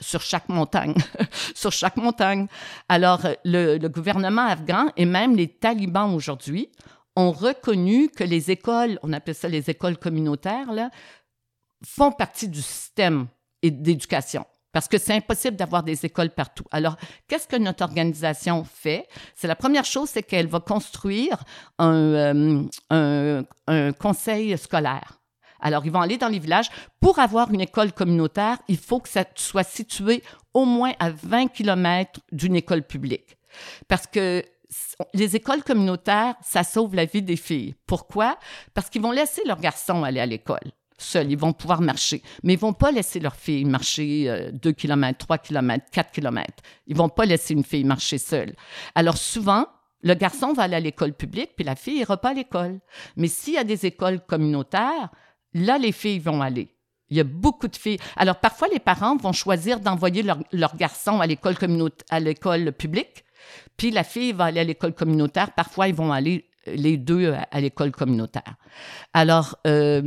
sur 0.00 0.22
chaque 0.22 0.48
montagne, 0.48 0.94
sur 1.54 1.72
chaque 1.72 1.96
montagne. 1.96 2.46
Alors, 2.88 3.20
le, 3.44 3.76
le, 3.76 3.88
gouvernement 3.88 4.46
afghan 4.46 4.86
et 4.96 5.04
même 5.04 5.36
les 5.36 5.48
talibans 5.48 6.14
aujourd'hui 6.14 6.70
ont 7.16 7.32
reconnu 7.32 8.08
que 8.08 8.24
les 8.24 8.50
écoles, 8.50 8.98
on 9.02 9.12
appelle 9.12 9.34
ça 9.34 9.48
les 9.48 9.70
écoles 9.70 9.98
communautaires, 9.98 10.90
font 11.84 12.12
partie 12.12 12.48
du 12.48 12.62
système 12.62 13.26
d'éducation. 13.62 14.44
Parce 14.72 14.86
que 14.86 14.98
c'est 14.98 15.14
impossible 15.14 15.56
d'avoir 15.56 15.82
des 15.82 16.06
écoles 16.06 16.30
partout. 16.30 16.64
Alors, 16.70 16.96
qu'est-ce 17.26 17.48
que 17.48 17.56
notre 17.56 17.82
organisation 17.82 18.62
fait? 18.64 19.08
C'est 19.34 19.48
la 19.48 19.56
première 19.56 19.84
chose, 19.84 20.08
c'est 20.10 20.22
qu'elle 20.22 20.46
va 20.46 20.60
construire 20.60 21.42
un, 21.78 22.68
euh, 22.92 23.42
conseil 23.98 24.56
scolaire. 24.56 25.18
Alors, 25.60 25.84
ils 25.84 25.92
vont 25.92 26.00
aller 26.00 26.18
dans 26.18 26.28
les 26.28 26.38
villages. 26.38 26.70
Pour 27.00 27.18
avoir 27.18 27.50
une 27.50 27.60
école 27.60 27.92
communautaire, 27.92 28.58
il 28.68 28.78
faut 28.78 29.00
que 29.00 29.08
ça 29.08 29.24
soit 29.34 29.64
situé 29.64 30.22
au 30.54 30.64
moins 30.64 30.92
à 31.00 31.10
20 31.10 31.48
km 31.48 32.20
d'une 32.30 32.54
école 32.54 32.82
publique. 32.82 33.36
Parce 33.88 34.06
que 34.06 34.44
les 35.14 35.36
écoles 35.36 35.62
communautaires, 35.62 36.34
ça 36.42 36.62
sauve 36.62 36.94
la 36.94 37.04
vie 37.04 37.22
des 37.22 37.36
filles. 37.36 37.74
Pourquoi? 37.86 38.38
Parce 38.74 38.88
qu'ils 38.88 39.02
vont 39.02 39.10
laisser 39.10 39.42
leurs 39.46 39.60
garçons 39.60 40.04
aller 40.04 40.20
à 40.20 40.26
l'école 40.26 40.72
seuls. 41.02 41.30
Ils 41.30 41.38
vont 41.38 41.52
pouvoir 41.52 41.80
marcher. 41.80 42.22
Mais 42.42 42.54
ils 42.54 42.58
vont 42.58 42.72
pas 42.72 42.90
laisser 42.90 43.20
leur 43.20 43.34
fille 43.34 43.64
marcher 43.64 44.50
2 44.52 44.72
km, 44.72 45.18
3 45.18 45.38
km, 45.38 45.86
4 45.90 46.12
km. 46.12 46.46
Ils 46.86 46.96
vont 46.96 47.08
pas 47.08 47.24
laisser 47.24 47.54
une 47.54 47.64
fille 47.64 47.84
marcher 47.84 48.18
seule. 48.18 48.54
Alors 48.94 49.16
souvent, 49.16 49.66
le 50.02 50.14
garçon 50.14 50.52
va 50.52 50.64
aller 50.64 50.76
à 50.76 50.80
l'école 50.80 51.12
publique, 51.12 51.52
puis 51.56 51.64
la 51.64 51.76
fille 51.76 51.98
ira 51.98 52.16
pas 52.16 52.30
à 52.30 52.34
l'école. 52.34 52.80
Mais 53.16 53.28
s'il 53.28 53.54
y 53.54 53.58
a 53.58 53.64
des 53.64 53.86
écoles 53.86 54.20
communautaires, 54.20 55.10
là, 55.52 55.78
les 55.78 55.92
filles 55.92 56.20
vont 56.20 56.40
aller. 56.40 56.74
Il 57.10 57.16
y 57.16 57.20
a 57.20 57.24
beaucoup 57.24 57.66
de 57.66 57.76
filles. 57.76 57.98
Alors, 58.16 58.36
parfois, 58.36 58.68
les 58.72 58.78
parents 58.78 59.16
vont 59.16 59.32
choisir 59.32 59.80
d'envoyer 59.80 60.22
leur, 60.22 60.38
leur, 60.52 60.76
garçon 60.76 61.20
à 61.20 61.26
l'école 61.26 61.56
à 62.08 62.20
l'école 62.20 62.72
publique 62.72 63.24
puis 63.80 63.90
la 63.90 64.04
fille 64.04 64.32
va 64.32 64.44
aller 64.44 64.60
à 64.60 64.64
l'école 64.64 64.92
communautaire. 64.92 65.52
Parfois, 65.52 65.88
ils 65.88 65.94
vont 65.94 66.12
aller 66.12 66.50
euh, 66.68 66.74
les 66.76 66.98
deux 66.98 67.34
à 67.50 67.60
l'école 67.62 67.92
communautaire. 67.92 68.56
Alors, 69.14 69.56
euh, 69.66 70.02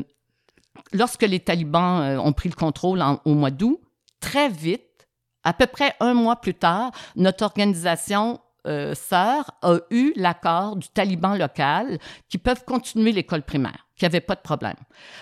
lorsque 0.92 1.24
les 1.24 1.40
talibans 1.40 2.04
euh, 2.04 2.22
ont 2.22 2.34
pris 2.34 2.50
le 2.50 2.54
contrôle 2.54 3.04
au 3.26 3.34
mois 3.34 3.50
d'août, 3.50 3.82
très 4.20 4.48
vite, 4.48 5.08
à 5.44 5.54
peu 5.54 5.66
près 5.66 5.96
un 6.02 6.14
mois 6.14 6.36
plus 6.36 6.54
tard, 6.54 6.92
notre 7.16 7.46
organisation 7.46 8.40
euh, 8.68 8.94
sœur 8.94 9.50
a 9.64 9.80
eu 9.90 10.14
l'accord 10.18 10.76
du 10.76 10.88
taliban 10.90 11.36
local 11.36 11.98
qui 12.30 12.38
peuvent 12.38 12.64
continuer 12.66 13.12
l'école 13.12 13.42
primaire, 13.42 13.83
qui 13.96 14.06
avait 14.06 14.22
pas 14.22 14.36
de 14.36 14.42
problème. 14.42 14.76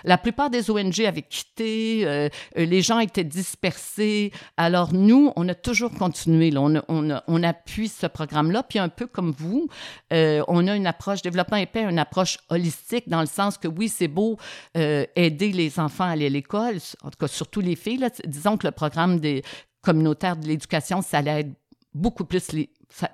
La 0.04 0.18
plupart 0.18 0.50
des 0.50 0.70
ONG 0.70 1.00
avaient 1.00 1.22
quitté, 1.22 2.06
euh, 2.06 2.28
euh, 2.56 2.64
les 2.64 2.80
gens 2.80 2.98
étaient 3.00 3.24
dispersés. 3.24 4.32
Alors 4.56 4.94
nous, 4.94 5.32
on 5.36 5.48
a 5.48 5.54
toujours 5.54 5.92
continué. 5.92 6.50
Là. 6.50 6.62
On, 6.62 6.82
on, 6.88 7.20
on, 7.26 7.42
appuie 7.42 7.88
ce 7.88 8.06
programme-là. 8.06 8.62
Puis 8.62 8.78
un 8.78 8.88
peu 8.88 9.06
comme 9.06 9.32
vous, 9.32 9.68
euh, 10.12 10.42
on 10.48 10.66
a 10.68 10.74
une 10.74 10.86
approche 10.86 11.22
développement 11.22 11.58
épais, 11.58 11.82
une 11.82 11.98
approche 11.98 12.38
holistique 12.48 13.08
dans 13.08 13.20
le 13.20 13.26
sens 13.26 13.58
que 13.58 13.68
oui, 13.68 13.88
c'est 13.88 14.08
beau 14.08 14.38
aider 14.74 15.52
les 15.52 15.78
enfants 15.78 16.04
à 16.04 16.10
aller 16.10 16.26
à 16.26 16.30
l'école, 16.30 16.78
en 17.02 17.10
tout 17.10 17.18
cas 17.18 17.28
surtout 17.28 17.60
les 17.60 17.76
filles. 17.76 18.06
Disons 18.26 18.56
que 18.56 18.66
le 18.66 18.72
programme 18.72 19.20
des 19.20 19.42
communautaires 19.82 20.36
de 20.36 20.46
l'éducation, 20.46 21.02
ça 21.02 21.20
l'aide 21.20 21.52
beaucoup 21.94 22.24
plus 22.24 22.52
les, 22.52 22.70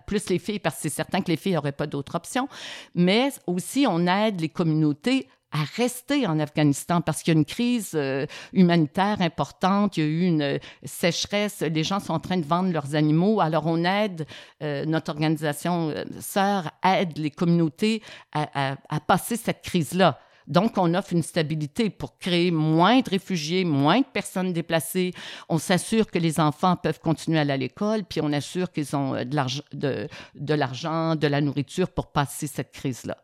plus 0.07 0.29
les 0.29 0.39
filles, 0.39 0.59
parce 0.59 0.77
que 0.77 0.83
c'est 0.83 0.89
certain 0.89 1.21
que 1.21 1.31
les 1.31 1.37
filles 1.37 1.55
n'auraient 1.55 1.73
pas 1.73 1.87
d'autre 1.87 2.15
option, 2.15 2.49
mais 2.95 3.31
aussi 3.47 3.87
on 3.89 4.07
aide 4.07 4.41
les 4.41 4.49
communautés 4.49 5.29
à 5.53 5.65
rester 5.77 6.27
en 6.27 6.39
Afghanistan 6.39 7.01
parce 7.01 7.23
qu'il 7.23 7.35
y 7.35 7.37
a 7.37 7.39
une 7.39 7.47
crise 7.47 7.93
euh, 7.95 8.27
humanitaire 8.53 9.21
importante, 9.21 9.97
il 9.97 10.05
y 10.05 10.07
a 10.07 10.09
eu 10.09 10.27
une 10.27 10.43
euh, 10.43 10.59
sécheresse, 10.85 11.61
les 11.61 11.85
gens 11.85 12.01
sont 12.01 12.13
en 12.13 12.21
train 12.21 12.37
de 12.37 12.45
vendre 12.45 12.71
leurs 12.71 12.95
animaux, 12.95 13.41
alors 13.41 13.67
on 13.67 13.85
aide, 13.85 14.27
euh, 14.63 14.85
notre 14.85 15.11
organisation 15.11 15.95
sœur 16.21 16.71
aide 16.85 17.17
les 17.17 17.31
communautés 17.31 18.03
à, 18.33 18.77
passer 19.07 19.37
cette 19.37 19.63
crise-là. 19.63 20.19
Donc, 20.47 20.79
on 20.79 20.95
offre 20.95 21.13
une 21.13 21.23
stabilité 21.23 21.91
pour 21.91 22.19
créer 22.19 22.51
moins 22.51 23.01
de 23.01 23.11
réfugiés, 23.11 23.65
moins 23.65 24.01
de 24.01 24.07
personnes 24.07 24.53
déplacées. 24.53 25.13
On 25.49 25.59
s'assure 25.59 26.11
que 26.11 26.19
les 26.19 26.41
enfants 26.41 26.77
peuvent 26.77 27.01
continuer 27.01 27.39
à 27.39 27.43
aller 27.43 27.53
à 27.53 27.57
l'école, 27.57 28.05
puis 28.05 28.21
on 28.23 28.33
assure 28.33 28.73
qu'ils 28.73 28.97
ont 28.97 29.13
de 29.13 30.55
l'argent, 30.55 31.17
de 31.17 31.27
la 31.27 31.41
nourriture 31.41 31.89
pour 31.89 32.13
passer 32.13 32.47
cette 32.47 32.73
crise-là. 32.73 33.19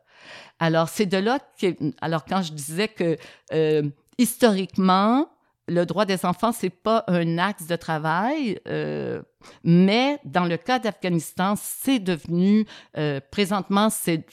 Alors, 0.59 0.89
c'est 0.89 1.05
de 1.05 1.17
là 1.17 1.39
que, 1.59 1.75
alors 2.01 2.25
quand 2.25 2.41
je 2.41 2.53
disais 2.53 2.87
que 2.87 3.17
euh, 3.53 3.83
historiquement, 4.17 5.27
le 5.67 5.85
droit 5.85 6.05
des 6.05 6.25
enfants, 6.25 6.51
c'est 6.51 6.69
pas 6.69 7.03
un 7.07 7.37
axe 7.37 7.65
de 7.65 7.75
travail, 7.75 8.59
euh, 8.67 9.21
mais 9.63 10.19
dans 10.23 10.45
le 10.45 10.57
cas 10.57 10.79
d'Afghanistan, 10.79 11.55
c'est 11.57 11.99
devenu, 11.99 12.65
euh, 12.97 13.19
présentement, 13.31 13.89
c'est 13.89 14.25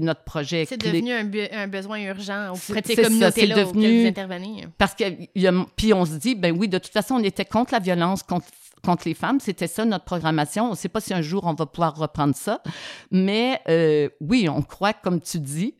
notre 0.00 0.24
projet 0.24 0.66
C'est 0.66 0.76
devenu 0.76 1.12
un, 1.12 1.30
un, 1.52 1.68
besoin 1.68 1.98
urgent 2.00 2.52
auprès 2.52 2.82
de 2.82 2.86
ces 2.86 2.96
communautés-là 2.96 3.54
devenu, 3.56 4.02
vous 4.02 4.08
intervenir. 4.08 4.68
Parce 4.76 4.94
que, 4.94 5.04
puis 5.76 5.94
on 5.94 6.04
se 6.04 6.16
dit, 6.16 6.34
ben 6.34 6.54
oui, 6.56 6.68
de 6.68 6.78
toute 6.78 6.92
façon, 6.92 7.14
on 7.14 7.24
était 7.24 7.44
contre 7.44 7.72
la 7.72 7.78
violence, 7.80 8.22
contre 8.22 8.46
contre 8.82 9.06
les 9.06 9.14
femmes. 9.14 9.40
C'était 9.40 9.66
ça 9.66 9.84
notre 9.84 10.04
programmation. 10.04 10.66
On 10.66 10.70
ne 10.70 10.76
sait 10.76 10.88
pas 10.88 11.00
si 11.00 11.14
un 11.14 11.22
jour 11.22 11.44
on 11.44 11.54
va 11.54 11.66
pouvoir 11.66 11.96
reprendre 11.96 12.34
ça. 12.34 12.62
Mais 13.10 13.60
euh, 13.68 14.08
oui, 14.20 14.48
on 14.48 14.62
croit, 14.62 14.92
comme 14.92 15.20
tu 15.20 15.38
dis, 15.38 15.74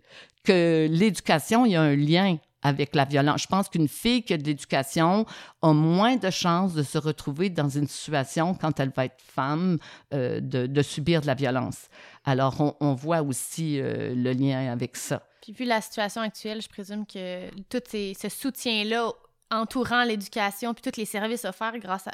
que 0.45 0.89
l'éducation, 0.91 1.67
il 1.67 1.73
y 1.73 1.77
a 1.77 1.83
un 1.83 1.97
lien 1.97 2.39
avec 2.63 2.95
la 2.95 3.05
violence. 3.05 3.43
Je 3.43 3.47
pense 3.47 3.69
qu'une 3.69 3.89
fille 3.89 4.23
qui 4.23 4.35
a 4.35 4.39
de 4.39 4.43
l'éducation 4.43 5.25
a 5.63 5.73
moins 5.73 6.17
de 6.17 6.31
chances 6.31 6.75
de 6.75 6.83
se 6.83 6.99
retrouver 6.99 7.49
dans 7.49 7.69
une 7.69 7.87
situation, 7.87 8.55
quand 8.55 8.81
elle 8.81 8.91
va 8.91 9.05
être 9.05 9.21
femme, 9.23 9.79
euh, 10.13 10.41
de, 10.41 10.83
subir 10.83 11.21
de 11.21 11.27
la 11.27 11.35
violence. 11.35 11.89
Alors, 12.25 12.77
on, 12.81 12.95
voit 12.95 13.23
aussi 13.23 13.79
euh, 13.79 14.15
le 14.15 14.33
lien 14.33 14.73
avec 14.73 14.97
ça. 14.97 15.23
Puis, 15.43 15.53
vu 15.53 15.65
la 15.65 15.81
situation 15.81 16.23
actuelle, 16.23 16.61
je 16.61 16.69
présume 16.69 17.07
que 17.07 17.49
tout 17.69 17.83
ce 17.89 18.29
soutien-là 18.29 19.13
entourant 19.51 20.05
l'éducation 20.05 20.75
puis 20.75 20.83
tous 20.83 20.99
les 20.99 21.05
services 21.05 21.45
offerts 21.45 21.79
grâce 21.79 22.09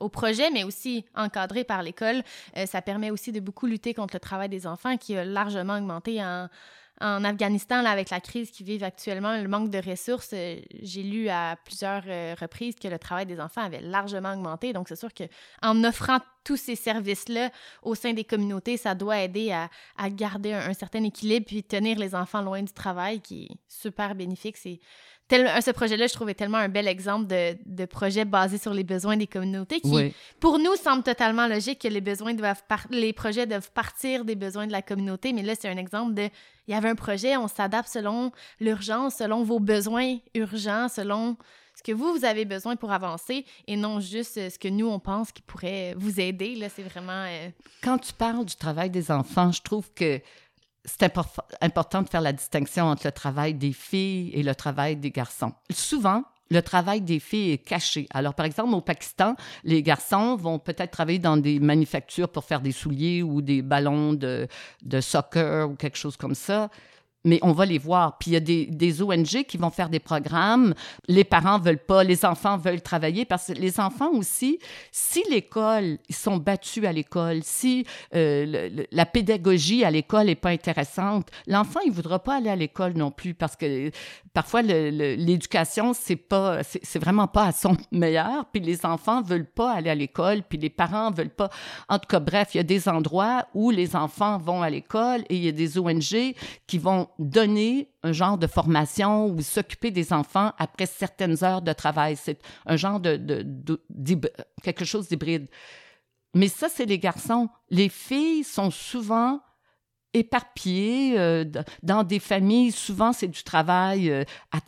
au 0.00 0.08
projet, 0.08 0.50
mais 0.50 0.64
aussi 0.64 1.04
encadré 1.14 1.64
par 1.64 1.82
l'école, 1.82 2.22
euh, 2.56 2.66
ça 2.66 2.82
permet 2.82 3.10
aussi 3.10 3.32
de 3.32 3.40
beaucoup 3.40 3.66
lutter 3.66 3.94
contre 3.94 4.14
le 4.14 4.20
travail 4.20 4.48
des 4.48 4.66
enfants 4.66 4.96
qui 4.96 5.16
a 5.16 5.24
largement 5.24 5.76
augmenté 5.76 6.22
en, 6.22 6.48
Afghanistan, 6.98 7.82
là, 7.82 7.90
avec 7.90 8.08
la 8.08 8.20
crise 8.20 8.50
qu'ils 8.50 8.64
vivent 8.64 8.82
actuellement, 8.82 9.36
le 9.36 9.48
manque 9.48 9.68
de 9.68 9.78
ressources, 9.86 10.30
euh, 10.32 10.56
j'ai 10.80 11.02
lu 11.02 11.28
à 11.28 11.56
plusieurs 11.62 12.04
euh, 12.06 12.34
reprises 12.40 12.74
que 12.74 12.88
le 12.88 12.98
travail 12.98 13.26
des 13.26 13.38
enfants 13.38 13.60
avait 13.60 13.82
largement 13.82 14.32
augmenté. 14.32 14.72
Donc, 14.72 14.88
c'est 14.88 14.96
sûr 14.96 15.10
qu'en 15.12 15.84
offrant 15.84 16.20
tous 16.42 16.56
ces 16.56 16.74
services-là 16.74 17.50
au 17.82 17.94
sein 17.94 18.14
des 18.14 18.24
communautés, 18.24 18.78
ça 18.78 18.94
doit 18.94 19.20
aider 19.20 19.52
à, 19.52 19.68
garder 20.08 20.54
un, 20.54 20.72
certain 20.72 21.04
équilibre 21.04 21.44
puis 21.44 21.62
tenir 21.62 21.98
les 21.98 22.14
enfants 22.14 22.40
loin 22.40 22.62
du 22.62 22.72
travail, 22.72 23.20
qui 23.20 23.44
est 23.44 23.56
super 23.68 24.14
bénéfique. 24.14 24.56
Ce 25.30 25.70
projet-là, 25.70 26.06
je 26.06 26.12
trouvais 26.12 26.34
tellement 26.34 26.58
un 26.58 26.68
bel 26.68 26.86
exemple 26.86 27.26
de, 27.26 27.56
de, 27.66 27.84
projet 27.84 28.24
basé 28.24 28.58
sur 28.58 28.72
les 28.72 28.84
besoins 28.84 29.16
des 29.16 29.26
communautés 29.26 29.80
qui, 29.80 30.14
pour 30.40 30.58
nous, 30.58 30.74
semble 30.76 31.02
totalement 31.02 31.46
logique 31.46 31.80
que 31.80 31.88
les 31.88 32.00
besoins 32.00 32.34
doivent 32.34 32.62
les 32.90 33.12
projets 33.12 33.46
doivent 33.46 33.70
partir 33.72 34.24
des 34.24 34.36
besoins 34.36 34.66
de 34.66 34.72
la 34.72 34.82
communauté. 34.82 35.32
Mais 35.32 35.42
là, 35.42 35.54
c'est 35.58 35.68
un 35.68 35.76
exemple 35.76 36.14
de 36.14 36.28
il 36.68 36.72
y 36.72 36.74
avait 36.74 36.88
un 36.88 36.96
projet, 36.96 37.36
on 37.36 37.48
s'adapte 37.48 37.88
selon 37.88 38.32
l'urgence, 38.60 39.16
selon 39.16 39.44
vos 39.44 39.60
besoins 39.60 40.16
urgents, 40.34 40.88
selon 40.88 41.36
ce 41.76 41.82
que 41.82 41.92
vous, 41.92 42.12
vous 42.12 42.24
avez 42.24 42.44
besoin 42.44 42.74
pour 42.74 42.90
avancer 42.90 43.44
et 43.66 43.76
non 43.76 44.00
juste 44.00 44.38
euh, 44.38 44.50
ce 44.50 44.58
que 44.58 44.68
nous, 44.68 44.86
on 44.86 44.98
pense 44.98 45.30
qui 45.30 45.42
pourrait 45.42 45.94
vous 45.96 46.18
aider. 46.20 46.54
Là, 46.54 46.68
c'est 46.68 46.82
vraiment... 46.82 47.24
Euh, 47.28 47.50
Quand 47.82 47.98
tu 47.98 48.14
parles 48.14 48.44
du 48.46 48.56
travail 48.56 48.88
des 48.88 49.10
enfants, 49.10 49.52
je 49.52 49.60
trouve 49.60 49.92
que 49.94 50.20
c'est 50.86 51.02
important 51.60 52.02
de 52.02 52.08
faire 52.08 52.20
la 52.20 52.32
distinction 52.32 52.84
entre 52.84 53.06
le 53.06 53.12
travail 53.12 53.54
des 53.54 53.72
filles 53.72 54.30
et 54.32 54.42
le 54.42 54.54
travail 54.54 54.96
des 54.96 55.10
garçons. 55.10 55.52
Souvent, 55.70 56.22
le 56.50 56.62
travail 56.62 57.00
des 57.00 57.18
filles 57.18 57.52
est 57.52 57.58
caché. 57.58 58.06
Alors, 58.14 58.34
par 58.34 58.46
exemple, 58.46 58.72
au 58.72 58.80
Pakistan, 58.80 59.34
les 59.64 59.82
garçons 59.82 60.36
vont 60.36 60.60
peut-être 60.60 60.92
travailler 60.92 61.18
dans 61.18 61.36
des 61.36 61.58
manufactures 61.58 62.28
pour 62.28 62.44
faire 62.44 62.60
des 62.60 62.70
souliers 62.70 63.22
ou 63.22 63.42
des 63.42 63.62
ballons 63.62 64.12
de, 64.12 64.46
de 64.82 65.00
soccer 65.00 65.68
ou 65.68 65.74
quelque 65.74 65.98
chose 65.98 66.16
comme 66.16 66.36
ça 66.36 66.70
mais 67.26 67.40
on 67.42 67.52
va 67.52 67.66
les 67.66 67.78
voir. 67.78 68.16
Puis 68.18 68.30
il 68.30 68.34
y 68.34 68.36
a 68.36 68.40
des, 68.40 69.02
ONG 69.02 69.44
qui 69.46 69.58
vont 69.58 69.70
faire 69.70 69.90
des 69.90 69.98
programmes. 69.98 70.72
Les 71.08 71.24
parents 71.24 71.58
veulent 71.58 71.84
pas, 71.84 72.04
les 72.04 72.24
enfants 72.24 72.56
veulent 72.56 72.80
travailler 72.80 73.24
parce 73.24 73.48
que 73.48 73.52
les 73.52 73.78
enfants 73.80 74.10
aussi, 74.12 74.58
si 74.90 75.22
l'école, 75.30 75.98
ils 76.08 76.14
sont 76.14 76.38
battus 76.38 76.84
à 76.84 76.92
l'école, 76.92 77.40
si 77.42 77.84
euh, 78.14 78.86
la 78.90 79.06
pédagogie 79.06 79.84
à 79.84 79.90
l'école 79.90 80.30
est 80.30 80.36
pas 80.36 80.50
intéressante, 80.50 81.28
l'enfant, 81.46 81.80
il 81.84 81.92
voudra 81.92 82.20
pas 82.20 82.36
aller 82.36 82.48
à 82.48 82.56
l'école 82.56 82.94
non 82.94 83.10
plus 83.10 83.34
parce 83.34 83.56
que 83.56 83.90
parfois 84.32 84.62
l'éducation, 84.62 85.92
c'est 85.92 86.16
pas, 86.16 86.62
c'est 86.62 86.98
vraiment 86.98 87.26
pas 87.26 87.46
à 87.46 87.52
son 87.52 87.76
meilleur. 87.90 88.46
Puis 88.52 88.62
les 88.62 88.86
enfants 88.86 89.20
veulent 89.20 89.50
pas 89.50 89.72
aller 89.72 89.90
à 89.90 89.94
l'école, 89.94 90.42
puis 90.48 90.58
les 90.58 90.70
parents 90.70 91.10
veulent 91.10 91.28
pas. 91.30 91.50
En 91.88 91.98
tout 91.98 92.06
cas, 92.08 92.20
bref, 92.20 92.50
il 92.54 92.58
y 92.58 92.60
a 92.60 92.64
des 92.64 92.88
endroits 92.88 93.46
où 93.52 93.70
les 93.70 93.96
enfants 93.96 94.38
vont 94.38 94.62
à 94.62 94.70
l'école 94.70 95.22
et 95.28 95.36
il 95.36 95.44
y 95.44 95.48
a 95.48 95.52
des 95.52 95.76
ONG 95.76 96.34
qui 96.66 96.78
vont 96.78 97.08
donner 97.18 97.88
un 98.02 98.12
genre 98.12 98.38
de 98.38 98.46
formation 98.46 99.26
ou 99.26 99.40
s'occuper 99.40 99.90
des 99.90 100.12
enfants 100.12 100.52
après 100.58 100.86
certaines 100.86 101.42
heures 101.44 101.62
de 101.62 101.72
travail. 101.72 102.16
C'est 102.16 102.40
un 102.66 102.76
genre 102.76 103.00
de, 103.00 103.80
quelque 104.62 104.84
chose 104.84 105.08
d'hybride. 105.08 105.48
Mais 106.34 106.48
ça, 106.48 106.68
c'est 106.68 106.84
les 106.84 106.98
garçons. 106.98 107.48
Les 107.70 107.88
filles 107.88 108.44
sont 108.44 108.70
souvent 108.70 109.40
éparpillées 110.12 111.18
euh, 111.18 111.44
dans 111.82 112.04
des 112.04 112.18
familles. 112.18 112.72
Souvent, 112.72 113.12
c'est 113.12 113.28
du 113.28 113.42
travail 113.42 114.10
euh, 114.10 114.24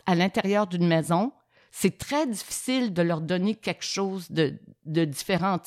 à 0.07 0.15
l'intérieur 0.15 0.67
d'une 0.67 0.87
maison 0.87 1.33
c'est 1.81 1.97
très 1.97 2.27
difficile 2.27 2.93
de 2.93 3.03
leur 3.03 3.21
donner 3.21 3.55
quelque 3.55 3.85
chose 3.85 4.29
de, 4.33 4.59
de 4.85 5.05
différent. 5.05 5.61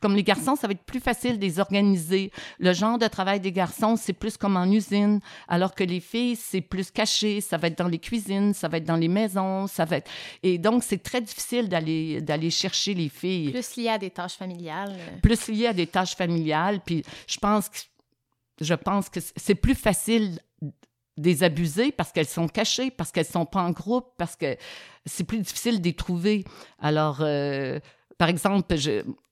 comme 0.00 0.16
les 0.16 0.22
garçons, 0.22 0.56
ça 0.56 0.66
va 0.66 0.72
être 0.72 0.84
plus 0.84 0.98
facile 0.98 1.38
de 1.38 1.44
les 1.44 1.58
organiser. 1.58 2.32
Le 2.58 2.72
genre 2.72 2.96
de 2.96 3.06
travail 3.06 3.38
des 3.38 3.52
garçons, 3.52 3.96
c'est 3.96 4.14
plus 4.14 4.38
comme 4.38 4.56
en 4.56 4.64
usine, 4.64 5.20
alors 5.46 5.74
que 5.74 5.84
les 5.84 6.00
filles, 6.00 6.36
c'est 6.36 6.62
plus 6.62 6.90
caché. 6.90 7.42
Ça 7.42 7.58
va 7.58 7.68
être 7.68 7.76
dans 7.76 7.88
les 7.88 7.98
cuisines, 7.98 8.54
ça 8.54 8.68
va 8.68 8.78
être 8.78 8.86
dans 8.86 8.96
les 8.96 9.08
maisons, 9.08 9.66
ça 9.66 9.84
va 9.84 9.98
être... 9.98 10.10
Et 10.42 10.56
donc, 10.56 10.82
c'est 10.82 11.02
très 11.02 11.20
difficile 11.20 11.68
d'aller, 11.68 12.22
d'aller 12.22 12.48
chercher 12.48 12.94
les 12.94 13.10
filles. 13.10 13.50
Plus 13.50 13.76
lié 13.76 13.90
à 13.90 13.98
des 13.98 14.10
tâches 14.10 14.36
familiales. 14.36 14.96
Plus 15.22 15.48
lié 15.48 15.66
à 15.66 15.74
des 15.74 15.86
tâches 15.86 16.16
familiales. 16.16 16.80
Puis 16.80 17.04
je 17.26 17.36
pense 17.36 17.68
que 17.68 17.78
je 18.60 18.74
pense 18.74 19.08
que 19.10 19.20
c'est 19.36 19.54
plus 19.54 19.76
facile 19.76 20.40
des 21.18 21.42
abuser 21.42 21.92
parce 21.92 22.12
qu'elles 22.12 22.28
sont 22.28 22.48
cachées, 22.48 22.90
parce 22.90 23.12
qu'elles 23.12 23.26
sont 23.26 23.44
pas 23.44 23.62
en 23.62 23.70
groupe, 23.70 24.12
parce 24.16 24.36
que 24.36 24.56
c'est 25.04 25.24
plus 25.24 25.38
difficile 25.38 25.80
de 25.80 25.84
les 25.84 25.94
trouver. 25.94 26.44
Alors, 26.78 27.18
euh, 27.20 27.78
par 28.16 28.28
exemple, 28.28 28.76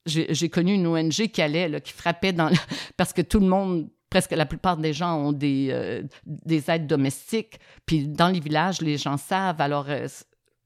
j'ai 0.07 0.49
connu 0.49 0.75
une 0.75 0.87
ONG 0.87 1.29
qui 1.29 1.43
allait, 1.43 1.81
qui 1.81 1.93
frappait 1.93 2.33
dans... 2.33 2.51
parce 2.97 3.13
que 3.13 3.23
tout 3.23 3.41
le 3.41 3.47
monde 3.47 3.89
presque 4.11 4.33
la 4.33 4.47
plupart 4.47 4.77
des 4.77 4.93
gens 4.93 5.17
ont 5.17 5.33
des, 5.33 5.69
euh, 5.71 6.03
des 6.25 6.71
aides 6.71 6.87
domestiques. 6.87 7.59
Puis 7.87 8.09
dans 8.09 8.29
les 8.29 8.41
villages, 8.41 8.81
les 8.81 8.99
gens 8.99 9.17
savent. 9.17 9.61
Alors, 9.61 9.87
euh, 9.89 10.07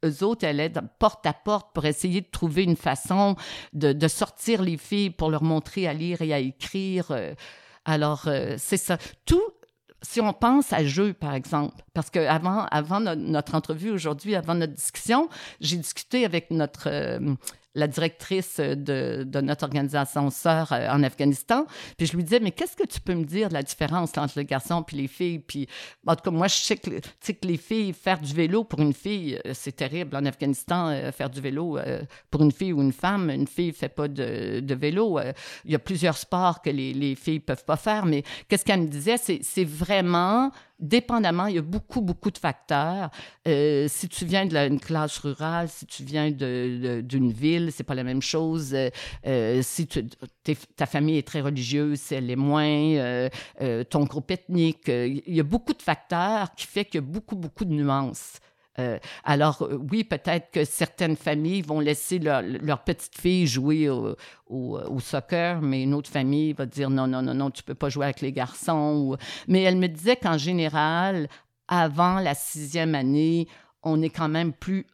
eux 0.04 0.24
autres 0.24 0.46
allaient 0.46 0.72
porte 0.98 1.26
à 1.26 1.32
porte 1.32 1.74
pour 1.74 1.84
essayer 1.84 2.22
de 2.22 2.28
trouver 2.30 2.62
une 2.62 2.76
façon 2.76 3.36
de, 3.72 4.08
sortir 4.08 4.62
les 4.62 4.78
filles 4.78 5.10
pour 5.10 5.30
leur 5.30 5.42
montrer 5.42 5.86
à 5.86 5.92
lire 5.92 6.22
et 6.22 6.32
à 6.32 6.38
écrire. 6.38 7.12
alors, 7.84 8.26
c'est 8.56 8.78
ça. 8.78 8.96
Tout 9.26 9.42
si 10.02 10.20
on 10.20 10.32
pense 10.32 10.72
à 10.72 10.84
jeu, 10.84 11.12
par 11.12 11.34
exemple, 11.34 11.74
parce 11.94 12.10
qu'avant 12.10 12.66
avant 12.70 13.00
notre, 13.00 13.54
entrevue 13.54 13.90
aujourd'hui, 13.90 14.34
avant 14.34 14.54
notre 14.54 14.74
discussion, 14.74 15.28
j'ai 15.60 15.76
discuté 15.76 16.24
avec 16.24 16.50
notre, 16.50 16.88
euh, 16.88 17.34
la 17.74 17.86
directrice 17.86 18.58
de, 18.58 19.40
notre 19.40 19.64
organisation 19.64 20.30
sœur 20.30 20.72
euh, 20.72 20.88
en 20.90 21.02
Afghanistan. 21.02 21.66
Puis 21.96 22.06
je 22.06 22.16
lui 22.16 22.24
disais, 22.24 22.40
mais 22.40 22.50
qu'est-ce 22.50 22.76
que 22.76 22.86
tu 22.86 23.00
peux 23.00 23.14
me 23.14 23.24
dire 23.24 23.48
de 23.48 23.54
la 23.54 23.62
différence 23.62 24.16
entre 24.16 24.38
le 24.38 24.42
garçon 24.42 24.82
puis 24.82 24.96
les 24.96 25.08
filles? 25.08 25.38
Puis 25.38 25.68
en 26.06 26.16
tout 26.16 26.22
cas, 26.22 26.30
moi, 26.30 26.48
je 26.48 26.54
sais 26.54 26.76
que, 26.76 26.90
que 26.90 27.46
les 27.46 27.56
filles, 27.56 27.92
faire 27.92 28.18
du 28.18 28.34
vélo 28.34 28.64
pour 28.64 28.80
une 28.80 28.92
fille, 28.92 29.40
euh, 29.46 29.52
c'est 29.54 29.76
terrible. 29.76 30.16
En 30.16 30.24
Afghanistan, 30.24 30.88
euh, 30.88 31.12
faire 31.12 31.30
du 31.30 31.40
vélo 31.40 31.78
pour 32.30 32.42
une 32.42 32.52
fille 32.52 32.72
ou 32.72 32.82
une 32.82 32.92
femme, 32.92 33.30
une 33.30 33.46
fille 33.46 33.68
ne 33.68 33.72
fait 33.72 33.88
pas 33.88 34.08
de, 34.08 34.74
vélo. 34.74 35.18
Il 35.64 35.72
y 35.72 35.74
a 35.74 35.78
plusieurs 35.78 36.16
sports 36.16 36.62
que 36.62 36.70
les, 36.70 36.92
les 36.92 37.14
filles 37.14 37.40
peuvent 37.40 37.64
pas 37.64 37.76
faire, 37.76 38.06
mais 38.06 38.22
qu'est-ce 38.48 38.64
qu'elle 38.64 38.82
me 38.82 38.88
disait? 38.88 39.16
C'est 39.18 39.64
vraiment 39.64 40.50
dépendamment, 40.80 41.46
il 41.46 41.56
y 41.56 41.58
a 41.58 41.62
beaucoup, 41.62 42.00
beaucoup 42.00 42.30
de 42.30 42.38
facteurs. 42.38 43.10
Euh, 43.46 43.86
si 43.88 44.08
tu 44.08 44.24
viens 44.24 44.46
d'une 44.46 44.80
classe 44.80 45.18
rurale, 45.18 45.68
si 45.68 45.86
tu 45.86 46.04
viens 46.04 46.30
d'une 46.30 47.32
ville, 47.32 47.70
c'est 47.72 47.84
pas 47.84 47.94
la 47.94 48.04
même 48.04 48.22
chose. 48.22 48.74
Euh, 48.74 48.90
euh, 49.26 49.60
si 49.62 49.86
ta 50.76 50.86
famille 50.86 51.18
est 51.18 51.26
très 51.26 51.40
religieuse, 51.40 52.12
elle 52.12 52.30
est 52.30 52.36
moins, 52.36 53.28
ton 53.90 54.04
groupe 54.04 54.30
ethnique, 54.30 54.88
il 54.88 55.34
y 55.34 55.40
a 55.40 55.44
beaucoup 55.44 55.72
de 55.72 55.82
facteurs 55.82 56.54
qui 56.54 56.66
fait 56.66 56.84
qu'il 56.84 57.00
y 57.00 57.04
a 57.04 57.06
beaucoup, 57.06 57.36
beaucoup 57.36 57.64
de 57.64 57.72
nuances. 57.72 58.40
Euh, 58.80 58.98
alors, 59.24 59.62
euh, 59.62 59.78
oui, 59.90 60.04
peut-être 60.04 60.50
que 60.50 60.64
certaines 60.64 61.16
familles 61.16 61.62
vont 61.62 61.80
laisser 61.80 62.18
leur, 62.18 62.42
leur 62.42 62.82
petite 62.82 63.18
fille 63.18 63.46
jouer 63.46 63.88
au, 63.88 64.16
au, 64.46 65.00
soccer, 65.00 65.60
mais 65.60 65.82
une 65.82 65.94
autre 65.94 66.10
famille 66.10 66.52
va 66.52 66.66
dire 66.66 66.90
non, 66.90 67.06
non, 67.06 67.22
non, 67.22 67.34
non, 67.34 67.50
tu 67.50 67.62
peux 67.62 67.74
pas 67.74 67.88
jouer 67.88 68.06
avec 68.06 68.20
les 68.20 68.32
garçons. 68.32 69.16
Mais 69.48 69.62
elle 69.62 69.76
me 69.76 69.88
disait 69.88 70.16
qu'en 70.16 70.38
général, 70.38 71.28
avant 71.68 72.18
la 72.18 72.34
sixième 72.34 72.94
année, 72.94 73.46
on 73.82 74.02
est 74.02 74.10
quand 74.10 74.28
même 74.28 74.52
plus 74.52 74.86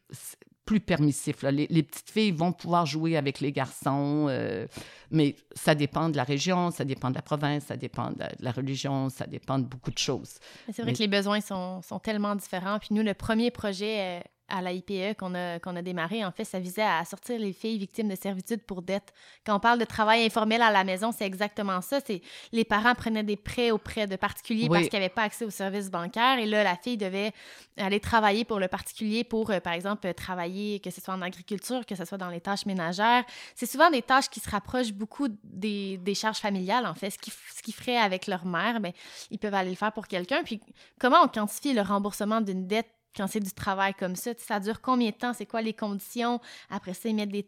plus 0.66 0.80
permissif. 0.80 1.42
Les, 1.44 1.82
petites 1.82 2.10
filles 2.10 2.32
vont 2.32 2.52
pouvoir 2.52 2.84
jouer 2.84 3.16
avec 3.16 3.40
les 3.40 3.52
garçons, 3.52 4.26
euh, 4.28 4.66
mais 5.10 5.36
ça 5.54 5.74
dépend 5.74 6.08
de 6.10 6.16
la 6.16 6.24
région, 6.24 6.72
ça 6.72 6.84
dépend 6.84 7.08
de 7.08 7.14
la 7.14 7.22
province, 7.22 7.66
ça 7.66 7.76
dépend 7.76 8.10
de 8.10 8.24
la, 8.40 8.50
religion, 8.50 9.08
ça 9.08 9.26
dépend 9.26 9.58
de 9.60 9.64
beaucoup 9.64 9.92
de 9.92 9.98
choses. 9.98 10.38
C'est 10.72 10.82
vrai 10.82 10.92
que 10.92 10.98
les 10.98 11.08
besoins 11.08 11.40
sont, 11.40 11.80
sont, 11.82 12.00
tellement 12.00 12.34
différents. 12.34 12.78
Puis 12.80 12.88
nous, 12.90 13.02
le 13.02 13.14
premier 13.14 13.50
projet 13.52 14.00
euh, 14.00 14.20
à 14.48 14.62
la 14.62 14.72
IPE 14.72 15.16
qu'on 15.18 15.34
a, 15.34 15.58
qu'on 15.58 15.76
a 15.76 15.82
démarré, 15.82 16.24
en 16.24 16.30
fait, 16.30 16.44
ça 16.44 16.60
visait 16.60 16.82
à 16.82 17.04
sortir 17.04 17.38
les 17.38 17.52
filles 17.52 17.78
victimes 17.78 18.08
de 18.08 18.14
servitude 18.14 18.62
pour 18.62 18.82
dette. 18.82 19.12
Quand 19.44 19.56
on 19.56 19.60
parle 19.60 19.78
de 19.78 19.84
travail 19.84 20.24
informel 20.24 20.62
à 20.62 20.70
la 20.70 20.84
maison, 20.84 21.12
c'est 21.12 21.26
exactement 21.26 21.80
ça. 21.80 22.00
C'est 22.06 22.22
les 22.52 22.64
parents 22.64 22.94
prenaient 22.94 23.22
des 23.22 23.36
prêts 23.36 23.70
auprès 23.70 24.06
de 24.06 24.16
particuliers 24.16 24.68
parce 24.68 24.88
qu'ils 24.88 24.98
n'avaient 24.98 25.08
pas 25.08 25.22
accès 25.22 25.44
aux 25.44 25.50
services 25.50 25.90
bancaires. 25.90 26.38
Et 26.38 26.46
là, 26.46 26.62
la 26.62 26.76
fille 26.76 26.96
devait 26.96 27.32
aller 27.76 28.00
travailler 28.00 28.44
pour 28.44 28.60
le 28.60 28.68
particulier 28.68 29.24
pour, 29.24 29.50
euh, 29.50 29.60
par 29.60 29.72
exemple, 29.72 30.12
travailler, 30.14 30.80
que 30.80 30.90
ce 30.90 31.00
soit 31.00 31.14
en 31.14 31.22
agriculture, 31.22 31.84
que 31.84 31.94
ce 31.94 32.04
soit 32.04 32.18
dans 32.18 32.30
les 32.30 32.40
tâches 32.40 32.66
ménagères. 32.66 33.24
C'est 33.54 33.66
souvent 33.66 33.90
des 33.90 34.02
tâches 34.02 34.28
qui 34.28 34.40
se 34.40 34.50
rapprochent 34.50 34.92
beaucoup 34.92 35.28
des, 35.44 35.98
des 35.98 36.14
charges 36.14 36.38
familiales, 36.38 36.86
en 36.86 36.94
fait. 36.94 37.10
Ce 37.10 37.18
qu'ils 37.18 37.32
ce 37.32 37.62
qui 37.62 37.72
feraient 37.72 37.96
avec 37.96 38.26
leur 38.26 38.44
mère, 38.44 38.80
mais 38.80 38.92
ils 39.30 39.38
peuvent 39.38 39.54
aller 39.54 39.70
le 39.70 39.76
faire 39.76 39.92
pour 39.92 40.06
quelqu'un. 40.06 40.42
Puis 40.44 40.60
comment 41.00 41.22
on 41.24 41.28
quantifie 41.28 41.72
le 41.72 41.82
remboursement 41.82 42.40
d'une 42.40 42.66
dette 42.66 42.95
quand 43.16 43.26
c'est 43.26 43.40
du 43.40 43.52
travail 43.52 43.94
comme 43.94 44.16
ça. 44.16 44.32
Ça 44.38 44.60
dure 44.60 44.80
combien 44.80 45.10
de 45.10 45.16
temps? 45.16 45.32
C'est 45.32 45.46
quoi 45.46 45.62
les 45.62 45.74
conditions? 45.74 46.40
Après 46.70 46.94
ça, 46.94 47.08
ils 47.08 47.14
mettent 47.14 47.30
des, 47.30 47.46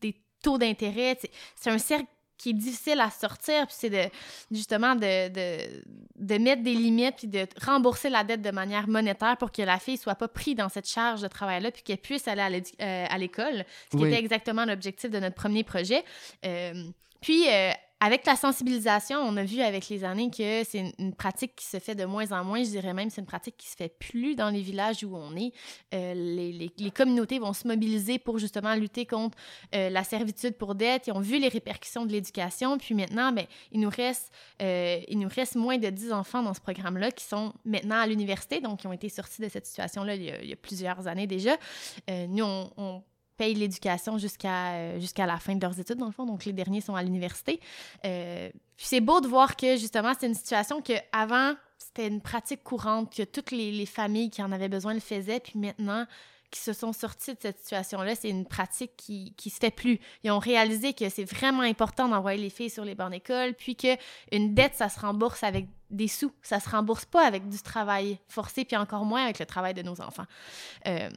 des 0.00 0.14
taux 0.42 0.58
d'intérêt. 0.58 1.18
C'est 1.54 1.70
un 1.70 1.78
cercle 1.78 2.06
qui 2.38 2.50
est 2.50 2.54
difficile 2.54 3.00
à 3.00 3.10
sortir, 3.10 3.66
puis 3.66 3.76
c'est 3.78 3.90
de, 3.90 4.10
justement 4.50 4.94
de, 4.94 5.28
de, 5.28 5.82
de, 6.16 6.38
mettre 6.38 6.62
des 6.62 6.74
limites, 6.74 7.16
puis 7.16 7.28
de 7.28 7.46
rembourser 7.64 8.10
la 8.10 8.24
dette 8.24 8.42
de 8.42 8.50
manière 8.50 8.88
monétaire 8.88 9.36
pour 9.38 9.50
que 9.50 9.62
la 9.62 9.78
fille 9.78 9.96
soit 9.96 10.14
pas 10.16 10.28
prise 10.28 10.54
dans 10.54 10.68
cette 10.68 10.88
charge 10.88 11.22
de 11.22 11.28
travail-là, 11.28 11.70
puis 11.70 11.82
qu'elle 11.82 11.98
puisse 11.98 12.28
aller 12.28 12.42
à 12.42 12.50
euh, 12.84 13.18
l'école, 13.18 13.64
ce 13.90 13.96
qui 13.96 14.04
était 14.04 14.18
exactement 14.18 14.64
l'objectif 14.64 15.10
de 15.10 15.18
notre 15.18 15.34
premier 15.34 15.64
projet. 15.64 16.04
Euh, 16.44 16.84
puis, 17.20 17.48
euh, 17.48 17.72
avec 17.98 18.26
la 18.26 18.36
sensibilisation, 18.36 19.18
on 19.20 19.36
a 19.38 19.42
vu 19.42 19.62
avec 19.62 19.88
les 19.88 20.04
années 20.04 20.30
que 20.30 20.64
c'est 20.64 20.92
une, 20.98 21.14
pratique 21.14 21.56
qui 21.56 21.64
se 21.64 21.78
fait 21.78 21.94
de 21.94 22.04
moins 22.04 22.30
en 22.32 22.44
moins. 22.44 22.62
Je 22.62 22.68
dirais 22.68 22.92
même 22.92 23.08
c'est 23.08 23.22
une 23.22 23.26
pratique 23.26 23.56
qui 23.56 23.68
se 23.68 23.74
fait 23.74 23.88
plus 23.88 24.34
dans 24.34 24.50
les 24.50 24.60
villages 24.60 25.02
où 25.02 25.16
on 25.16 25.34
est. 25.34 25.52
Euh, 25.94 26.12
les, 26.12 26.70
les, 26.76 26.90
communautés 26.90 27.38
vont 27.38 27.54
se 27.54 27.66
mobiliser 27.66 28.18
pour 28.18 28.38
justement 28.38 28.74
lutter 28.74 29.06
contre 29.06 29.38
euh, 29.74 29.88
la 29.88 30.04
servitude 30.04 30.56
pour 30.58 30.74
dette. 30.74 31.06
Ils 31.06 31.12
ont 31.12 31.20
vu 31.20 31.38
les 31.38 31.48
répercussions 31.48 32.04
de 32.04 32.12
l'éducation. 32.12 32.76
Puis 32.76 32.94
maintenant, 32.94 33.32
ben, 33.32 33.46
il, 33.72 33.80
nous 33.80 33.90
reste, 33.90 34.30
euh, 34.60 35.00
il 35.08 35.18
nous 35.18 35.30
reste 35.34 35.54
moins 35.54 35.78
de 35.78 35.88
10 35.88 36.12
enfants 36.12 36.42
dans 36.42 36.52
ce 36.52 36.60
programme-là 36.60 37.10
qui 37.10 37.24
sont 37.24 37.54
maintenant 37.64 37.98
à 37.98 38.06
l'université, 38.06 38.60
donc 38.60 38.80
qui 38.80 38.86
ont 38.86 38.92
été 38.92 39.08
sortis 39.08 39.40
de 39.40 39.48
cette 39.48 39.64
situation-là 39.64 40.16
il, 40.16 40.48
y 40.48 40.52
a 40.52 40.56
plusieurs 40.56 41.06
années 41.06 41.26
déjà. 41.26 41.56
nous, 42.08 42.44
on 42.76 43.02
payent 43.36 43.54
l'éducation 43.54 44.18
jusqu'à 44.18 44.72
euh, 44.72 45.00
jusqu'à 45.00 45.26
la 45.26 45.38
fin 45.38 45.54
de 45.54 45.60
leurs 45.60 45.78
études, 45.78 45.98
dans 45.98 46.06
le 46.06 46.12
fond. 46.12 46.26
Donc, 46.26 46.44
les 46.44 46.52
derniers 46.52 46.80
sont 46.80 46.94
à 46.94 47.02
l'université. 47.02 47.60
Euh, 48.04 48.50
puis 48.76 48.86
c'est 48.86 49.00
beau 49.00 49.20
de 49.20 49.28
voir 49.28 49.56
que, 49.56 49.76
justement, 49.76 50.12
c'est 50.18 50.26
une 50.26 50.34
situation 50.34 50.82
que 50.82 50.94
avant 51.12 51.54
c'était 51.78 52.08
une 52.08 52.20
pratique 52.20 52.62
courante, 52.62 53.14
que 53.14 53.22
toutes 53.22 53.50
les, 53.50 53.70
les, 53.70 53.86
familles 53.86 54.30
qui 54.30 54.42
en 54.42 54.52
avaient 54.52 54.68
besoin 54.68 54.94
le 54.94 55.00
faisaient. 55.00 55.40
Puis 55.40 55.58
maintenant, 55.58 56.06
qui 56.50 56.60
se 56.60 56.72
sont 56.72 56.92
sortis 56.92 57.34
de 57.34 57.38
cette 57.40 57.58
situation-là, 57.58 58.14
c'est 58.14 58.30
une 58.30 58.46
pratique 58.46 58.92
qui, 58.96 59.34
qui 59.36 59.50
se 59.50 59.58
fait 59.58 59.70
plus. 59.70 59.98
Ils 60.24 60.30
ont 60.30 60.38
réalisé 60.38 60.92
que 60.94 61.08
c'est 61.08 61.24
vraiment 61.24 61.62
important 61.62 62.08
d'envoyer 62.08 62.40
les 62.40 62.50
filles 62.50 62.70
sur 62.70 62.84
les 62.84 62.94
bancs 62.94 63.10
d'école, 63.10 63.54
puis 63.54 63.76
qu'une 63.76 64.54
dette, 64.54 64.74
ça 64.74 64.88
se 64.88 65.00
rembourse 65.00 65.42
avec 65.42 65.66
des 65.90 66.08
sous. 66.08 66.32
Ça 66.42 66.60
se 66.60 66.68
rembourse 66.68 67.04
pas 67.04 67.24
avec 67.24 67.48
du 67.48 67.58
travail 67.58 68.18
forcé, 68.28 68.64
puis 68.64 68.76
encore 68.76 69.04
moins 69.04 69.24
avec 69.24 69.38
le 69.38 69.46
travail 69.46 69.74
de 69.74 69.82
nos 69.82 70.00
enfants. 70.00 70.26
Euh, 70.86 71.10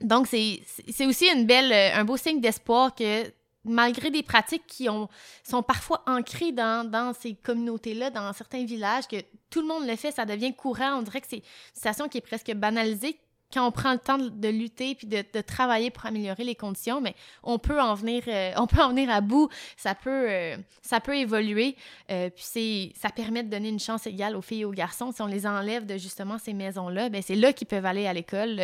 donc, 0.00 0.26
c'est 0.26 1.06
aussi 1.06 1.26
une 1.26 1.46
belle, 1.46 1.72
euh, 1.72 1.98
un 2.00 2.04
beau 2.04 2.16
signe 2.16 2.40
d'espoir 2.40 2.94
que 2.94 3.24
malgré 3.64 4.10
des 4.10 4.22
pratiques 4.22 4.66
qui 4.66 4.88
ont, 4.88 5.08
sont 5.42 5.62
parfois 5.62 6.02
ancrées 6.06 6.52
dans, 6.52 6.88
dans 6.88 7.12
ces 7.12 7.34
communautés-là, 7.34 8.10
dans 8.10 8.32
certains 8.32 8.64
villages, 8.64 9.08
que 9.08 9.16
tout 9.50 9.60
le 9.60 9.66
monde 9.66 9.86
le 9.86 9.96
fait, 9.96 10.12
ça 10.12 10.24
devient 10.24 10.54
courant. 10.54 10.98
On 10.98 11.02
dirait 11.02 11.20
que 11.20 11.26
c'est 11.28 11.38
une 11.38 11.42
situation 11.74 12.08
qui 12.08 12.18
est 12.18 12.22
presque 12.22 12.52
banalisée, 12.54 13.18
quand 13.52 13.66
on 13.66 13.70
prend 13.70 13.92
le 13.92 13.98
temps 13.98 14.18
de, 14.18 14.48
lutter 14.48 14.94
puis 14.94 15.06
de, 15.06 15.22
travailler 15.40 15.90
pour 15.90 16.06
améliorer 16.06 16.44
les 16.44 16.54
conditions, 16.54 17.00
mais 17.00 17.14
on 17.42 17.58
peut 17.58 17.80
en 17.80 17.94
venir, 17.94 18.22
euh, 18.28 18.52
on 18.56 18.66
peut 18.66 18.82
en 18.82 18.88
venir 18.88 19.10
à 19.10 19.20
bout. 19.20 19.48
Ça 19.76 19.94
peut, 19.94 20.30
euh, 20.30 20.56
ça 20.82 21.00
peut 21.00 21.16
évoluer. 21.16 21.76
Euh, 22.10 22.30
ça 22.36 23.10
permet 23.10 23.42
de 23.42 23.50
donner 23.50 23.68
une 23.68 23.78
chance 23.78 24.06
égale 24.06 24.36
aux 24.36 24.42
filles 24.42 24.62
et 24.62 24.64
aux 24.64 24.72
garçons. 24.72 25.12
Si 25.12 25.22
on 25.22 25.26
les 25.26 25.46
enlève 25.46 25.86
de 25.86 25.96
justement 25.96 26.38
ces 26.38 26.54
maisons-là, 26.54 27.08
ben 27.08 27.22
c'est 27.22 27.36
là 27.36 27.52
qu'ils 27.52 27.66
peuvent 27.66 27.86
aller 27.86 28.06
à 28.06 28.12
l'école 28.12 28.60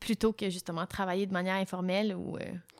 plutôt 0.00 0.32
que 0.32 0.50
justement 0.50 0.86
travailler 0.86 1.26
de 1.26 1.32
manière 1.32 1.56
informelle 1.56 2.14
ou 2.14 2.38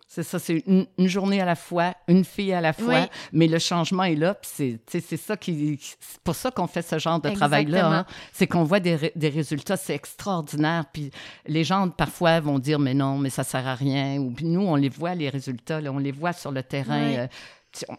c'est 0.09 0.23
ça, 0.23 0.39
c'est 0.39 0.63
une, 0.67 0.87
journée 1.09 1.41
à 1.41 1.45
la 1.45 1.57
fois, 1.57 1.95
une 2.07 2.25
fille 2.25 2.53
à 2.53 2.61
la 2.61 2.73
fois, 2.73 3.09
mais 3.33 3.49
le 3.49 3.59
changement 3.59 4.05
est 4.05 4.15
là. 4.15 4.37
c'est, 4.43 4.79
c'est 4.87 5.17
ça 5.17 5.37
qui, 5.37 5.79
c'est 5.81 6.21
pour 6.23 6.37
ça 6.37 6.53
qu'on 6.53 6.69
fait 6.69 6.83
ce 6.83 6.99
genre 6.99 7.21
de 7.21 7.31
travail-là. 7.31 7.93
Hein. 7.93 8.07
C'est 8.33 8.47
qu'on 8.47 8.63
voit 8.63 8.79
des, 8.79 9.13
des 9.17 9.29
résultats, 9.29 9.77
c'est 9.77 9.95
extraordinaire. 9.95 10.85
Puis 10.93 11.11
les 11.47 11.65
gens 11.65 11.89
parfois 11.89 12.39
vont 12.39 12.61
dire 12.61 12.79
mais 12.79 12.95
non, 12.95 13.19
mais 13.19 13.31
ça 13.31 13.43
sert 13.43 13.67
à 13.67 13.75
rien. 13.75 14.19
Ou 14.19 14.33
nous 14.43 14.63
on 14.63 14.77
les 14.77 14.89
voit 14.89 15.17
les 15.17 15.29
résultats, 15.29 15.81
là, 15.81 15.91
on 15.93 15.99
les 15.99 16.13
voit 16.13 16.33
sur 16.33 16.53
le 16.53 16.63
terrain. 16.63 17.03
Euh, 17.03 17.27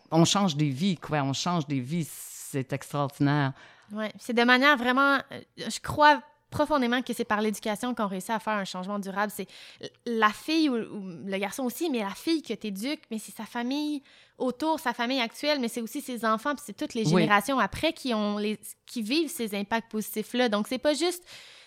on, 0.09 0.25
change 0.25 0.55
des 0.55 0.69
vies, 0.69 0.97
quoi. 0.97 1.21
On 1.23 1.33
change 1.33 1.67
des 1.67 1.81
vies, 1.81 2.07
c'est 2.09 2.71
extraordinaire. 2.71 3.51
Oui, 3.91 4.05
c'est 4.17 4.33
de 4.33 4.43
manière 4.43 4.77
vraiment, 4.77 5.17
euh, 5.31 5.41
je 5.57 5.79
crois 5.79 6.21
profondément 6.49 7.01
que 7.01 7.13
c'est 7.13 7.25
par 7.25 7.41
l'éducation 7.41 7.93
qu'on 7.93 8.07
réussit 8.07 8.29
à 8.29 8.39
faire 8.39 8.53
un 8.53 8.65
changement 8.65 8.99
durable. 8.99 9.31
C'est 9.35 9.47
la 10.05 10.29
fille 10.29 10.69
ou, 10.69 10.75
le 10.75 11.37
garçon 11.37 11.63
aussi, 11.63 11.89
mais 11.89 11.99
la 11.99 12.15
fille 12.15 12.41
que 12.41 12.53
tu 12.53 12.67
éduques, 12.67 13.03
mais 13.11 13.19
c'est 13.19 13.35
sa 13.35 13.45
famille 13.45 14.01
autour, 14.37 14.79
sa 14.79 14.93
famille 14.93 15.19
actuelle, 15.19 15.59
mais 15.59 15.67
c'est 15.67 15.81
aussi 15.81 16.01
ses 16.01 16.23
enfants, 16.25 16.55
puis 16.55 16.63
c'est 16.65 16.77
toutes 16.77 16.93
les 16.93 17.05
générations 17.05 17.59
après 17.59 17.93
qui, 17.93 18.13
ont 18.13 18.37
les, 18.37 18.59
qui 18.85 19.01
vivent 19.01 19.29
ces 19.29 19.55
impacts 19.55 19.91
positifs-là. 19.91 20.49
Donc, 20.49 20.67
c'est 20.67 20.77
pas 20.77 20.93
juste 20.93 21.23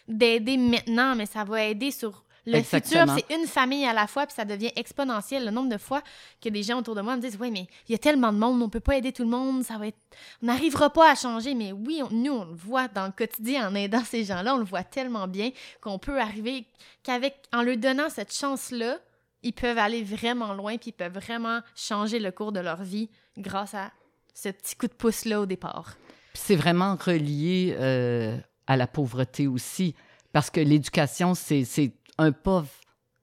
d'aider 0.09 0.57
maintenant, 0.57 1.15
mais 1.15 1.27
ça 1.27 1.45
va 1.45 1.65
aider 1.65 1.91
sur 1.91 2.25
le 2.47 2.63
futur, 2.63 3.05
c'est 3.15 3.35
une 3.35 3.47
famille 3.47 3.85
à 3.85 3.93
la 3.93 4.07
fois, 4.07 4.27
puis 4.27 4.35
ça 4.35 4.45
devient 4.45 4.71
exponentiel. 4.77 5.45
Le 5.45 5.51
nombre 5.51 5.69
de 5.69 5.79
fois 5.79 6.03
que 6.41 6.49
des 6.49 6.63
gens 6.63 6.79
autour 6.79 6.95
de 6.95 7.01
moi 7.01 7.17
me 7.17 7.21
disent 7.21 7.37
Oui, 7.41 7.51
mais 7.51 7.67
il 7.89 7.93
y 7.93 7.95
a 7.95 7.99
tellement 7.99 8.33
de 8.33 8.39
monde, 8.39 8.63
on 8.63 8.69
peut 8.69 8.81
pas 8.81 8.97
aider 8.97 9.13
tout 9.13 9.25
le 9.25 9.31
monde, 9.31 9.63
ça 9.63 9.79
va 9.79 9.89
être. 9.89 9.99
On 10.43 10.47
n'arrivera 10.47 10.91
pas 10.91 11.11
à 11.11 11.15
changer. 11.15 11.55
Mais 11.55 11.73
oui, 11.73 12.03
nous, 12.11 12.33
on 12.33 12.45
le 12.45 12.55
voit 12.55 12.89
dans 12.89 13.07
le 13.07 13.13
quotidien 13.13 13.69
en 13.69 13.75
aidant 13.75 14.05
ces 14.05 14.25
gens-là, 14.25 14.55
on 14.55 14.59
le 14.59 14.65
voit 14.65 14.85
tellement 14.85 15.29
bien 15.29 15.51
qu'on 15.81 15.99
peut 15.99 16.21
arriver 16.21 16.67
qu'avec, 17.03 17.37
en 17.53 17.63
leur 17.63 17.77
donnant 17.77 18.09
cette 18.09 18.35
chance-là, 18.35 18.99
ils 19.43 19.53
peuvent 19.53 19.79
aller 19.79 20.03
vraiment 20.03 20.53
loin, 20.55 20.77
puis 20.77 20.91
ils 20.91 20.93
peuvent 20.93 21.15
vraiment 21.15 21.61
changer 21.75 22.19
le 22.19 22.31
cours 22.31 22.53
de 22.53 22.61
leur 22.61 22.83
vie 22.83 23.09
grâce 23.39 23.75
à 23.75 23.91
ce 24.35 24.49
petit 24.51 24.77
coup 24.77 24.87
de 24.87 24.93
pouce-là 24.93 25.41
au 25.41 25.47
départ. 25.47 25.97
C'est 26.35 26.57
vraiment 26.57 26.97
relié 26.97 27.75
euh, 27.79 28.37
à 28.67 28.77
la 28.77 28.87
pauvreté 28.87 29.47
aussi, 29.47 29.95
parce 30.33 30.51
que 30.51 30.61
l'éducation, 30.61 31.35
c'est 31.35 31.93
un 32.21 32.33
pas 32.33 32.65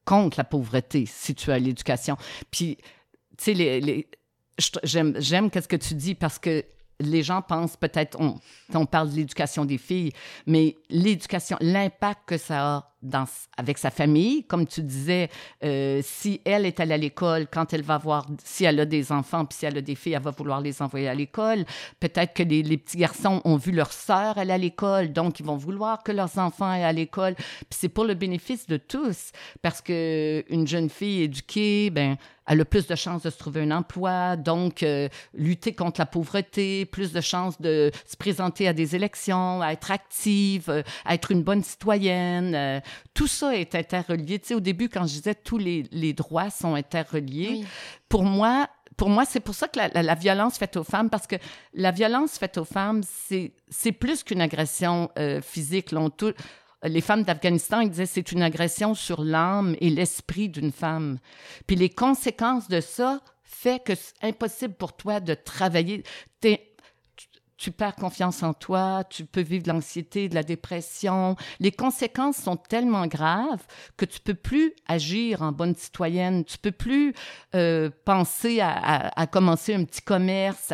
contre 0.06 0.38
la 0.40 0.44
pauvreté 0.44 1.06
si 1.06 1.36
tu 1.36 1.52
as 1.52 1.60
l'éducation. 1.60 2.18
Puis, 2.52 2.78
tu 3.38 3.44
sais, 3.44 3.54
les, 3.54 3.80
les 3.80 4.08
j'aime 4.84 5.52
qu'est-ce 5.52 5.68
que 5.68 5.76
tu 5.76 5.94
dis 5.94 6.16
parce 6.16 6.40
que 6.40 6.66
les 7.00 7.22
gens 7.22 7.44
pensent 7.44 7.78
peut-être, 7.78 8.20
on, 8.20 8.40
on 8.74 8.86
parle 8.88 9.12
de 9.12 9.16
l'éducation 9.18 9.66
des 9.66 9.78
filles, 9.78 10.12
mais 10.48 10.76
l'éducation, 10.90 11.58
l'impact 11.62 12.22
que 12.26 12.38
ça 12.38 12.78
a 12.78 12.97
avec 13.58 13.78
sa 13.78 13.92
famille, 13.92 14.44
comme 14.46 14.66
tu 14.66 14.82
disais, 14.82 15.30
euh, 15.64 16.02
si 16.04 16.42
elle 16.46 16.66
est 16.66 16.80
allée 16.80 16.96
à 16.96 16.98
l'école, 16.98 17.48
quand 17.48 17.74
elle 17.74 17.84
va 17.84 17.98
voir, 17.98 18.26
si 18.44 18.66
elle 18.66 18.80
a 18.80 18.86
des 18.86 19.12
enfants, 19.12 19.46
puis 19.46 19.60
si 19.60 19.66
elle 19.66 19.78
a 19.78 19.82
des 19.82 19.96
filles, 19.96 20.14
elle 20.14 20.22
va 20.22 20.32
vouloir 20.32 20.62
les 20.62 20.82
envoyer 20.82 21.08
à 21.08 21.14
l'école. 21.14 21.66
Peut-être 22.00 22.34
que 22.34 22.44
les, 22.44 22.78
petits 22.78 22.98
garçons 22.98 23.42
ont 23.46 23.58
vu 23.58 23.72
leur 23.72 23.94
sœur 23.94 24.38
aller 24.38 24.54
à 24.54 24.58
l'école, 24.58 25.14
donc 25.14 25.40
ils 25.40 25.46
vont 25.46 25.58
vouloir 25.58 26.04
que 26.04 26.12
leurs 26.12 26.38
enfants 26.38 26.74
aient 26.74 26.84
à 26.84 26.94
l'école. 26.94 27.36
Puis 27.36 27.68
c'est 27.72 27.90
pour 27.90 28.06
le 28.06 28.16
bénéfice 28.16 28.66
de 28.68 28.78
tous, 28.78 29.32
parce 29.62 29.82
que 29.82 30.44
une 30.50 30.68
jeune 30.68 30.90
fille 30.90 31.24
éduquée, 31.24 31.90
ben 31.90 32.18
elle 32.48 32.62
a 32.62 32.66
plus 32.66 32.88
de 32.88 32.96
chances 32.96 33.24
de 33.24 33.30
se 33.30 33.38
trouver 33.38 33.62
un 33.62 33.72
emploi, 33.72 34.38
donc 34.38 34.82
euh, 34.82 35.10
lutter 35.34 35.74
contre 35.74 36.00
la 36.00 36.06
pauvreté, 36.06 36.86
plus 36.86 37.12
de 37.12 37.20
chances 37.20 37.60
de 37.62 37.92
se 38.06 38.16
présenter 38.16 38.70
à 38.70 38.74
des 38.74 38.96
élections, 38.96 39.62
à 39.62 39.74
être 39.74 39.92
active, 39.92 40.70
euh, 40.70 40.82
à 41.04 41.14
être 41.14 41.32
une 41.32 41.44
bonne 41.44 41.62
citoyenne. 41.62 42.82
Tout 43.14 43.28
ça 43.28 43.56
est 43.56 43.76
interrelié. 43.76 44.40
Tu 44.40 44.48
sais, 44.48 44.56
au 44.56 44.60
début, 44.60 44.90
quand 44.90 45.06
je 45.08 45.14
disais 45.14 45.36
tous 45.36 45.58
les, 45.58 45.86
les 45.92 46.14
droits 46.14 46.50
sont 46.50 46.76
interreliés, 46.76 47.66
pour 48.10 48.24
moi, 48.24 48.68
pour 48.96 49.10
moi, 49.10 49.26
c'est 49.26 49.40
pour 49.40 49.54
ça 49.54 49.68
que 49.68 49.78
la, 49.78 50.02
la, 50.02 50.16
violence 50.16 50.58
faite 50.58 50.76
aux 50.76 50.84
femmes, 50.84 51.10
parce 51.10 51.28
que 51.28 51.36
la 51.74 51.92
violence 51.92 52.38
faite 52.38 52.58
aux 52.58 52.66
femmes, 52.66 53.02
c'est 53.04 53.92
plus 53.92 54.24
qu'une 54.24 54.42
agression 54.42 55.12
physique. 55.42 55.92
Là, 55.92 56.08
tout, 56.10 56.34
les 56.84 57.02
femmes 57.02 57.24
d'Afghanistan, 57.24 57.82
ils 57.82 57.90
disaient 57.90 58.06
c'est 58.06 58.32
une 58.32 58.44
agression 58.44 58.94
sur 58.94 59.24
l'âme 59.24 59.76
et 59.80 59.90
l'esprit 59.90 60.50
d'une 60.50 60.72
femme. 60.72 61.20
Puis 61.66 61.76
les 61.76 61.90
conséquences 61.90 62.68
de 62.68 62.82
ça 62.82 63.20
fait 63.44 63.84
que 63.84 63.96
c'est 63.96 64.14
impossible 64.22 64.74
pour 64.76 64.96
toi 64.96 65.20
de 65.20 65.34
travailler. 65.34 66.04
Tu 67.58 67.72
perds 67.72 67.96
confiance 67.96 68.44
en 68.44 68.54
toi, 68.54 69.04
tu 69.10 69.26
peux 69.26 69.42
vivre 69.42 69.64
de 69.64 69.70
l'anxiété, 69.70 70.30
de 70.30 70.36
la 70.36 70.44
dépression. 70.44 71.36
Les 71.60 71.72
conséquences 71.72 72.38
sont 72.38 72.56
tellement 72.56 73.08
graves 73.08 73.66
que 73.98 74.06
tu 74.06 74.20
peux 74.20 74.36
plus 74.36 74.74
agir 74.88 75.42
en 75.42 75.52
bonne 75.52 75.76
citoyenne, 75.76 76.46
tu 76.46 76.60
peux 76.60 76.72
plus 76.72 77.14
euh, 77.56 77.90
penser 78.06 78.60
à, 78.62 79.28
commencer 79.28 79.74
un 79.74 79.84
petit 79.84 80.02
commerce 80.02 80.72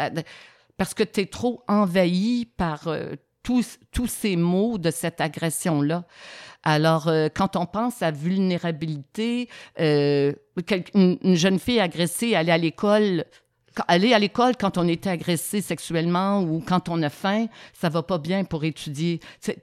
parce 0.77 0.93
que 0.93 1.03
tu 1.03 1.21
es 1.21 1.25
trop 1.25 1.63
envahi 1.67 2.45
par 2.57 2.87
euh, 2.87 3.13
tous, 3.43 3.79
tous 3.91 4.07
ces 4.07 4.35
mots 4.35 4.77
de 4.77 4.91
cette 4.91 5.21
agression-là. 5.21 6.05
Alors, 6.63 7.07
euh, 7.07 7.27
quand 7.33 7.55
on 7.55 7.65
pense 7.65 8.01
à 8.01 8.11
vulnérabilité, 8.11 9.49
une, 9.77 10.33
une, 10.93 11.35
jeune 11.35 11.59
fille 11.59 11.79
agressée, 11.79 12.35
aller 12.35 12.51
à 12.51 12.57
l'école, 12.57 13.25
aller 13.87 14.13
à 14.13 14.19
l'école 14.19 14.55
quand 14.57 14.77
on 14.77 14.87
est 14.87 15.07
agressé 15.07 15.61
sexuellement 15.61 16.41
ou 16.41 16.61
quand 16.65 16.89
on 16.89 17.01
a 17.03 17.09
faim, 17.09 17.47
ça 17.73 17.89
va 17.89 18.03
pas 18.03 18.17
bien 18.17 18.43
pour 18.43 18.63
étudier. 18.63 19.19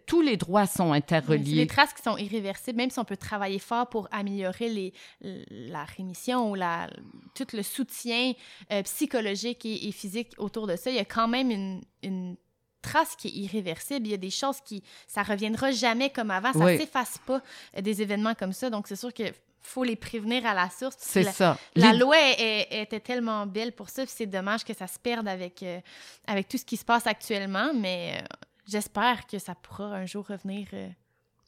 tous 0.07 0.23
les 0.23 0.37
droits 0.37 0.67
sont 0.67 0.93
interreliés. 0.93 1.57
les 1.57 1.67
traces 1.67 1.93
qui 1.93 2.03
sont 2.03 2.17
irréversibles, 2.17 2.77
même 2.77 2.91
si 2.91 2.99
on 2.99 3.05
peut 3.05 3.17
travailler 3.17 3.59
fort 3.59 3.89
pour 3.89 4.09
améliorer 4.11 4.69
les, 4.69 4.93
la 5.51 5.85
rémission 5.85 6.51
ou 6.51 6.55
la, 6.55 6.89
tout 7.35 7.47
le 7.53 7.63
soutien 7.63 8.33
euh, 8.73 8.83
psychologique 8.83 9.65
et, 9.65 9.91
physique 9.93 10.29
autour 10.39 10.67
de 10.67 10.77
ça, 10.77 10.91
il 10.91 10.97
y 10.97 11.01
a 11.01 11.05
quand 11.05 11.29
même 11.29 11.51
une, 11.51 11.83
une 12.03 12.37
trace 12.83 13.17
qui 13.17 13.29
est 13.29 13.33
irréversible. 13.33 14.07
Il 14.07 14.11
y 14.11 14.15
a 14.15 14.19
des 14.19 14.31
choses 14.31 14.61
qui, 14.61 14.83
ça 15.07 15.23
reviendra 15.23 15.71
jamais 15.71 16.11
comme 16.11 16.31
avant. 16.31 16.53
Ça 16.53 16.59
ne 16.59 16.79
s'efface 16.79 17.19
pas 17.27 17.43
euh, 17.77 17.81
des 17.81 18.03
événements 18.03 18.35
comme 18.35 18.53
ça. 18.53 18.71
Donc, 18.71 18.87
c'est 18.89 18.97
sûr 18.97 19.13
que 19.13 19.25
faut 19.63 19.85
les 19.85 19.97
prévenir 19.97 20.47
à 20.47 20.55
la 20.55 20.71
source. 20.71 20.97
C'est 20.99 21.25
ça. 21.25 21.59
La 21.75 21.93
loi 21.93 22.17
était 22.71 23.01
tellement 23.01 23.47
belle 23.47 23.73
pour 23.73 23.89
ça, 23.89 24.05
c'est 24.07 24.27
dommage 24.27 24.65
que 24.65 24.75
ça 24.75 24.87
se 24.87 24.99
perde 24.99 25.29
avec, 25.29 25.63
euh, 25.63 25.81
avec 26.27 26.49
tout 26.49 26.59
ce 26.59 26.65
qui 26.65 26.77
se 26.77 26.85
passe 26.85 27.07
actuellement, 27.07 27.73
mais 27.75 28.15
euh, 28.17 28.27
j'espère 28.67 29.27
que 29.27 29.39
ça 29.39 29.55
pourra 29.55 29.95
un 29.95 30.07
jour 30.07 30.27
revenir 30.27 30.69
euh, 30.73 30.89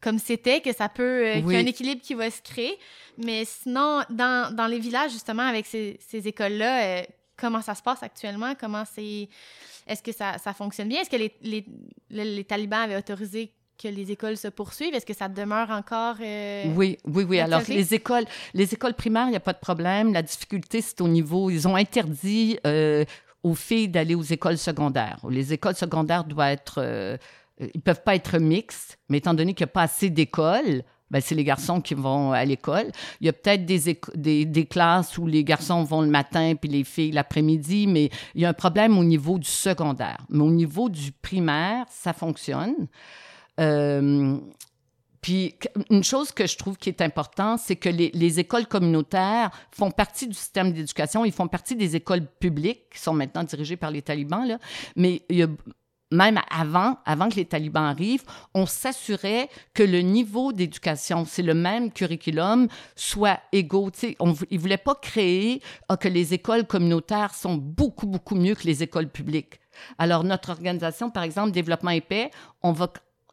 comme 0.00 0.18
c'était, 0.18 0.60
que 0.60 0.72
ça 0.72 0.88
peut, 0.88 1.32
qu'il 1.36 1.52
y 1.52 1.56
a 1.56 1.60
un 1.60 1.66
équilibre 1.66 2.02
qui 2.02 2.14
va 2.14 2.30
se 2.30 2.42
créer. 2.42 2.76
Mais 3.18 3.44
sinon, 3.44 4.02
dans, 4.10 4.54
dans 4.54 4.66
les 4.66 4.80
villages, 4.80 5.12
justement, 5.12 5.44
avec 5.44 5.64
ces, 5.64 5.98
ces 6.00 6.26
écoles-là, 6.26 7.04
comment 7.36 7.62
ça 7.62 7.76
se 7.76 7.82
passe 7.82 8.02
actuellement? 8.02 8.54
Comment 8.58 8.84
c'est... 8.84 9.28
Est-ce 9.86 10.02
que 10.02 10.12
ça, 10.12 10.38
ça, 10.38 10.54
fonctionne 10.54 10.88
bien? 10.88 11.02
Est-ce 11.02 11.10
que 11.10 11.16
les, 11.16 11.32
les, 11.42 11.64
les 12.10 12.44
talibans 12.44 12.80
avaient 12.80 12.96
autorisé 12.96 13.52
que 13.80 13.88
les 13.88 14.10
écoles 14.10 14.36
se 14.36 14.48
poursuivent? 14.48 14.94
Est-ce 14.94 15.06
que 15.06 15.14
ça 15.14 15.28
demeure 15.28 15.70
encore... 15.70 16.16
Euh, 16.20 16.64
oui, 16.74 16.98
oui, 17.04 17.24
oui. 17.28 17.40
Alors, 17.40 17.62
les 17.68 17.94
écoles, 17.94 18.24
les 18.54 18.72
écoles 18.72 18.94
primaires, 18.94 19.26
il 19.26 19.30
n'y 19.30 19.36
a 19.36 19.40
pas 19.40 19.52
de 19.52 19.58
problème. 19.58 20.12
La 20.12 20.22
difficulté, 20.22 20.80
c'est 20.80 21.00
au 21.00 21.08
niveau... 21.08 21.50
Ils 21.50 21.66
ont 21.68 21.76
interdit 21.76 22.58
euh, 22.66 23.04
aux 23.42 23.54
filles 23.54 23.88
d'aller 23.88 24.14
aux 24.14 24.22
écoles 24.22 24.58
secondaires. 24.58 25.18
Les 25.28 25.52
écoles 25.52 25.76
secondaires 25.76 26.24
doivent 26.24 26.52
être... 26.52 26.76
Euh, 26.78 27.16
ils 27.60 27.70
ne 27.76 27.80
peuvent 27.80 28.02
pas 28.02 28.14
être 28.14 28.38
mixtes, 28.38 28.98
mais 29.08 29.18
étant 29.18 29.34
donné 29.34 29.54
qu'il 29.54 29.64
n'y 29.64 29.70
a 29.70 29.72
pas 29.72 29.82
assez 29.82 30.10
d'écoles, 30.10 30.82
ben, 31.12 31.20
c'est 31.20 31.34
les 31.34 31.44
garçons 31.44 31.82
qui 31.82 31.92
vont 31.92 32.32
à 32.32 32.42
l'école. 32.44 32.90
Il 33.20 33.26
y 33.26 33.28
a 33.28 33.34
peut-être 33.34 33.66
des, 33.66 33.98
des, 34.14 34.46
des, 34.46 34.66
classes 34.66 35.18
où 35.18 35.26
les 35.26 35.44
garçons 35.44 35.84
vont 35.84 36.00
le 36.00 36.08
matin 36.08 36.54
puis 36.58 36.70
les 36.70 36.84
filles 36.84 37.12
l'après-midi, 37.12 37.86
mais 37.86 38.08
il 38.34 38.40
y 38.40 38.46
a 38.46 38.48
un 38.48 38.54
problème 38.54 38.96
au 38.96 39.04
niveau 39.04 39.38
du 39.38 39.48
secondaire. 39.48 40.24
Mais 40.30 40.42
au 40.42 40.50
niveau 40.50 40.88
du 40.88 41.12
primaire, 41.12 41.84
ça 41.90 42.14
fonctionne. 42.14 42.88
Euh, 43.60 44.38
puis 45.20 45.54
une 45.88 46.02
chose 46.02 46.32
que 46.32 46.46
je 46.46 46.56
trouve 46.56 46.76
qui 46.76 46.88
est 46.88 47.00
importante, 47.00 47.60
c'est 47.60 47.76
que 47.76 47.88
les, 47.88 48.10
les, 48.12 48.40
écoles 48.40 48.66
communautaires 48.66 49.50
font 49.70 49.92
partie 49.92 50.26
du 50.26 50.34
système 50.34 50.72
d'éducation, 50.72 51.24
ils 51.24 51.32
font 51.32 51.46
partie 51.46 51.76
des 51.76 51.94
écoles 51.94 52.26
publiques 52.26 52.90
qui 52.90 52.98
sont 52.98 53.14
maintenant 53.14 53.44
dirigées 53.44 53.76
par 53.76 53.92
les 53.92 54.02
talibans, 54.02 54.58
mais 54.96 55.22
même 56.12 56.40
avant, 56.50 56.98
avant 57.04 57.28
que 57.28 57.36
les 57.36 57.44
talibans 57.46 57.84
arrivent, 57.84 58.24
on 58.54 58.66
s'assurait 58.66 59.48
que 59.74 59.82
le 59.82 60.00
niveau 60.00 60.52
d'éducation, 60.52 61.24
c'est 61.24 61.42
le 61.42 61.54
même 61.54 61.90
curriculum, 61.90 62.68
soit 62.94 63.40
égaux. 63.52 63.90
On, 64.20 64.34
ils 64.50 64.56
ne 64.56 64.60
voulaient 64.60 64.76
pas 64.76 64.94
créer 64.94 65.62
ah, 65.88 65.96
que 65.96 66.08
les 66.08 66.34
écoles 66.34 66.66
communautaires 66.66 67.34
sont 67.34 67.54
beaucoup, 67.54 68.06
beaucoup 68.06 68.34
mieux 68.34 68.54
que 68.54 68.64
les 68.64 68.82
écoles 68.82 69.08
publiques. 69.08 69.58
Alors, 69.98 70.22
notre 70.22 70.50
organisation, 70.50 71.10
par 71.10 71.22
exemple, 71.22 71.50
Développement 71.50 71.90
épais, 71.90 72.30
on 72.62 72.72
va 72.72 72.92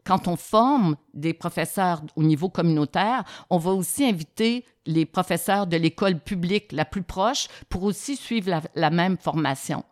quand 0.10 0.28
on 0.28 0.38
forme 0.38 0.96
des 1.14 1.36
professeurs 1.36 2.02
au 2.16 2.24
niveau 2.24 2.50
communautaire, 2.50 3.24
on 3.52 3.60
va 3.60 3.70
aussi 3.74 4.04
inviter 4.04 4.66
les 4.88 5.06
professeurs 5.06 5.68
de 5.68 5.78
l'école 5.78 6.18
publique 6.18 6.72
la 6.72 6.84
plus 6.84 7.04
proche 7.04 7.48
pour 7.70 7.84
aussi 7.84 8.16
suivre 8.16 8.60
la, 8.74 8.90
même 8.90 9.18
formation. 9.18 9.84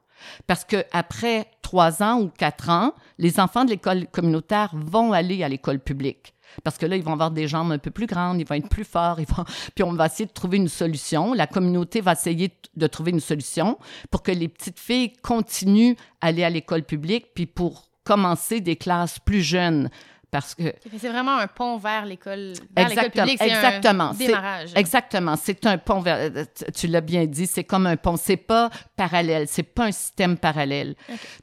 Parce 0.48 0.66
qu'après 0.66 1.46
trois 1.62 2.02
ans 2.02 2.20
ou 2.20 2.30
quatre 2.30 2.72
ans, 2.72 2.94
les 3.20 3.40
enfants 3.40 3.64
de 3.64 3.70
l'école 3.70 4.08
communautaire 4.08 4.72
vont 4.74 5.14
aller 5.14 5.44
à 5.44 5.50
l'école 5.50 5.80
publique. 5.80 6.34
Parce 6.64 6.80
que 6.80 6.88
là, 6.88 6.96
ils 6.96 7.04
vont 7.04 7.14
avoir 7.14 7.30
des 7.30 7.48
jambes 7.48 7.72
un 7.72 7.78
peu 7.78 7.92
plus 7.92 8.08
grandes, 8.08 8.40
ils 8.40 8.48
vont 8.48 8.56
être 8.56 8.70
plus 8.70 8.86
forts, 8.86 9.20
puis 9.76 9.84
on 9.84 9.94
va 9.94 10.08
essayer 10.08 10.26
de 10.26 10.34
trouver 10.34 10.58
une 10.58 10.68
solution. 10.68 11.36
La 11.36 11.46
communauté 11.46 12.02
va 12.02 12.14
essayer 12.14 12.58
de 12.76 12.88
trouver 12.88 13.12
une 13.12 13.20
solution 13.20 13.78
pour 14.10 14.24
que 14.24 14.32
les 14.32 14.48
petites 14.48 14.80
filles 14.80 15.14
continuent 15.22 15.94
à 16.22 16.28
aller 16.28 16.44
à 16.44 16.50
l'école 16.50 16.82
publique, 16.82 17.36
puis 17.36 17.46
pour 17.46 17.87
commencer 18.08 18.62
des 18.62 18.78
classes 18.78 19.20
plus 19.20 19.42
jeunes. 19.42 19.90
Parce 20.30 20.54
que... 20.56 20.74
C'est 20.98 21.10
vraiment 21.10 21.38
un 21.38 21.48
pont 21.48 21.78
vers 21.78 22.06
l'école 22.06 22.54
publique. 22.76 23.42
Exactement. 23.42 24.10
Un 24.10 24.14
démarrage. 24.14 24.70
Exactement. 24.76 25.36
C'est 25.42 25.66
un 25.66 25.78
pont 25.78 26.02
vers... 26.02 26.30
Tu 26.76 26.88
l'as 26.88 27.02
bien 27.02 27.26
dit, 27.26 27.48
c'est 27.48 27.64
comme 27.64 27.86
un 27.86 27.96
pont. 27.96 28.18
C'est 28.18 28.36
pas 28.36 28.70
parallèle. 28.98 29.48
C'est 29.48 29.64
pas 29.64 29.86
un 29.86 29.92
système 29.92 30.38
parallèle. 30.38 30.96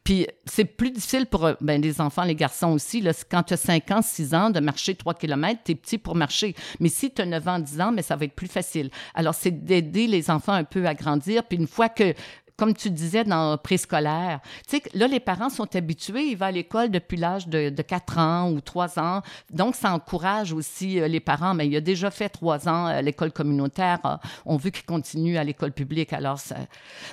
Puis 0.05 0.27
c'est 0.45 0.67
plus 0.67 0.91
difficile 0.91 1.25
pour 1.25 1.51
ben, 1.63 1.81
les 1.81 1.99
enfants, 2.01 2.25
les 2.25 2.35
garçons 2.35 2.73
aussi. 2.73 3.01
Là, 3.01 3.13
quand 3.31 3.43
tu 3.45 3.55
as 3.55 3.59
5 3.59 3.91
ans, 3.91 4.03
6 4.03 4.35
ans, 4.35 4.51
de 4.51 4.61
marcher 4.61 4.95
3 4.95 5.15
km, 5.15 5.61
tu 5.65 5.73
es 5.73 5.75
petit 5.75 5.97
pour 5.97 6.15
marcher. 6.15 6.55
Mais 6.79 6.91
si 6.91 7.11
tu 7.11 7.23
as 7.23 7.27
9 7.27 7.49
ans, 7.49 7.59
10 7.59 7.81
ans, 7.81 7.93
mais 7.93 8.03
ça 8.03 8.17
va 8.17 8.27
être 8.27 8.35
plus 8.35 8.49
facile. 8.49 8.91
Alors, 9.15 9.35
c'est 9.35 9.65
d'aider 9.65 10.07
les 10.07 10.31
enfants 10.31 10.53
un 10.53 10.65
peu 10.65 10.87
à 10.87 10.93
grandir. 10.93 11.45
Puis 11.45 11.57
une 11.57 11.69
fois 11.69 11.89
que 11.89 12.13
comme 12.57 12.75
tu 12.75 12.91
disais, 12.91 13.25
dans 13.25 13.59
préscolaire. 13.59 14.41
Tu 14.69 14.77
sais, 14.77 14.83
là, 14.95 15.07
les 15.09 15.21
parents 15.21 15.51
sont 15.51 15.75
habitués, 15.75 16.23
ils 16.31 16.37
vont 16.37 16.47
à 16.47 16.51
l'école 16.51 16.91
depuis 16.91 17.17
l'âge 17.17 17.49
de, 17.49 17.71
de, 17.71 17.83
4 17.83 18.19
ans 18.19 18.51
ou 18.51 18.61
3 18.61 18.99
ans. 18.99 19.23
Donc, 19.51 19.75
ça 19.75 19.93
encourage 19.93 20.53
aussi 20.53 21.01
euh, 21.01 21.09
les 21.09 21.21
parents. 21.21 21.55
Mais 21.55 21.67
il 21.67 21.77
a 21.77 21.81
déjà 21.81 22.11
fait 22.11 22.29
3 22.29 22.69
ans 22.69 22.87
à 22.87 23.03
l'école 23.03 23.33
communautaire. 23.33 23.99
Euh, 24.05 24.17
on 24.47 24.57
veut 24.57 24.71
qu'il 24.71 24.85
continue 24.85 25.37
à 25.37 25.45
l'école 25.45 25.73
publique. 25.73 26.13
Alors. 26.13 26.39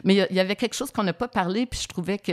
Mais 0.04 0.28
il 0.30 0.36
y 0.36 0.40
avait 0.40 0.56
quelque 0.56 0.76
chose 0.76 0.92
qu'on 0.92 1.04
n'a 1.04 1.14
pas 1.14 1.28
parlé, 1.28 1.66
puis 1.66 1.80
je 1.82 1.88
trouvais 1.88 2.18
que 2.18 2.32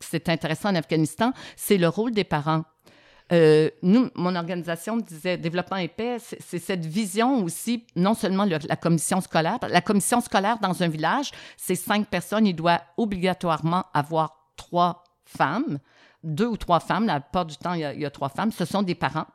c'était 0.00 0.32
intéressant 0.32 0.70
en 0.70 0.74
Afghanistan, 0.74 1.32
c'est 1.56 1.78
le 1.78 1.88
rôle 1.88 2.12
des 2.12 2.24
parents. 2.24 2.64
Euh, 3.32 3.70
nous, 3.82 4.08
mon 4.14 4.34
organisation 4.36 4.96
disait 4.96 5.36
développement 5.36 5.76
épais, 5.76 6.16
c'est 6.18 6.58
cette 6.58 6.86
vision 6.86 7.44
aussi, 7.44 7.84
non 7.94 8.14
seulement 8.14 8.44
la 8.44 8.76
commission 8.76 9.20
scolaire. 9.20 9.58
La 9.68 9.80
commission 9.80 10.20
scolaire 10.20 10.58
dans 10.60 10.82
un 10.82 10.88
village, 10.88 11.30
c'est 11.56 11.74
cinq 11.74 12.06
personnes, 12.08 12.46
il 12.46 12.54
doit 12.54 12.80
obligatoirement 12.96 13.84
avoir 13.92 14.50
trois 14.56 15.04
femmes, 15.24 15.78
deux 16.24 16.46
ou 16.46 16.56
trois 16.56 16.80
femmes. 16.80 17.06
La 17.06 17.20
plupart 17.20 17.44
du 17.44 17.56
temps, 17.56 17.74
il 17.74 17.80
y 17.80 17.84
a, 17.84 17.92
il 17.92 18.00
y 18.00 18.06
a 18.06 18.10
trois 18.10 18.30
femmes. 18.30 18.50
Ce 18.50 18.64
sont 18.64 18.82
des 18.82 18.94
parents. 18.94 19.26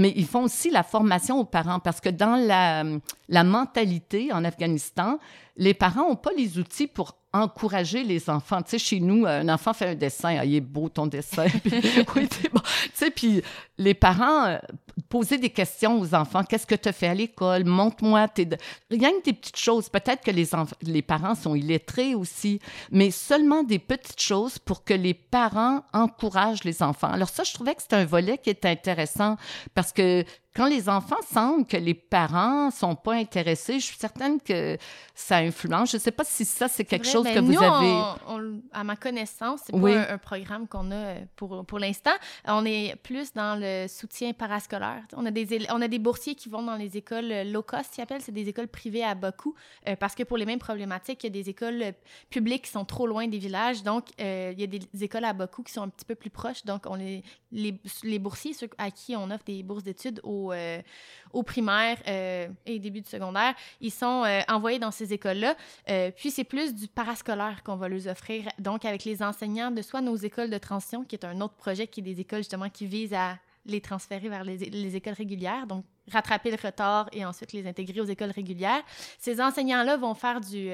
Mais 0.00 0.14
ils 0.16 0.26
font 0.26 0.44
aussi 0.44 0.70
la 0.70 0.82
formation 0.82 1.38
aux 1.38 1.44
parents 1.44 1.78
parce 1.78 2.00
que 2.00 2.08
dans 2.08 2.36
la, 2.36 2.84
la 3.28 3.44
mentalité 3.44 4.32
en 4.32 4.44
Afghanistan, 4.44 5.18
les 5.56 5.74
parents 5.74 6.08
n'ont 6.08 6.16
pas 6.16 6.30
les 6.34 6.58
outils 6.58 6.86
pour 6.86 7.16
encourager 7.32 8.02
les 8.02 8.28
enfants. 8.28 8.62
Tu 8.62 8.70
sais, 8.70 8.78
chez 8.78 9.00
nous, 9.00 9.26
un 9.26 9.48
enfant 9.48 9.72
fait 9.72 9.88
un 9.88 9.94
dessin, 9.94 10.36
ah, 10.40 10.44
il 10.44 10.56
est 10.56 10.60
beau 10.60 10.88
ton 10.88 11.06
dessin. 11.06 11.44
oui, 12.16 12.28
bon. 12.52 12.60
Tu 12.60 12.90
sais, 12.94 13.10
puis 13.10 13.42
les 13.78 13.94
parents 13.94 14.46
euh, 14.46 14.58
poser 15.08 15.38
des 15.38 15.50
questions 15.50 16.00
aux 16.00 16.14
enfants. 16.14 16.42
Qu'est-ce 16.44 16.66
que 16.66 16.74
tu 16.74 16.88
as 16.88 16.92
fait 16.92 17.06
à 17.06 17.14
l'école? 17.14 17.64
Montre-moi. 17.64 18.26
Rien 18.90 19.10
que 19.10 19.24
des 19.24 19.32
petites 19.32 19.58
choses. 19.58 19.88
Peut-être 19.88 20.24
que 20.24 20.30
les, 20.30 20.48
les 20.82 21.02
parents 21.02 21.34
sont 21.34 21.54
illettrés 21.54 22.14
aussi, 22.14 22.60
mais 22.90 23.10
seulement 23.10 23.62
des 23.62 23.78
petites 23.78 24.20
choses 24.20 24.58
pour 24.58 24.84
que 24.84 24.94
les 24.94 25.14
parents 25.14 25.82
encouragent 25.92 26.64
les 26.64 26.82
enfants. 26.82 27.10
Alors 27.10 27.28
ça, 27.28 27.44
je 27.44 27.52
trouvais 27.52 27.74
que 27.74 27.82
c'était 27.82 27.96
un 27.96 28.04
volet 28.04 28.38
qui 28.38 28.50
était 28.50 28.68
intéressant 28.68 29.36
parce 29.74 29.89
que 29.92 30.26
quand 30.54 30.66
les 30.66 30.88
enfants 30.88 31.22
sentent 31.22 31.68
que 31.68 31.76
les 31.76 31.94
parents 31.94 32.72
sont 32.72 32.96
pas 32.96 33.14
intéressés, 33.14 33.78
je 33.78 33.84
suis 33.84 33.96
certaine 33.96 34.40
que 34.40 34.76
ça 35.14 35.36
influence. 35.36 35.92
Je 35.92 35.96
ne 35.96 36.00
sais 36.00 36.10
pas 36.10 36.24
si 36.24 36.44
ça, 36.44 36.66
c'est 36.66 36.84
quelque 36.84 37.06
chose 37.06 37.24
ben, 37.24 37.34
que 37.34 37.40
vous 37.40 37.62
avez. 37.62 38.60
à 38.72 38.82
ma 38.82 38.96
connaissance, 38.96 39.60
c'est 39.66 39.72
pas 39.72 40.12
un, 40.12 40.18
programme 40.18 40.66
qu'on 40.66 40.90
a 40.90 40.94
euh, 40.94 41.20
pour, 41.36 41.64
pour 41.64 41.78
l'instant. 41.78 42.10
On 42.46 42.64
est 42.64 42.96
plus 42.96 43.32
dans 43.32 43.60
le 43.60 43.86
soutien 43.86 44.32
parascolaire. 44.32 45.02
On 45.16 45.24
a, 45.24 45.30
des, 45.30 45.66
on 45.70 45.80
a 45.80 45.88
des 45.88 46.00
boursiers 46.00 46.34
qui 46.34 46.48
vont 46.48 46.62
dans 46.62 46.76
les 46.76 46.96
écoles 46.96 47.30
euh, 47.30 47.44
low 47.44 47.62
cost, 47.62 47.96
ils 47.96 48.00
appellent. 48.00 48.22
C'est 48.22 48.32
des 48.32 48.48
écoles 48.48 48.68
privées 48.68 49.04
à 49.04 49.14
bas 49.14 49.32
coût. 49.32 49.54
Euh, 49.88 49.94
parce 49.94 50.16
que 50.16 50.24
pour 50.24 50.36
les 50.36 50.46
mêmes 50.46 50.58
problématiques, 50.58 51.22
il 51.22 51.26
y 51.26 51.30
a 51.38 51.42
des 51.42 51.48
écoles 51.48 51.92
publiques 52.28 52.64
qui 52.64 52.72
sont 52.72 52.84
trop 52.84 53.06
loin 53.06 53.28
des 53.28 53.38
villages. 53.38 53.84
Donc, 53.84 54.08
il 54.18 54.58
y 54.58 54.64
a 54.64 54.66
des 54.66 54.80
écoles 55.00 55.24
à 55.24 55.32
bas 55.32 55.46
coût 55.46 55.62
qui 55.62 55.72
sont 55.72 55.82
un 55.82 55.88
petit 55.88 56.04
peu 56.04 56.16
plus 56.16 56.30
proches. 56.30 56.64
Donc, 56.64 56.86
on 56.86 56.96
les, 56.96 57.22
les, 57.52 57.80
les 58.02 58.18
boursiers, 58.18 58.52
ceux 58.52 58.68
à 58.78 58.90
qui 58.90 59.14
on 59.14 59.30
offre 59.30 59.44
des 59.44 59.62
bourses 59.62 59.84
d'études 59.84 60.20
au 60.24 60.39
au, 60.46 60.52
euh, 60.52 60.82
primaire 61.44 61.98
euh, 62.06 62.48
et 62.66 62.78
début 62.78 63.00
du 63.00 63.08
secondaire, 63.08 63.54
ils 63.80 63.90
sont 63.90 64.24
euh, 64.24 64.40
envoyés 64.48 64.78
dans 64.78 64.90
ces 64.90 65.12
écoles-là. 65.12 65.54
puis 66.12 66.30
c'est 66.30 66.44
plus 66.44 66.74
du 66.74 66.88
parascolaire 66.88 67.62
qu'on 67.64 67.76
va 67.76 67.88
leur 67.88 68.06
offrir, 68.06 68.48
donc 68.58 68.84
avec 68.84 69.04
les 69.04 69.22
enseignants 69.22 69.70
de 69.70 69.82
soit 69.82 70.00
nos 70.00 70.16
écoles 70.16 70.50
de 70.50 70.58
transition, 70.58 71.04
qui 71.04 71.16
est 71.16 71.24
un 71.24 71.40
autre 71.40 71.54
projet 71.54 71.86
qui 71.86 72.00
est 72.00 72.04
des 72.04 72.20
écoles 72.20 72.40
justement 72.40 72.68
qui 72.68 72.86
visent 72.86 73.14
à 73.14 73.38
les 73.66 73.80
transférer 73.80 74.28
vers 74.28 74.42
les, 74.42 74.56
les, 74.56 74.96
écoles 74.96 75.14
régulières, 75.14 75.66
donc 75.66 75.84
rattraper 76.10 76.50
le 76.50 76.56
retard 76.56 77.08
et 77.12 77.24
ensuite 77.26 77.52
les 77.52 77.66
intégrer 77.66 78.00
aux 78.00 78.06
écoles 78.06 78.30
régulières. 78.30 78.82
Ces 79.18 79.40
enseignants-là 79.40 79.98
vont 79.98 80.14
faire 80.14 80.40
du, 80.40 80.70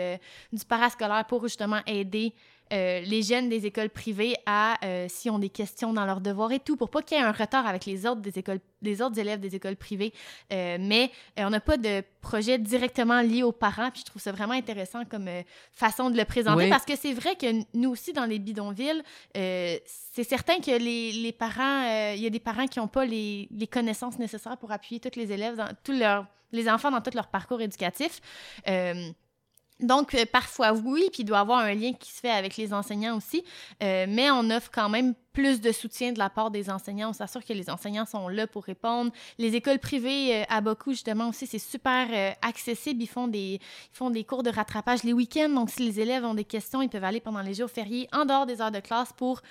du 0.53 0.64
parascolaire 0.64 1.25
pour 1.27 1.43
justement 1.43 1.81
aider 1.87 2.33
euh, 2.73 3.01
les 3.01 3.23
jeunes 3.23 3.49
des 3.49 3.64
écoles 3.67 3.91
privées 3.91 4.35
à 4.45 4.85
euh, 4.85 5.07
s'ils 5.09 5.31
ont 5.31 5.39
des 5.39 5.51
questions 5.51 5.93
dans 5.93 6.05
leurs 6.05 6.21
devoirs 6.21 6.51
et 6.51 6.59
tout, 6.59 6.77
pour 6.77 6.91
pas 6.91 7.01
qu'il 7.01 7.17
y 7.17 7.21
ait 7.21 7.25
un 7.25 7.33
retard 7.33 7.67
avec 7.67 7.87
les 7.87 8.07
autres, 8.07 8.21
des 8.21 8.39
écoles, 8.39 8.59
les 8.83 9.01
autres 9.03 9.19
élèves 9.19 9.39
des 9.39 9.55
écoles 9.55 9.77
privées. 9.77 10.12
Euh, 10.53 10.77
mais 10.81 11.12
on 11.37 11.51
n'a 11.51 11.61
pas 11.61 11.77
de 11.77 12.03
projet 12.21 12.59
directement 12.59 13.21
lié 13.21 13.45
aux 13.45 13.53
parents, 13.53 13.91
puis 13.93 14.01
je 14.01 14.07
trouve 14.07 14.21
ça 14.21 14.33
vraiment 14.33 14.55
intéressant 14.55 15.05
comme 15.05 15.29
façon 15.71 16.11
de 16.11 16.17
le 16.17 16.25
présenter, 16.25 16.69
parce 16.69 16.85
que 16.85 16.97
c'est 16.97 17.12
vrai 17.12 17.37
que 17.37 17.47
nous 17.75 17.91
aussi, 17.91 18.12
dans 18.12 18.25
les 18.25 18.41
bidonvilles, 18.41 19.03
c'est 19.35 20.25
certain 20.25 20.59
que 20.59 20.77
les, 20.77 21.12
les 21.12 21.33
parents, 21.33 22.12
il 22.14 22.21
y 22.21 22.27
a 22.27 22.31
des 22.31 22.41
parents 22.41 22.67
qui 22.67 22.81
n'ont 22.81 22.89
pas 22.89 23.05
les, 23.05 23.49
les, 23.53 23.67
connaissances 23.67 24.19
nécessaires 24.19 24.57
pour 24.57 24.73
appuyer 24.73 25.01
tous 25.01 25.17
les 25.17 25.31
élèves, 25.31 25.57
dans, 25.57 25.69
tous 25.85 25.93
leurs, 25.93 26.27
les 26.51 26.69
enfants 26.69 26.91
dans 26.91 27.01
tout 27.01 27.11
leur 27.14 27.29
parcours 27.29 27.61
éducatif. 27.61 28.21
Donc, 29.81 30.14
euh, 30.14 30.24
parfois, 30.31 30.72
oui, 30.72 31.09
puis 31.12 31.22
il 31.22 31.24
doit 31.27 31.39
y 31.39 31.41
avoir 31.41 31.59
un 31.59 31.74
lien 31.74 31.93
qui 31.93 32.11
se 32.11 32.20
fait 32.20 32.31
avec 32.31 32.57
les 32.57 32.72
enseignants 32.72 33.16
aussi, 33.16 33.45
euh, 33.83 34.07
mais 34.09 34.31
on 34.31 34.49
offre 34.51 34.70
quand 34.72 34.89
même 34.89 35.14
plus 35.35 35.61
de 35.61 35.70
soutien 35.70 36.12
de 36.12 36.18
la 36.18 36.31
part 36.31 36.51
des 36.51 36.70
enseignants. 36.70 37.11
On 37.11 37.12
s'assure 37.12 37.45
que 37.45 37.53
les 37.53 37.68
enseignants 37.68 38.07
sont 38.07 38.29
là 38.29 38.47
pour 38.47 38.64
répondre. 38.64 39.12
Les 39.37 39.55
écoles 39.55 39.79
privées, 39.79 40.35
euh, 40.35 40.45
à 40.49 40.62
beaucoup, 40.62 40.93
justement, 40.93 41.29
aussi, 41.29 41.47
c'est 41.47 41.59
super 41.59 42.09
accessible. 42.41 43.03
Ils 43.03 43.07
font, 43.07 43.29
des, 43.29 43.61
ils 43.61 43.97
font 43.97 44.09
des 44.09 44.24
cours 44.24 44.43
de 44.43 44.51
rattrapage 44.51 45.03
les 45.03 45.12
week-ends. 45.12 45.51
Donc, 45.51 45.68
si 45.68 45.83
les 45.83 46.01
élèves 46.01 46.24
ont 46.24 46.35
des 46.35 46.45
questions, 46.45 46.81
ils 46.81 46.89
peuvent 46.89 47.05
aller 47.05 47.20
pendant 47.20 47.43
les 47.43 47.53
jours 47.53 47.70
fériés 47.70 48.09
en 48.12 48.24
dehors 48.24 48.47
des 48.47 48.62
heures 48.62 48.72
de 48.72 48.81
classe 48.81 49.12
pour 49.12 49.43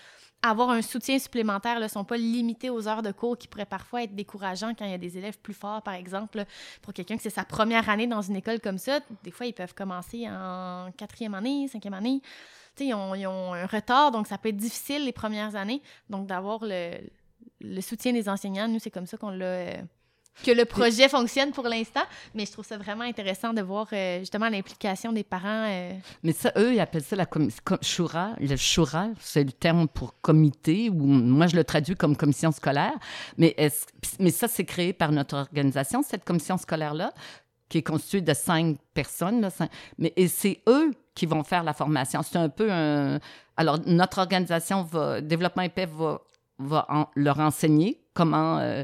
avoir 0.49 0.69
un 0.69 0.81
soutien 0.81 1.19
supplémentaire, 1.19 1.79
ne 1.79 1.87
sont 1.87 2.03
pas 2.03 2.17
limités 2.17 2.69
aux 2.69 2.87
heures 2.87 3.01
de 3.01 3.11
cours 3.11 3.37
qui 3.37 3.47
pourraient 3.47 3.65
parfois 3.65 4.03
être 4.03 4.15
décourageants 4.15 4.73
quand 4.73 4.85
il 4.85 4.91
y 4.91 4.93
a 4.93 4.97
des 4.97 5.17
élèves 5.17 5.37
plus 5.39 5.53
forts, 5.53 5.81
par 5.81 5.93
exemple. 5.93 6.45
Pour 6.81 6.93
quelqu'un 6.93 7.17
que 7.17 7.23
c'est 7.23 7.29
sa 7.29 7.45
première 7.45 7.89
année 7.89 8.07
dans 8.07 8.21
une 8.21 8.35
école 8.35 8.59
comme 8.59 8.77
ça, 8.77 8.99
des 9.23 9.31
fois, 9.31 9.45
ils 9.45 9.53
peuvent 9.53 9.73
commencer 9.73 10.27
en 10.29 10.91
quatrième 10.97 11.33
année, 11.33 11.67
cinquième 11.67 11.93
année. 11.93 12.21
Ils 12.79 12.93
ont, 12.93 13.15
ils 13.15 13.25
ont, 13.27 13.53
un 13.53 13.65
retard, 13.65 14.11
donc 14.11 14.27
ça 14.27 14.37
peut 14.37 14.49
être 14.49 14.57
difficile 14.57 15.05
les 15.05 15.13
premières 15.13 15.55
années. 15.55 15.81
Donc, 16.09 16.27
d'avoir 16.27 16.59
le, 16.61 16.97
le, 17.61 17.81
soutien 17.81 18.11
des 18.11 18.27
enseignants, 18.27 18.67
nous, 18.67 18.79
c'est 18.79 18.91
comme 18.91 19.05
ça 19.05 19.17
qu'on 19.17 19.29
l'a 19.29 19.45
euh, 19.45 19.81
que 20.43 20.51
le 20.51 20.65
projet 20.65 21.09
fonctionne 21.09 21.51
pour 21.51 21.65
l'instant, 21.65 22.03
mais 22.33 22.45
je 22.45 22.51
trouve 22.51 22.65
ça 22.65 22.77
vraiment 22.77 23.03
intéressant 23.03 23.53
de 23.53 23.61
voir 23.61 23.88
euh, 23.93 24.19
justement 24.19 24.49
l'implication 24.49 25.11
des 25.11 25.23
parents. 25.23 25.67
Euh. 25.67 25.93
Mais 26.23 26.33
ça, 26.33 26.51
eux, 26.57 26.73
ils 26.73 26.79
appellent 26.79 27.03
ça 27.03 27.15
la 27.15 27.25
commission 27.25 27.61
shura. 27.81 28.31
Le 28.39 28.55
shura, 28.55 29.07
c'est 29.19 29.43
le 29.43 29.51
terme 29.51 29.88
pour 29.88 30.19
comité, 30.21 30.89
ou 30.89 31.05
moi 31.05 31.47
je 31.47 31.55
le 31.55 31.63
traduis 31.63 31.95
comme 31.95 32.15
commission 32.15 32.51
scolaire. 32.51 32.93
Mais, 33.38 33.55
mais 34.19 34.31
ça, 34.31 34.47
c'est 34.47 34.65
créé 34.65 34.93
par 34.93 35.11
notre 35.11 35.36
organisation, 35.38 36.03
cette 36.03 36.25
commission 36.25 36.57
scolaire-là, 36.57 37.13
qui 37.69 37.79
est 37.79 37.83
constituée 37.83 38.21
de 38.21 38.33
cinq 38.33 38.77
personnes. 38.93 39.41
Là, 39.41 39.49
Mais, 39.97 40.13
et 40.15 40.27
c'est 40.27 40.61
eux 40.67 40.91
qui 41.13 41.25
vont 41.25 41.43
faire 41.43 41.63
la 41.63 41.73
formation. 41.73 42.21
C'est 42.21 42.38
un 42.38 42.49
peu 42.49 42.71
un. 42.71 43.19
Alors, 43.57 43.79
notre 43.86 44.19
organisation, 44.19 44.83
va, 44.83 45.21
Développement 45.21 45.63
épais, 45.63 45.86
va, 45.86 46.21
va 46.59 47.09
leur 47.15 47.39
enseigner 47.39 48.01
comment. 48.13 48.59
Euh, 48.59 48.83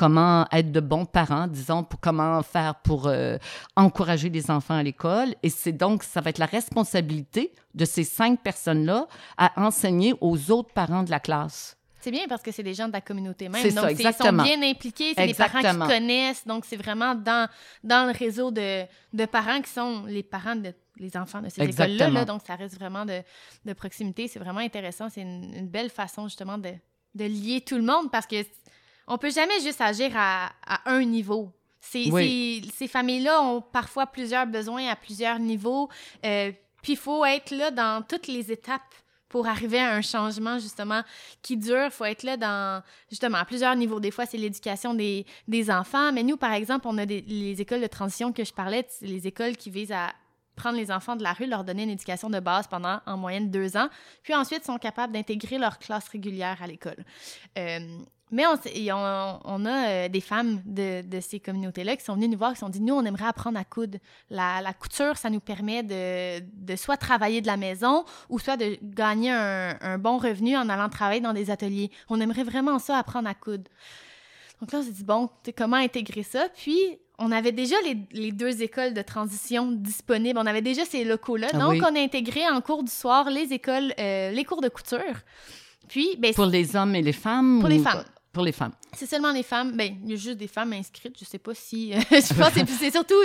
comment 0.00 0.46
être 0.50 0.72
de 0.72 0.80
bons 0.80 1.04
parents, 1.04 1.46
disons, 1.46 1.84
pour 1.84 2.00
comment 2.00 2.42
faire 2.42 2.76
pour 2.76 3.06
euh, 3.06 3.36
encourager 3.76 4.30
les 4.30 4.50
enfants 4.50 4.76
à 4.76 4.82
l'école. 4.82 5.34
Et 5.42 5.50
c'est 5.50 5.72
donc, 5.72 6.04
ça 6.04 6.22
va 6.22 6.30
être 6.30 6.38
la 6.38 6.46
responsabilité 6.46 7.52
de 7.74 7.84
ces 7.84 8.04
cinq 8.04 8.40
personnes-là 8.42 9.08
à 9.36 9.52
enseigner 9.62 10.14
aux 10.22 10.50
autres 10.50 10.72
parents 10.72 11.02
de 11.02 11.10
la 11.10 11.20
classe. 11.20 11.76
C'est 12.00 12.10
bien 12.10 12.26
parce 12.30 12.40
que 12.40 12.50
c'est 12.50 12.62
des 12.62 12.72
gens 12.72 12.88
de 12.88 12.94
la 12.94 13.02
communauté 13.02 13.50
même. 13.50 13.60
C'est 13.60 13.72
ça, 13.72 13.90
exactement. 13.90 14.42
Ils 14.42 14.52
sont 14.52 14.58
bien 14.58 14.70
impliqués, 14.70 15.12
c'est 15.14 15.26
des 15.26 15.34
parents 15.34 15.60
qui 15.60 15.78
connaissent. 15.78 16.46
Donc, 16.46 16.64
c'est 16.64 16.78
vraiment 16.78 17.14
dans, 17.14 17.46
dans 17.84 18.06
le 18.06 18.18
réseau 18.18 18.50
de, 18.50 18.86
de 19.12 19.24
parents 19.26 19.60
qui 19.60 19.70
sont 19.70 20.04
les 20.06 20.22
parents 20.22 20.56
de 20.56 20.72
les 20.96 21.16
enfants 21.16 21.42
de 21.42 21.50
ces 21.50 21.62
écoles-là. 21.62 22.24
donc, 22.24 22.40
ça 22.46 22.56
reste 22.56 22.78
vraiment 22.78 23.04
de, 23.04 23.20
de 23.66 23.72
proximité. 23.74 24.28
C'est 24.28 24.38
vraiment 24.38 24.60
intéressant. 24.60 25.10
C'est 25.10 25.22
une, 25.22 25.52
une, 25.54 25.68
belle 25.68 25.88
façon, 25.88 26.26
justement, 26.28 26.58
de, 26.58 26.72
de 27.14 27.24
lier 27.24 27.62
tout 27.62 27.76
le 27.76 27.82
monde 27.82 28.10
parce 28.10 28.26
que 28.26 28.36
on 29.06 29.18
peut 29.18 29.30
jamais 29.30 29.60
juste 29.60 29.80
agir 29.80 30.12
à, 30.14 30.52
un 30.86 31.04
niveau. 31.04 31.50
Ces, 31.80 32.62
ces, 32.76 32.88
familles-là 32.88 33.42
ont 33.42 33.62
parfois 33.62 34.06
plusieurs 34.06 34.46
besoins 34.46 34.88
à 34.88 34.96
plusieurs 34.96 35.38
niveaux. 35.38 35.88
Euh, 36.24 36.52
puis 36.82 36.92
il 36.92 36.98
faut 36.98 37.24
être 37.24 37.50
là 37.50 37.70
dans 37.70 38.02
toutes 38.02 38.26
les 38.26 38.52
étapes 38.52 38.94
pour 39.30 39.46
arriver 39.46 39.78
à 39.78 39.94
un 39.94 40.02
changement, 40.02 40.58
justement, 40.58 41.02
qui 41.40 41.56
dure. 41.56 41.84
Il 41.84 41.90
faut 41.90 42.04
être 42.04 42.24
là 42.24 42.36
dans, 42.36 42.82
justement, 43.08 43.38
à 43.38 43.44
plusieurs 43.44 43.76
niveaux. 43.76 44.00
Des 44.00 44.10
fois, 44.10 44.26
c'est 44.26 44.36
l'éducation 44.36 44.92
des, 44.92 45.24
des, 45.48 45.70
enfants. 45.70 46.12
Mais 46.12 46.24
nous, 46.24 46.36
par 46.36 46.52
exemple, 46.52 46.86
on 46.88 46.98
a 46.98 47.06
des, 47.06 47.22
les 47.22 47.60
écoles 47.60 47.80
de 47.80 47.86
transition 47.86 48.32
que 48.32 48.44
je 48.44 48.52
parlais, 48.52 48.86
les 49.00 49.26
écoles 49.26 49.56
qui 49.56 49.70
visent 49.70 49.92
à 49.92 50.12
prendre 50.56 50.76
les 50.76 50.90
enfants 50.90 51.16
de 51.16 51.22
la 51.22 51.32
rue, 51.32 51.46
leur 51.46 51.64
donner 51.64 51.84
une 51.84 51.90
éducation 51.90 52.28
de 52.28 52.40
base 52.40 52.66
pendant 52.66 53.00
en 53.06 53.16
moyenne 53.16 53.50
deux 53.50 53.76
ans, 53.76 53.88
puis 54.22 54.34
ensuite 54.34 54.64
sont 54.64 54.78
capables 54.78 55.12
d'intégrer 55.12 55.58
leur 55.58 55.78
classe 55.78 56.08
régulière 56.08 56.58
à 56.60 56.66
l'école. 56.66 57.02
Euh, 57.56 57.98
mais 58.30 58.44
on, 58.46 59.40
on, 59.44 59.64
a 59.66 59.88
euh, 59.88 60.08
des 60.08 60.20
femmes 60.20 60.60
de, 60.64 61.02
de 61.02 61.20
ces 61.20 61.40
communautés-là 61.40 61.96
qui 61.96 62.04
sont 62.04 62.14
venues 62.14 62.28
nous 62.28 62.38
voir, 62.38 62.52
qui 62.52 62.60
sont 62.60 62.68
dit, 62.68 62.80
nous, 62.80 62.94
on 62.94 63.04
aimerait 63.04 63.26
apprendre 63.26 63.58
à 63.58 63.64
coudre. 63.64 63.98
La, 64.30 64.60
la 64.60 64.72
couture, 64.72 65.16
ça 65.16 65.30
nous 65.30 65.40
permet 65.40 65.82
de, 65.82 66.40
de, 66.40 66.76
soit 66.76 66.96
travailler 66.96 67.40
de 67.40 67.46
la 67.46 67.56
maison 67.56 68.04
ou 68.28 68.38
soit 68.38 68.56
de 68.56 68.78
gagner 68.82 69.32
un, 69.32 69.76
un, 69.80 69.98
bon 69.98 70.18
revenu 70.18 70.56
en 70.56 70.68
allant 70.68 70.88
travailler 70.88 71.20
dans 71.20 71.32
des 71.32 71.50
ateliers. 71.50 71.90
On 72.08 72.20
aimerait 72.20 72.44
vraiment 72.44 72.78
ça, 72.78 72.98
apprendre 72.98 73.28
à 73.28 73.34
coudre. 73.34 73.70
Donc 74.60 74.72
là, 74.72 74.78
on 74.78 74.82
s'est 74.82 74.92
dit, 74.92 75.04
bon, 75.04 75.28
comment 75.56 75.76
intégrer 75.76 76.22
ça? 76.22 76.46
Puis, 76.54 76.78
on 77.18 77.32
avait 77.32 77.52
déjà 77.52 77.76
les, 77.84 77.98
les, 78.12 78.32
deux 78.32 78.62
écoles 78.62 78.94
de 78.94 79.02
transition 79.02 79.72
disponibles. 79.72 80.38
On 80.38 80.46
avait 80.46 80.62
déjà 80.62 80.84
ces 80.84 81.04
locaux-là. 81.04 81.48
Ah 81.52 81.58
Donc, 81.58 81.82
on 81.82 81.94
a 81.96 82.00
intégré 82.00 82.48
en 82.48 82.60
cours 82.60 82.82
du 82.82 82.92
soir 82.92 83.28
les 83.28 83.52
écoles, 83.52 83.92
euh, 83.98 84.30
les 84.30 84.44
cours 84.44 84.60
de 84.62 84.68
couture. 84.68 85.16
Puis, 85.88 86.16
ben, 86.18 86.32
pour 86.32 86.46
les 86.46 86.76
hommes 86.76 86.94
et 86.94 87.02
les 87.02 87.12
femmes? 87.12 87.58
Pour 87.60 87.68
les 87.68 87.80
femmes. 87.80 88.04
Pour 88.32 88.44
les 88.44 88.52
femmes. 88.52 88.72
C'est 88.92 89.06
seulement 89.06 89.32
les 89.32 89.42
femmes. 89.42 89.76
Ben, 89.76 89.96
il 90.04 90.10
y 90.10 90.12
a 90.12 90.16
juste 90.16 90.38
des 90.38 90.46
femmes 90.46 90.72
inscrites. 90.72 91.16
Je 91.18 91.24
sais 91.24 91.38
pas 91.38 91.52
si. 91.52 91.92
je 92.10 92.34
pense 92.34 92.52
que 92.52 92.60
c'est 92.78 92.92
surtout 92.92 93.20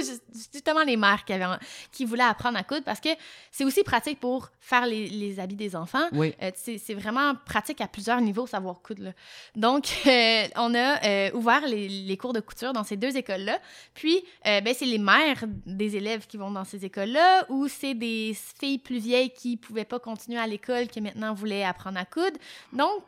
justement 0.51 0.83
les 0.83 0.97
mères 0.97 1.23
qui, 1.25 1.33
avaient, 1.33 1.57
qui 1.91 2.05
voulaient 2.05 2.23
apprendre 2.23 2.57
à 2.57 2.63
coudre 2.63 2.83
parce 2.83 2.99
que 2.99 3.09
c'est 3.51 3.65
aussi 3.65 3.83
pratique 3.83 4.19
pour 4.19 4.49
faire 4.59 4.87
les, 4.87 5.07
les 5.07 5.39
habits 5.39 5.55
des 5.55 5.75
enfants. 5.75 6.07
Oui. 6.11 6.33
Euh, 6.41 6.49
c'est 6.55 6.95
vraiment 6.95 7.35
pratique 7.45 7.81
à 7.81 7.87
plusieurs 7.87 8.19
niveaux, 8.19 8.47
savoir 8.47 8.81
coudre. 8.81 9.03
Là. 9.03 9.11
Donc, 9.55 9.87
euh, 10.07 10.47
on 10.55 10.73
a 10.73 11.05
euh, 11.05 11.31
ouvert 11.33 11.67
les, 11.67 11.87
les, 11.87 12.17
cours 12.17 12.33
de 12.33 12.39
couture 12.39 12.73
dans 12.73 12.83
ces 12.83 12.97
deux 12.97 13.15
écoles-là. 13.15 13.59
Puis, 13.93 14.23
ben, 14.43 14.73
c'est 14.73 14.85
les 14.85 14.97
mères 14.97 15.43
des 15.67 15.95
élèves 15.95 16.25
qui 16.25 16.37
vont 16.37 16.49
dans 16.49 16.65
ces 16.65 16.83
écoles-là 16.83 17.45
ou 17.49 17.67
c'est 17.67 17.93
des 17.93 18.35
filles 18.59 18.79
plus 18.79 18.99
vieilles 18.99 19.29
qui 19.29 19.55
pouvaient 19.57 19.85
pas 19.85 19.99
continuer 19.99 20.39
à 20.39 20.47
l'école 20.47 20.87
qui 20.87 20.99
maintenant 20.99 21.35
voulaient 21.35 21.63
apprendre 21.63 21.99
à 21.99 22.05
coudre. 22.05 22.37
Donc, 22.73 23.03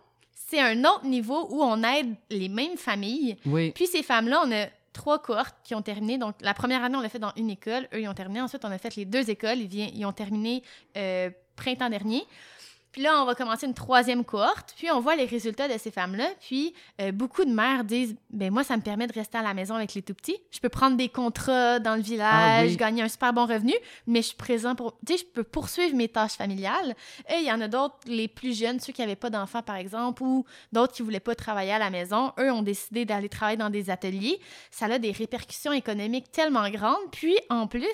c'est 0.49 0.59
un 0.59 0.79
autre 0.85 1.05
niveau 1.05 1.47
où 1.49 1.61
on 1.61 1.83
aide 1.83 2.15
les 2.29 2.49
mêmes 2.49 2.77
familles. 2.77 3.37
Oui. 3.45 3.71
Puis 3.71 3.87
ces 3.87 4.01
femmes-là, 4.01 4.43
on 4.45 4.51
a 4.51 4.67
trois 4.93 5.19
cohortes 5.19 5.55
qui 5.63 5.75
ont 5.75 5.81
terminé. 5.81 6.17
Donc, 6.17 6.35
la 6.41 6.53
première 6.53 6.83
année, 6.83 6.95
on 6.95 7.01
l'a 7.01 7.09
fait 7.09 7.19
dans 7.19 7.33
une 7.35 7.49
école. 7.49 7.87
Eux, 7.93 8.01
ils 8.01 8.07
ont 8.07 8.13
terminé. 8.13 8.41
Ensuite, 8.41 8.63
on 8.65 8.71
a 8.71 8.77
fait 8.77 8.95
les 8.95 9.05
deux 9.05 9.29
écoles. 9.29 9.59
Ils, 9.59 9.95
ils 9.95 10.05
ont 10.05 10.13
terminé 10.13 10.63
euh, 10.95 11.29
printemps 11.55 11.89
dernier. 11.89 12.23
Puis 12.97 13.03
là, 13.03 13.21
on 13.21 13.25
va 13.25 13.35
commencer 13.35 13.67
une 13.67 13.75
troisième 13.75 14.25
cohorte, 14.25 14.73
puis 14.75 14.89
on 14.89 14.99
voit 14.99 15.15
les 15.15 15.25
résultats 15.25 15.67
de 15.67 15.77
ces 15.77 15.91
femmes-là. 15.91 16.31
Puis 16.39 16.73
euh, 16.99 17.11
beaucoup 17.11 17.45
de 17.45 17.51
mères 17.51 17.83
disent 17.83 18.15
ben 18.31 18.51
moi, 18.51 18.63
ça 18.63 18.75
me 18.75 18.81
permet 18.81 19.05
de 19.05 19.13
rester 19.13 19.37
à 19.37 19.43
la 19.43 19.53
maison 19.53 19.75
avec 19.75 19.93
les 19.93 20.01
tout 20.01 20.15
petits. 20.15 20.37
Je 20.49 20.59
peux 20.59 20.69
prendre 20.69 20.97
des 20.97 21.07
contrats 21.07 21.77
dans 21.77 21.95
le 21.95 22.01
village, 22.01 22.71
ah 22.73 22.75
gagner 22.75 23.03
un 23.03 23.07
super 23.07 23.33
bon 23.33 23.45
revenu, 23.45 23.75
mais 24.07 24.23
je 24.23 24.29
suis 24.29 24.35
présent 24.35 24.73
pour. 24.73 24.97
Tu 25.05 25.13
sais, 25.13 25.19
je 25.19 25.25
peux 25.25 25.43
poursuivre 25.43 25.95
mes 25.95 26.07
tâches 26.07 26.37
familiales. 26.37 26.95
Et 27.29 27.35
il 27.35 27.45
y 27.45 27.51
en 27.51 27.61
a 27.61 27.67
d'autres, 27.67 27.99
les 28.07 28.27
plus 28.27 28.57
jeunes, 28.57 28.79
ceux 28.79 28.93
qui 28.93 29.01
n'avaient 29.01 29.15
pas 29.15 29.29
d'enfants, 29.29 29.61
par 29.61 29.75
exemple, 29.75 30.23
ou 30.23 30.43
d'autres 30.71 30.93
qui 30.93 31.03
ne 31.03 31.05
voulaient 31.05 31.19
pas 31.19 31.35
travailler 31.35 31.73
à 31.73 31.79
la 31.79 31.91
maison. 31.91 32.33
Eux 32.39 32.51
ont 32.51 32.63
décidé 32.63 33.05
d'aller 33.05 33.29
travailler 33.29 33.57
dans 33.57 33.69
des 33.69 33.91
ateliers. 33.91 34.39
Ça 34.71 34.87
a 34.87 34.97
des 34.97 35.11
répercussions 35.11 35.71
économiques 35.71 36.31
tellement 36.31 36.67
grandes. 36.71 37.11
Puis 37.11 37.37
en 37.51 37.67
plus, 37.67 37.85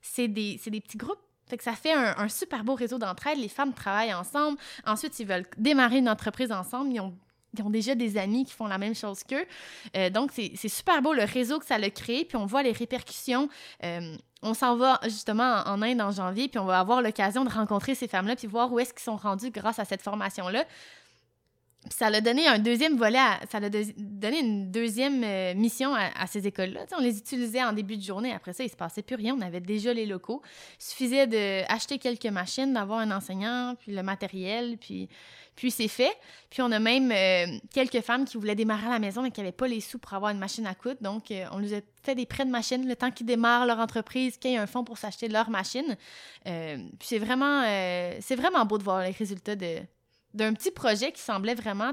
c'est 0.00 0.28
des, 0.28 0.60
des 0.64 0.80
petits 0.80 0.98
groupes 0.98 1.18
fait 1.46 1.58
que 1.58 1.64
ça 1.64 1.72
fait 1.72 1.92
un, 1.92 2.28
super 2.28 2.64
beau 2.64 2.74
réseau 2.74 2.98
d'entraide. 2.98 3.38
Les 3.38 3.48
femmes 3.48 3.72
travaillent 3.72 4.14
ensemble. 4.14 4.58
Ensuite, 4.86 5.18
ils 5.20 5.26
veulent 5.26 5.46
démarrer 5.56 5.98
une 5.98 6.08
entreprise 6.08 6.50
ensemble. 6.50 6.92
Ils 6.92 7.00
ont, 7.00 7.14
ont 7.62 7.70
déjà 7.70 7.94
des 7.94 8.16
amis 8.16 8.44
qui 8.44 8.52
font 8.52 8.66
la 8.66 8.78
même 8.78 8.94
chose 8.94 9.22
qu'eux. 9.24 9.44
Euh, 9.96 10.10
donc, 10.10 10.32
c'est 10.32 10.68
super 10.68 11.02
beau 11.02 11.12
le 11.12 11.24
réseau 11.24 11.58
que 11.58 11.66
ça 11.66 11.74
a 11.74 11.90
créé. 11.90 12.24
Puis 12.24 12.36
on 12.36 12.46
voit 12.46 12.62
les 12.62 12.72
répercussions. 12.72 13.48
Euh, 13.84 14.16
on 14.42 14.54
s'en 14.54 14.76
va 14.76 15.00
justement 15.04 15.62
en 15.66 15.80
Inde 15.82 16.00
en 16.00 16.10
janvier, 16.10 16.48
puis 16.48 16.58
on 16.58 16.66
va 16.66 16.78
avoir 16.78 17.00
l'occasion 17.00 17.44
de 17.44 17.50
rencontrer 17.50 17.94
ces 17.94 18.08
femmes-là, 18.08 18.36
puis 18.36 18.46
voir 18.46 18.70
où 18.72 18.78
est-ce 18.78 18.92
qu'ils 18.92 19.02
sont 19.02 19.16
rendus 19.16 19.50
grâce 19.50 19.78
à 19.78 19.86
cette 19.86 20.02
formation-là. 20.02 20.64
Ça 21.90 22.06
a 22.06 22.20
donné 22.20 22.46
un 22.46 22.58
deuxième 22.58 22.96
volet, 22.96 23.18
ça 23.50 23.58
a 23.58 23.68
donné 23.68 24.40
une 24.40 24.70
deuxième 24.70 25.22
euh, 25.22 25.54
mission 25.54 25.94
à, 25.94 26.26
ces 26.26 26.46
écoles-là. 26.46 26.86
on 26.96 27.00
les 27.00 27.18
utilisait 27.18 27.62
en 27.62 27.72
début 27.72 27.96
de 27.96 28.02
journée. 28.02 28.32
Après 28.32 28.52
ça, 28.52 28.64
il 28.64 28.70
se 28.70 28.76
passait 28.76 29.02
plus 29.02 29.16
rien. 29.16 29.36
On 29.36 29.40
avait 29.40 29.60
déjà 29.60 29.92
les 29.92 30.06
locaux. 30.06 30.42
Il 30.78 30.84
suffisait 30.84 31.26
d'acheter 31.26 31.98
quelques 31.98 32.26
machines, 32.26 32.72
d'avoir 32.72 33.00
un 33.00 33.10
enseignant, 33.10 33.74
puis 33.78 33.92
le 33.92 34.02
matériel, 34.02 34.78
puis, 34.78 35.08
puis 35.56 35.70
c'est 35.70 35.88
fait. 35.88 36.16
Puis 36.48 36.62
on 36.62 36.72
a 36.72 36.78
même 36.78 37.12
euh, 37.12 37.58
quelques 37.72 38.00
femmes 38.00 38.24
qui 38.24 38.38
voulaient 38.38 38.54
démarrer 38.54 38.86
à 38.86 38.90
la 38.90 38.98
maison, 38.98 39.22
mais 39.22 39.30
qui 39.30 39.40
n'avaient 39.40 39.52
pas 39.52 39.68
les 39.68 39.80
sous 39.80 39.98
pour 39.98 40.14
avoir 40.14 40.30
une 40.30 40.38
machine 40.38 40.66
à 40.66 40.74
coudre. 40.74 40.98
Donc, 41.02 41.30
euh, 41.30 41.44
on 41.52 41.58
nous 41.58 41.74
a 41.74 41.78
fait 42.02 42.14
des 42.14 42.26
prêts 42.26 42.44
de 42.44 42.50
machines 42.50 42.88
le 42.88 42.96
temps 42.96 43.10
qu'ils 43.10 43.26
démarrent 43.26 43.66
leur 43.66 43.78
entreprise, 43.78 44.38
qu'il 44.38 44.52
y 44.52 44.54
ait 44.54 44.58
un 44.58 44.66
fonds 44.66 44.84
pour 44.84 44.98
s'acheter 44.98 45.28
leur 45.28 45.50
machine. 45.50 45.96
puis 46.44 46.52
c'est 47.00 47.18
vraiment, 47.18 47.62
c'est 48.20 48.36
vraiment 48.36 48.64
beau 48.64 48.78
de 48.78 48.82
voir 48.82 49.02
les 49.02 49.10
résultats 49.10 49.56
de 49.56 49.80
d'un 50.34 50.52
petit 50.52 50.70
projet 50.70 51.12
qui 51.12 51.20
semblait 51.20 51.54
vraiment 51.54 51.92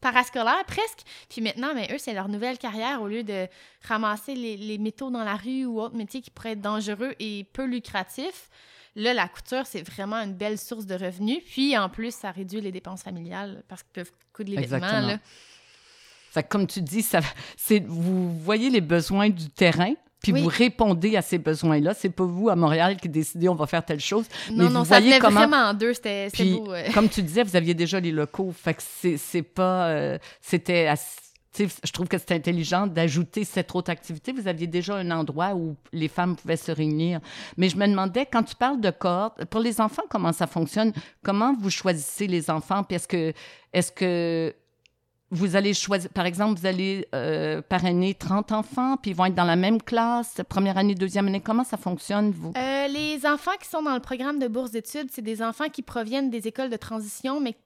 parascolaire 0.00 0.64
presque. 0.66 1.00
Puis 1.28 1.40
maintenant, 1.40 1.74
mais 1.74 1.88
eux, 1.92 1.98
c'est 1.98 2.14
leur 2.14 2.28
nouvelle 2.28 2.58
carrière 2.58 3.02
au 3.02 3.08
lieu 3.08 3.24
de 3.24 3.48
ramasser 3.86 4.34
les, 4.34 4.78
métaux 4.78 5.10
dans 5.10 5.24
la 5.24 5.36
rue 5.36 5.64
ou 5.64 5.80
autre 5.80 5.96
métier 5.96 6.20
qui 6.20 6.30
pourrait 6.30 6.52
être 6.52 6.60
dangereux 6.60 7.14
et 7.18 7.44
peu 7.52 7.64
lucratif. 7.64 8.48
Là, 8.94 9.14
la 9.14 9.28
couture, 9.28 9.66
c'est 9.66 9.82
vraiment 9.82 10.16
une 10.16 10.34
belle 10.34 10.58
source 10.58 10.86
de 10.86 10.94
revenus. 10.94 11.38
Puis 11.46 11.76
en 11.76 11.88
plus, 11.88 12.14
ça 12.14 12.30
réduit 12.30 12.60
les 12.60 12.72
dépenses 12.72 13.02
familiales 13.02 13.62
parce 13.68 13.82
qu'ils 13.82 13.92
peuvent 13.92 14.12
coudre 14.32 14.50
les 14.50 14.66
vêtements. 14.66 15.00
Là. 15.00 15.18
Fait 16.30 16.42
comme 16.42 16.66
tu 16.66 16.82
dis, 16.82 17.02
ça, 17.02 17.20
vous 17.86 18.38
voyez 18.38 18.70
les 18.70 18.80
besoins 18.80 19.30
du 19.30 19.48
terrain, 19.50 19.94
puis 20.22 20.32
vous 20.32 20.48
répondez 20.48 21.16
à 21.16 21.22
ces 21.22 21.38
besoins-là. 21.38 21.94
C'est 21.94 22.10
pas 22.10 22.24
vous 22.24 22.48
à 22.48 22.56
Montréal 22.56 22.96
qui 22.96 23.08
décidez 23.08 23.48
on 23.48 23.54
va 23.54 23.66
faire 23.66 23.84
telle 23.84 24.00
chose. 24.00 24.26
Non, 24.50 24.64
mais 24.64 24.70
non, 24.70 24.84
ça 24.84 24.98
voyez 24.98 25.18
comment... 25.18 25.40
vraiment 25.40 25.68
en 25.68 25.74
deux, 25.74 25.94
c'était 25.94 26.28
beau. 26.52 26.72
Comme 26.92 27.08
tu 27.08 27.22
disais, 27.22 27.42
vous 27.42 27.56
aviez 27.56 27.74
déjà 27.74 28.00
les 28.00 28.10
locaux. 28.10 28.52
Fait 28.52 28.74
que 28.74 28.82
c'est 28.82 29.42
pas. 29.42 29.88
Euh, 29.88 30.18
c'était. 30.40 30.92
Je 31.56 31.92
trouve 31.92 32.06
que 32.06 32.18
c'est 32.18 32.32
intelligent 32.32 32.86
d'ajouter 32.86 33.42
cette 33.42 33.74
autre 33.74 33.90
activité. 33.90 34.32
Vous 34.32 34.46
aviez 34.46 34.66
déjà 34.66 34.94
un 34.96 35.10
endroit 35.10 35.54
où 35.54 35.76
les 35.92 36.08
femmes 36.08 36.36
pouvaient 36.36 36.56
se 36.56 36.70
réunir. 36.70 37.20
Mais 37.56 37.68
je 37.68 37.76
me 37.76 37.86
demandais, 37.86 38.26
quand 38.26 38.44
tu 38.44 38.54
parles 38.54 38.80
de 38.80 38.90
corps, 38.90 39.34
pour 39.50 39.60
les 39.60 39.80
enfants, 39.80 40.04
comment 40.08 40.32
ça 40.32 40.46
fonctionne? 40.46 40.92
Comment 41.24 41.54
vous 41.58 41.70
choisissez 41.70 42.26
les 42.26 42.50
enfants? 42.50 42.84
Puis 42.84 42.96
est-ce 42.96 43.08
que, 43.08 43.32
est-ce 43.72 43.90
que 43.90 44.54
vous 45.30 45.56
allez 45.56 45.74
choisir, 45.74 46.10
par 46.10 46.26
exemple, 46.26 46.58
vous 46.58 46.66
allez 46.66 47.06
euh, 47.14 47.60
parrainer 47.60 48.14
30 48.14 48.52
enfants, 48.52 48.96
puis 48.96 49.10
ils 49.10 49.14
vont 49.14 49.26
être 49.26 49.34
dans 49.34 49.44
la 49.44 49.56
même 49.56 49.80
classe, 49.82 50.40
première 50.48 50.78
année, 50.78 50.94
deuxième 50.94 51.26
année. 51.26 51.40
Comment 51.40 51.64
ça 51.64 51.76
fonctionne, 51.76 52.30
vous? 52.30 52.52
Euh, 52.56 52.88
les 52.88 53.26
enfants 53.26 53.56
qui 53.60 53.68
sont 53.68 53.82
dans 53.82 53.94
le 53.94 54.00
programme 54.00 54.38
de 54.38 54.48
bourse 54.48 54.70
d'études, 54.70 55.10
c'est 55.12 55.22
des 55.22 55.42
enfants 55.42 55.68
qui 55.68 55.82
proviennent 55.82 56.30
des 56.30 56.48
écoles 56.48 56.70
de 56.70 56.76
transition, 56.76 57.40
mais 57.40 57.56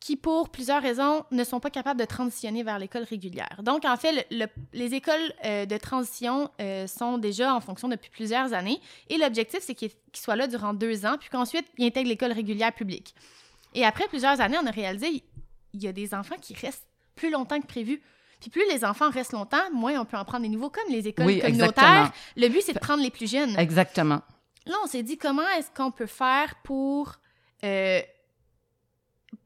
qui, 0.00 0.16
pour 0.16 0.48
plusieurs 0.48 0.82
raisons, 0.82 1.22
ne 1.30 1.44
sont 1.44 1.60
pas 1.60 1.70
capables 1.70 2.00
de 2.00 2.06
transitionner 2.06 2.62
vers 2.62 2.78
l'école 2.78 3.04
régulière. 3.04 3.60
Donc, 3.62 3.84
en 3.84 3.96
fait, 3.96 4.26
les 4.72 4.94
écoles 4.94 5.32
euh, 5.44 5.66
de 5.66 5.76
transition 5.76 6.48
sont 6.86 7.18
déjà 7.18 7.54
en 7.54 7.60
fonction 7.60 7.88
depuis 7.88 8.10
plusieurs 8.10 8.54
années, 8.54 8.80
et 9.10 9.18
l'objectif, 9.18 9.60
c'est 9.62 9.74
qu'ils 9.74 9.92
soient 10.14 10.36
là 10.36 10.46
durant 10.46 10.72
deux 10.72 11.04
ans, 11.04 11.16
puis 11.20 11.28
qu'ensuite, 11.30 11.66
ils 11.76 11.86
intègrent 11.86 12.08
l'école 12.08 12.32
régulière 12.32 12.72
publique. 12.72 13.14
Et 13.74 13.84
après 13.84 14.08
plusieurs 14.08 14.40
années, 14.40 14.56
on 14.62 14.66
a 14.66 14.70
réalisé 14.70 15.22
il 15.74 15.82
y 15.82 15.88
a 15.88 15.92
des 15.92 16.14
enfants 16.14 16.36
qui 16.40 16.54
restent 16.54 16.86
plus 17.22 17.30
longtemps 17.30 17.60
que 17.60 17.66
prévu. 17.66 18.02
Puis 18.40 18.50
plus 18.50 18.64
les 18.68 18.84
enfants 18.84 19.08
restent 19.08 19.32
longtemps, 19.32 19.62
moins 19.72 20.00
on 20.00 20.04
peut 20.04 20.16
en 20.16 20.24
prendre 20.24 20.42
des 20.42 20.48
nouveaux, 20.48 20.70
comme 20.70 20.90
les 20.90 21.06
écoles 21.06 21.40
communautaires. 21.40 22.10
Le 22.36 22.48
but, 22.48 22.62
c'est 22.62 22.72
de 22.72 22.80
prendre 22.80 23.00
les 23.00 23.10
plus 23.10 23.30
jeunes. 23.30 23.56
Exactement. 23.56 24.22
Là, 24.66 24.74
on 24.82 24.88
s'est 24.88 25.04
dit 25.04 25.16
comment 25.16 25.48
est-ce 25.56 25.70
qu'on 25.70 25.92
peut 25.92 26.06
faire 26.06 26.56
pour 26.64 27.14
euh, 27.64 28.00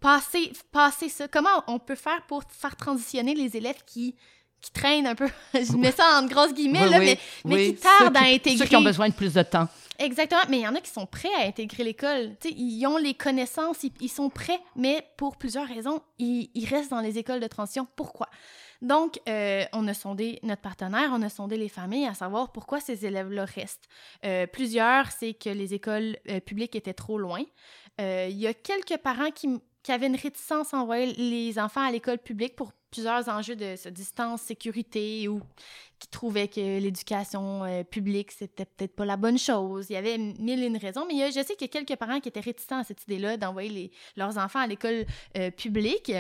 passer, 0.01 0.53
passer 0.73 1.11
ça? 1.11 1.29
Comment 1.29 1.65
on 1.67 1.79
peut 1.79 1.95
faire 1.95 2.23
pour 2.27 2.45
faire 2.49 2.77
transitionner 2.77 3.35
les 3.35 3.59
élèves 3.59 3.83
qui, 3.85 4.15
qui 4.63 4.71
traînent 4.71 5.07
un 5.07 5.15
peu? 5.15 5.29
Je 5.55 5.77
mets 5.77 5.93
ça 5.93 6.19
en 6.19 6.27
grosses 6.27 6.55
guillemets, 6.55 6.89
là, 6.89 6.99
mais, 6.99 7.19
mais 7.45 7.75
qui 7.75 7.75
tardent 7.75 8.17
à 8.17 8.25
intégrer. 8.25 8.57
Ceux 8.57 8.65
qui 8.65 8.77
ont 8.77 8.83
besoin 8.83 9.11
de 9.11 9.15
plus 9.15 9.35
de 9.35 9.43
temps. 9.43 9.69
Exactement, 9.99 10.43
mais 10.49 10.59
il 10.59 10.63
y 10.63 10.69
en 10.69 10.75
a 10.75 10.81
qui 10.81 10.91
sont 10.91 11.07
prêts 11.07 11.33
à 11.39 11.47
intégrer 11.47 11.85
l'école. 11.85 12.37
Ils 12.45 12.87
ont 12.87 12.97
les 12.97 13.15
connaissances, 13.15 13.85
ils, 14.01 14.09
sont 14.09 14.29
prêts, 14.29 14.61
mais 14.75 15.07
pour 15.17 15.37
plusieurs 15.37 15.67
raisons, 15.67 16.01
ils, 16.19 16.51
restent 16.69 16.91
dans 16.91 17.01
les 17.01 17.19
écoles 17.19 17.41
de 17.41 17.47
transition. 17.47 17.87
Pourquoi? 17.97 18.29
Donc, 18.83 19.21
euh, 19.27 19.65
on 19.73 19.89
a 19.89 19.95
sondé 19.95 20.39
notre 20.43 20.61
partenaire, 20.61 21.11
on 21.13 21.23
a 21.23 21.31
sondé 21.31 21.57
les 21.57 21.71
familles 21.71 22.07
à 22.07 22.15
savoir 22.15 22.53
pourquoi 22.53 22.79
ces 22.81 23.07
élèves-là 23.07 23.47
restent. 23.47 23.89
Euh, 24.25 24.47
plusieurs, 24.47 25.11
c'est 25.13 25.33
que 25.33 25.49
les 25.49 25.73
écoles 25.73 26.19
euh, 26.29 26.41
publiques 26.41 26.77
étaient 26.77 26.93
trop 26.93 27.19
loin. 27.19 27.43
Il 27.99 28.37
y 28.37 28.47
a 28.47 28.53
quelques 28.53 28.99
parents 28.99 29.31
qui, 29.31 29.49
qui 29.87 29.93
avaient 29.93 30.09
une 30.09 30.17
réticence 30.17 30.75
à 30.75 30.79
envoyer 30.79 31.13
les 31.13 31.61
enfants 31.61 31.81
à 31.81 31.93
l'école 31.93 32.19
publique 32.19 32.57
pour 32.57 32.73
plusieurs 32.91 33.29
enjeux 33.29 33.55
de, 33.55 33.89
distance, 33.91 34.43
sécurité 34.43 35.29
ou 35.29 35.41
qui 36.01 36.09
trouvaient 36.09 36.49
que 36.49 36.81
l'éducation 36.81 37.63
euh, 37.63 37.85
publique, 37.85 38.33
c'était 38.33 38.65
peut-être 38.65 38.97
pas 38.97 39.05
la 39.05 39.17
bonne 39.17 39.39
chose. 39.39 39.87
Il 39.89 39.93
y 39.93 39.97
avait 39.97 40.19
mille 40.19 40.61
et 40.65 40.67
une 40.67 40.77
raisons, 40.77 41.07
mais 41.07 41.31
je 41.31 41.41
sais 41.41 41.55
qu'il 41.55 41.69
y 41.69 41.71
a 41.71 41.85
quelques 41.85 41.97
parents 41.97 42.19
qui 42.19 42.29
étaient 42.29 42.41
réticents 42.41 42.81
à 42.81 42.83
cette 42.83 43.05
idée-là 43.05 43.37
d'envoyer 43.37 43.93
leurs 44.17 44.37
enfants 44.39 44.59
à 44.59 44.67
l'école 44.67 45.07
euh, 45.39 45.53
publique. 45.53 46.11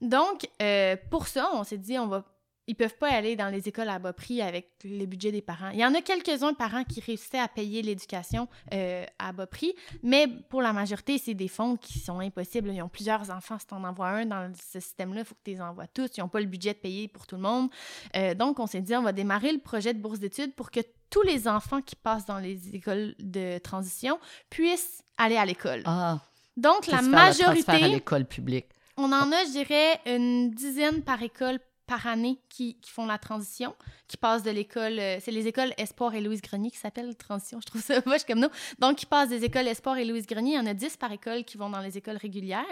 Donc, 0.00 0.48
euh, 0.62 0.94
pour 1.10 1.26
ça, 1.26 1.50
on 1.54 1.64
s'est 1.64 1.76
dit, 1.76 1.98
on 1.98 2.06
va 2.06 2.24
ils 2.68 2.74
peuvent 2.74 2.96
pas 2.96 3.08
aller 3.08 3.34
dans 3.34 3.48
les 3.48 3.66
écoles 3.66 3.88
à 3.88 3.98
bas 3.98 4.12
prix 4.12 4.42
avec 4.42 4.70
le 4.84 5.06
budget 5.06 5.32
des 5.32 5.40
parents. 5.40 5.70
Il 5.70 5.80
y 5.80 5.86
en 5.86 5.94
a 5.94 6.02
quelques-uns 6.02 6.52
de 6.52 6.56
parents 6.56 6.84
qui 6.84 7.00
réussissaient 7.00 7.40
à 7.40 7.48
payer 7.48 7.80
l'éducation 7.80 8.46
euh, 8.74 9.04
à 9.18 9.32
bas 9.32 9.46
prix, 9.46 9.74
mais 10.02 10.28
pour 10.50 10.60
la 10.60 10.74
majorité, 10.74 11.16
c'est 11.16 11.34
des 11.34 11.48
fonds 11.48 11.76
qui 11.76 11.98
sont 11.98 12.20
impossibles. 12.20 12.70
Ils 12.70 12.82
ont 12.82 12.88
plusieurs 12.88 13.30
enfants. 13.30 13.58
Si 13.58 13.66
tu 13.66 13.74
en 13.74 13.82
envoies 13.84 14.08
un 14.08 14.26
dans 14.26 14.52
ce 14.54 14.80
système-là, 14.80 15.20
il 15.20 15.24
faut 15.24 15.34
que 15.34 15.40
tu 15.44 15.52
les 15.52 15.62
envoies 15.62 15.86
tous. 15.86 16.10
Ils 16.16 16.20
n'ont 16.20 16.28
pas 16.28 16.40
le 16.40 16.46
budget 16.46 16.74
de 16.74 16.78
payer 16.78 17.08
pour 17.08 17.26
tout 17.26 17.36
le 17.36 17.42
monde. 17.42 17.70
Euh, 18.14 18.34
donc, 18.34 18.60
on 18.60 18.66
s'est 18.66 18.82
dit, 18.82 18.94
on 18.94 19.02
va 19.02 19.12
démarrer 19.12 19.52
le 19.52 19.60
projet 19.60 19.94
de 19.94 19.98
bourse 19.98 20.18
d'études 20.18 20.54
pour 20.54 20.70
que 20.70 20.80
tous 21.08 21.22
les 21.22 21.48
enfants 21.48 21.80
qui 21.80 21.96
passent 21.96 22.26
dans 22.26 22.38
les 22.38 22.76
écoles 22.76 23.14
de 23.18 23.56
transition 23.58 24.18
puissent 24.50 25.02
aller 25.16 25.36
à 25.36 25.46
l'école. 25.46 25.82
Ah. 25.86 26.20
Donc, 26.58 26.86
la 26.86 27.00
majorité... 27.00 27.72
à 27.72 27.88
l'école 27.88 28.26
publique. 28.26 28.66
On 28.98 29.12
en 29.12 29.32
a, 29.32 29.44
je 29.44 29.52
dirais, 29.52 30.00
une 30.06 30.50
dizaine 30.50 31.02
par 31.02 31.22
école 31.22 31.60
par 31.88 32.06
année 32.06 32.38
qui, 32.50 32.76
font 32.86 33.06
la 33.06 33.18
transition, 33.18 33.74
qui 34.06 34.18
passent 34.18 34.42
de 34.42 34.50
l'école, 34.50 34.98
euh, 34.98 35.18
c'est 35.20 35.32
les 35.32 35.46
écoles 35.46 35.72
Espoir 35.78 36.14
et 36.14 36.20
Louise 36.20 36.42
Grenier 36.42 36.70
qui 36.70 36.76
s'appellent 36.76 37.16
transition, 37.16 37.58
je 37.62 37.66
trouve 37.66 37.82
ça 37.82 38.00
moche 38.06 38.24
comme 38.24 38.38
nous. 38.38 38.50
Donc, 38.78 39.02
ils 39.02 39.06
passent 39.06 39.30
des 39.30 39.44
écoles 39.44 39.66
Espoir 39.66 39.96
et 39.96 40.04
Louise 40.04 40.26
Grenier, 40.26 40.52
il 40.52 40.56
y 40.56 40.60
en 40.60 40.66
a 40.66 40.74
10 40.74 40.98
par 40.98 41.10
école 41.10 41.44
qui 41.44 41.56
vont 41.56 41.70
dans 41.70 41.80
les 41.80 41.96
écoles 41.96 42.18
régulières. 42.18 42.62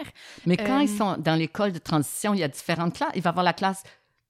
Mais 0.45 0.55
quand 0.55 0.79
ils 0.79 0.89
euh, 0.89 0.97
sont 0.97 1.17
dans 1.17 1.35
l'école 1.35 1.71
de 1.71 1.79
transition, 1.79 2.33
il 2.35 2.39
y 2.39 2.43
a 2.43 2.47
différentes 2.47 2.95
classes. 2.95 3.11
Il 3.15 3.21
va 3.21 3.29
y 3.29 3.31
avoir 3.31 3.43
la 3.43 3.53
classe 3.53 3.83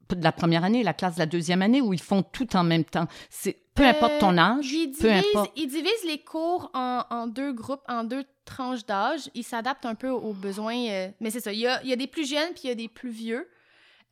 de 0.09 0.23
la 0.23 0.31
première 0.31 0.63
année, 0.63 0.83
la 0.83 0.93
classe 0.93 1.15
de 1.15 1.19
la 1.19 1.25
deuxième 1.25 1.61
année, 1.61 1.81
où 1.81 1.93
ils 1.93 2.01
font 2.01 2.23
tout 2.23 2.55
en 2.55 2.63
même 2.63 2.85
temps. 2.85 3.07
C'est 3.29 3.57
peu 3.75 3.85
importe 3.85 4.19
ton 4.19 4.37
euh, 4.37 4.41
âge, 4.41 4.71
ils 4.71 4.87
divisent, 4.87 5.01
peu 5.01 5.11
importe. 5.11 5.51
Ils 5.57 5.67
divisent 5.67 6.05
les 6.07 6.19
cours 6.19 6.71
en, 6.73 7.27
deux 7.27 7.51
groupes, 7.51 7.83
en 7.89 8.05
deux 8.05 8.23
tranches 8.45 8.85
d'âge. 8.85 9.29
Ils 9.35 9.43
s'adaptent 9.43 9.85
un 9.85 9.95
peu 9.95 10.09
aux 10.09 10.33
besoins. 10.33 11.11
mais 11.19 11.29
c'est 11.29 11.41
ça, 11.41 11.51
il 11.51 11.59
y, 11.59 11.67
a, 11.67 11.83
il 11.83 11.89
y 11.89 11.93
a 11.93 11.97
des 11.97 12.07
plus 12.07 12.27
jeunes 12.27 12.53
puis 12.53 12.61
il 12.63 12.67
y 12.69 12.71
a 12.71 12.75
des 12.75 12.87
plus 12.87 13.09
vieux. 13.09 13.49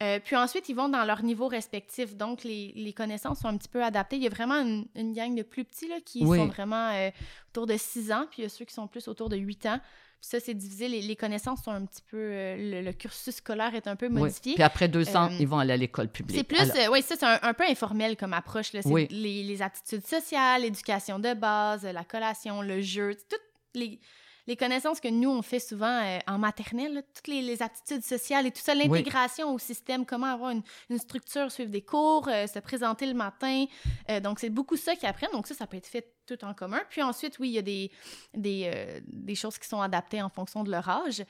Euh, 0.04 0.20
puis 0.24 0.36
ensuite, 0.36 0.68
ils 0.68 0.76
vont 0.76 0.89
dans 0.89 1.06
leur 1.06 1.24
niveau 1.24 1.48
respectif. 1.48 2.16
Donc, 2.18 2.43
les, 2.43 2.74
les, 2.76 2.91
connaissances 2.91 3.39
sont 3.39 3.48
un 3.48 3.58
petit 3.58 3.70
peu 3.70 3.82
adaptées. 3.84 4.18
Il 4.18 4.24
y 4.24 4.28
a 4.28 4.30
vraiment 4.30 4.56
une, 4.56 4.86
une 4.96 5.14
gang 5.14 5.34
de 5.34 5.43
plus 5.43 5.64
petits 5.64 5.88
là, 5.88 5.96
qui 6.04 6.20
sont 6.20 6.48
vraiment 6.48 6.89
euh, 6.89 7.10
autour 7.50 7.66
de 7.66 7.78
6 7.78 8.12
ans, 8.12 8.26
puis 8.30 8.41
il 8.41 8.43
y 8.43 8.46
a 8.46 8.50
ceux 8.50 8.66
qui 8.66 8.74
sont 8.74 8.88
plus 8.88 9.08
autour 9.08 9.30
de 9.30 9.38
8 9.38 9.66
ans. 9.68 9.80
Puis 10.20 10.30
ça, 10.30 10.39
c'est 10.41 10.54
divisé. 10.54 10.89
Les, 10.89 11.02
les, 11.02 11.16
connaissances 11.16 11.64
sont 11.64 11.72
un 11.72 11.86
petit 11.86 12.02
peu... 12.12 12.18
Euh, 12.18 12.82
le, 12.84 12.91
cursus 12.91 13.36
scolaire 13.36 13.74
est 13.74 13.88
un 13.88 13.96
peu 13.96 14.10
modifié. 14.10 14.52
Oui. 14.52 14.56
Puis 14.56 14.64
après 14.64 14.89
deux 14.89 15.16
ans, 15.16 15.30
ils 15.39 15.48
vont 15.48 15.60
aller 15.60 15.74
à 15.74 15.78
l'école 15.78 16.10
publique. 16.10 16.38
C'est 16.38 16.43
plus... 16.43 16.89
oui, 16.91 17.02
ça, 17.02 17.16
c'est 17.18 17.26
un, 17.26 17.54
peu 17.54 17.64
informel 17.64 18.18
comme 18.18 18.34
approche. 18.34 18.74
Là. 18.74 18.82
Oui. 18.84 19.08
Les, 19.10 19.43
les, 19.43 19.62
attitudes 19.62 20.06
sociales, 20.06 20.64
l'éducation 20.64 21.20
de 21.20 21.34
base, 21.34 21.86
la 21.86 22.04
collation, 22.04 22.62
le 22.62 22.82
jeu, 22.82 23.16
toutes 23.30 23.39
les 23.76 24.00
les 24.48 24.56
connaissances 24.56 25.00
que 25.00 25.08
nous, 25.08 25.30
on 25.30 25.41
fait 25.41 25.60
souvent 25.60 26.02
euh, 26.04 26.20
en 26.28 26.38
maternelle, 26.38 27.04
toutes 27.14 27.28
les, 27.28 27.62
aptitudes 27.62 28.04
sociales 28.04 28.46
et 28.46 28.52
tout 28.52 28.62
ça, 28.62 28.76
l'intégration 28.76 29.54
au 29.54 29.60
système, 29.60 30.06
comment 30.06 30.28
avoir 30.28 30.52
une, 30.52 30.98
structure, 30.98 31.52
suivre 31.52 31.72
des 31.72 31.82
cours, 31.82 32.28
euh, 32.28 32.48
se 32.48 32.60
présenter 32.60 33.06
le 33.06 33.14
matin. 33.14 33.66
Euh, 34.10 34.20
donc, 34.20 34.39
c'est 34.39 34.50
beaucoup 34.50 34.76
ça 34.76 34.96
qu'ils 34.96 35.10
apprennent. 35.10 35.32
Donc, 35.32 35.48
ça, 35.48 35.56
ça 35.56 35.68
peut 35.68 35.78
être 35.78 35.88
fait 35.88 36.14
tout 36.26 36.43
en 36.43 36.53
commun. 36.53 36.82
Puis 36.89 37.01
ensuite, 37.01 37.39
oui, 37.39 37.49
il 37.49 37.53
y 37.53 37.57
a 37.57 37.61
des, 37.61 37.91
des, 38.34 39.01
des 39.07 39.36
choses 39.36 39.57
qui 39.57 39.67
sont 39.67 39.82
adaptées 39.82 40.21
en 40.21 40.30
fonction 40.30 40.63
de 40.63 40.71
leur 40.71 40.88
âge. 40.88 41.23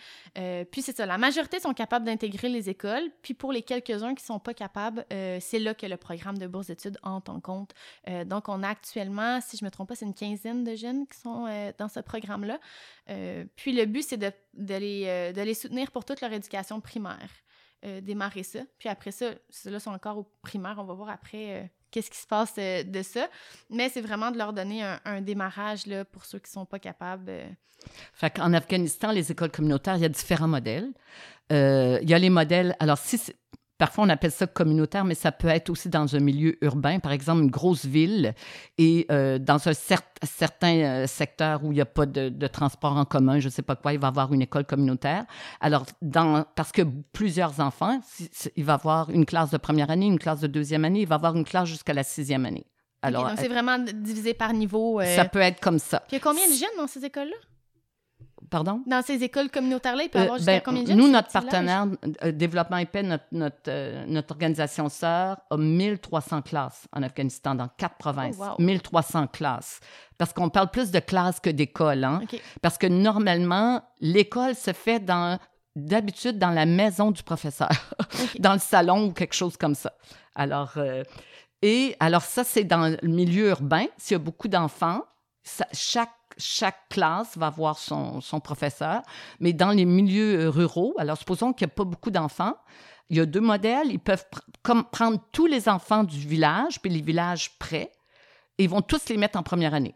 puis 0.72 0.82
c'est 0.82 0.96
ça, 0.96 1.06
la 1.06 1.18
majorité 1.18 1.60
sont 1.60 1.74
capables 1.74 2.06
d'intégrer 2.06 2.50
les 2.50 2.70
écoles. 2.70 3.10
Puis 3.22 3.34
pour 3.34 3.52
les 3.52 3.62
quelques-uns 3.62 4.16
qui 4.16 4.24
ne 4.24 4.28
sont 4.28 4.40
pas 4.40 4.54
capables, 4.54 5.06
c'est 5.10 5.60
là 5.60 5.74
que 5.74 5.86
le 5.86 5.98
programme 5.98 6.38
de 6.38 6.48
bourse 6.48 6.68
d'études 6.68 6.98
entre 7.04 7.32
en 7.32 7.40
compte. 7.40 7.74
donc, 8.26 8.50
on 8.50 8.64
a 8.64 8.70
actuellement, 8.70 9.40
si 9.42 9.58
je 9.58 9.64
ne 9.64 9.68
me 9.68 9.72
trompe 9.72 9.90
pas, 9.90 9.96
c'est 9.96 10.06
une 10.06 10.14
quinzaine 10.14 10.64
de 10.64 10.76
jeunes 10.76 11.08
qui 11.08 11.20
sont 11.20 11.48
dans 11.78 11.90
ce 11.90 12.00
programme-là. 12.00 12.60
Euh, 13.10 13.46
puis 13.56 13.74
le 13.74 13.86
but, 13.86 14.04
c'est 14.04 14.18
de, 14.18 14.32
de, 14.54 14.76
les, 14.76 15.06
euh, 15.08 15.32
de, 15.32 15.42
les, 15.42 15.54
soutenir 15.54 15.92
pour 15.92 16.06
toute 16.06 16.22
leur 16.22 16.32
éducation 16.32 16.82
primaire. 16.82 17.30
Euh, 17.86 18.02
démarrer 18.02 18.44
ça. 18.44 18.62
Puis 18.80 18.90
après 18.90 19.12
ça, 19.12 19.32
ceux-là 19.50 19.80
sont 19.80 19.92
encore 19.92 20.18
au 20.18 20.24
primaire. 20.42 20.76
On 20.80 20.86
va 20.86 20.94
voir 20.94 21.10
après 21.10 21.72
qu'est-ce 21.96 22.12
qui 22.12 22.18
se 22.18 22.28
passe 22.28 22.54
euh, 22.58 22.84
de 22.84 23.02
ça. 23.02 23.30
Mais 23.70 23.88
c'est 23.88 24.02
vraiment 24.02 24.32
de 24.32 24.38
leur 24.38 24.52
donner 24.52 24.84
un, 24.84 25.22
démarrage 25.22 25.88
là, 25.88 26.04
pour 26.04 26.26
ceux 26.26 26.40
qui 26.40 26.52
sont 26.52 26.66
pas 26.66 26.80
capables. 26.80 27.32
Fait 28.14 28.30
qu'en 28.30 28.52
Afghanistan, 28.52 29.12
les 29.12 29.32
écoles 29.32 29.52
communautaires, 29.52 29.96
il 29.96 30.02
y 30.02 30.06
a 30.06 30.10
différents 30.10 30.48
modèles. 30.48 30.92
il 31.50 32.10
y 32.10 32.14
a 32.14 32.20
les 32.20 32.30
modèles. 32.30 32.76
Alors, 32.80 32.98
si 32.98 33.18
Parfois, 33.78 34.06
on 34.06 34.10
appelle 34.10 34.32
ça 34.32 34.48
communautaire, 34.48 35.04
mais 35.04 35.16
ça 35.16 35.34
peut 35.34 35.50
être 35.50 35.70
aussi 35.70 35.90
dans 35.90 36.16
un 36.16 36.20
milieu 36.20 36.58
urbain, 36.64 37.00
par 37.00 37.12
exemple 37.12 37.44
une 37.44 37.52
grosse 37.52 37.86
ville, 37.86 38.34
et 38.78 39.06
euh, 39.12 39.38
dans 39.38 39.68
un 39.68 39.74
certain 39.74 40.78
euh, 40.78 41.08
secteur 41.08 41.64
où 41.64 41.74
il 41.74 41.76
n'y 41.76 41.82
a 41.82 41.86
pas 41.86 42.06
de, 42.06 42.48
transport 42.48 42.96
en 42.96 43.04
commun, 43.04 43.40
je 43.40 43.48
ne 43.48 43.52
sais 43.52 43.64
pas 43.64 43.76
quoi, 43.76 43.92
il 43.92 44.00
va 44.00 44.08
y 44.08 44.10
avoir 44.10 44.32
une 44.32 44.42
école 44.42 44.66
communautaire. 44.66 45.26
Alors, 45.60 45.86
dans, 46.02 46.46
parce 46.56 46.72
que 46.72 46.84
plusieurs 47.12 47.60
enfants, 47.60 48.00
il 48.56 48.64
va 48.64 48.74
y 48.74 48.76
avoir 48.76 49.10
une 49.10 49.26
classe 49.26 49.52
de 49.52 49.58
première 49.58 49.90
année, 49.90 50.06
une 50.06 50.20
classe 50.20 50.40
de 50.40 50.48
deuxième 50.48 50.86
année, 50.86 51.02
il 51.02 51.08
va 51.08 51.16
y 51.16 51.18
avoir 51.18 51.36
une 51.36 51.44
classe 51.44 51.68
jusqu'à 51.68 51.94
la 51.94 52.04
sixième 52.04 52.46
année. 52.46 52.66
Alors, 53.02 53.28
donc, 53.28 53.38
c'est 53.38 53.50
vraiment 53.50 53.78
divisé 53.78 54.34
par 54.34 54.54
niveau. 54.54 55.00
Euh, 55.00 55.16
ça 55.16 55.26
peut 55.26 55.40
être 55.40 55.60
comme 55.60 55.80
ça. 55.80 56.04
il 56.10 56.16
y 56.16 56.18
a 56.18 56.20
combien 56.20 56.48
de 56.48 56.54
jeunes 56.54 56.78
dans 56.78 56.88
ces 56.88 57.06
écoles-là? 57.06 57.36
Pardon? 58.50 58.82
Dans 58.86 59.02
ces 59.02 59.24
écoles 59.24 59.50
communautaires-là, 59.50 60.04
il 60.04 60.10
peut 60.10 60.20
y 60.20 60.22
avoir 60.22 60.38
jusqu'à 60.38 60.54
ben, 60.54 60.62
combien 60.64 60.84
de 60.84 60.94
Nous, 60.94 61.08
notre 61.08 61.32
partenaire, 61.32 61.88
euh, 62.24 62.32
Développement 62.32 62.78
notre, 63.04 63.26
notre, 63.32 63.56
euh, 63.68 64.06
notre, 64.08 64.32
organisation 64.32 64.90
sœur, 64.90 65.38
a 65.50 65.58
1300 65.58 66.42
classes 66.42 66.88
en 66.94 67.04
Afghanistan, 67.04 67.56
dans 67.56 67.68
quatre 67.78 67.98
provinces. 67.98 68.38
1300 68.60 69.28
classes. 69.28 69.80
Parce 70.18 70.34
qu'on 70.34 70.50
parle 70.50 70.70
plus 70.70 70.92
de 70.92 71.00
classes 71.00 71.40
que 71.40 71.50
d'écoles. 71.50 72.04
Hein? 72.04 72.22
Parce 72.62 72.78
que 72.78 72.88
normalement, 72.88 73.82
l'école 74.00 74.56
se 74.56 74.74
fait 74.74 75.00
dans 75.00 75.40
d'habitude 75.76 76.40
dans 76.40 76.52
la 76.52 76.66
maison 76.66 77.12
du 77.12 77.22
professeur, 77.22 77.70
dans 78.40 78.54
le 78.54 78.60
salon 78.60 79.08
ou 79.08 79.12
quelque 79.12 79.36
chose 79.36 79.58
comme 79.58 79.76
ça. 79.76 79.92
Alors, 80.34 80.74
euh, 80.78 81.04
et 81.62 81.96
alors 82.00 82.22
ça, 82.22 82.44
c'est 82.44 82.64
dans 82.64 82.96
le 83.02 83.08
milieu 83.08 83.50
urbain. 83.50 83.86
S'il 83.98 84.16
y 84.16 84.16
a 84.16 84.20
beaucoup 84.20 84.48
d'enfants, 84.48 85.02
chaque 85.74 86.14
chaque 86.38 86.90
classe 86.90 87.38
va 87.38 87.48
avoir 87.48 87.78
son, 87.78 88.22
son, 88.22 88.40
professeur, 88.40 89.02
mais 89.40 89.54
dans 89.54 89.72
les 89.72 89.86
milieux 89.86 90.42
euh, 90.42 90.50
ruraux, 90.50 90.94
alors 90.98 91.18
supposons 91.18 91.54
qu'il 91.54 91.66
n'y 91.68 91.72
a 91.72 91.76
pas 91.76 91.84
beaucoup 91.84 92.12
d'enfants, 92.12 92.56
il 93.10 93.18
y 93.18 93.20
a 93.20 93.26
deux 93.26 93.42
modèles. 93.42 93.88
Ils 93.92 94.00
peuvent 94.00 94.26
comme 94.62 94.84
prendre 94.86 95.20
tous 95.32 95.46
les 95.46 95.70
enfants 95.70 96.04
du 96.04 96.18
village, 96.18 96.82
puis 96.82 96.92
les 96.92 97.02
villages 97.02 97.58
près, 97.60 97.92
et 98.58 98.64
ils 98.64 98.70
vont 98.70 98.82
tous 98.82 99.10
les 99.10 99.18
mettre 99.18 99.38
en 99.38 99.44
première 99.44 99.74
année. 99.74 99.96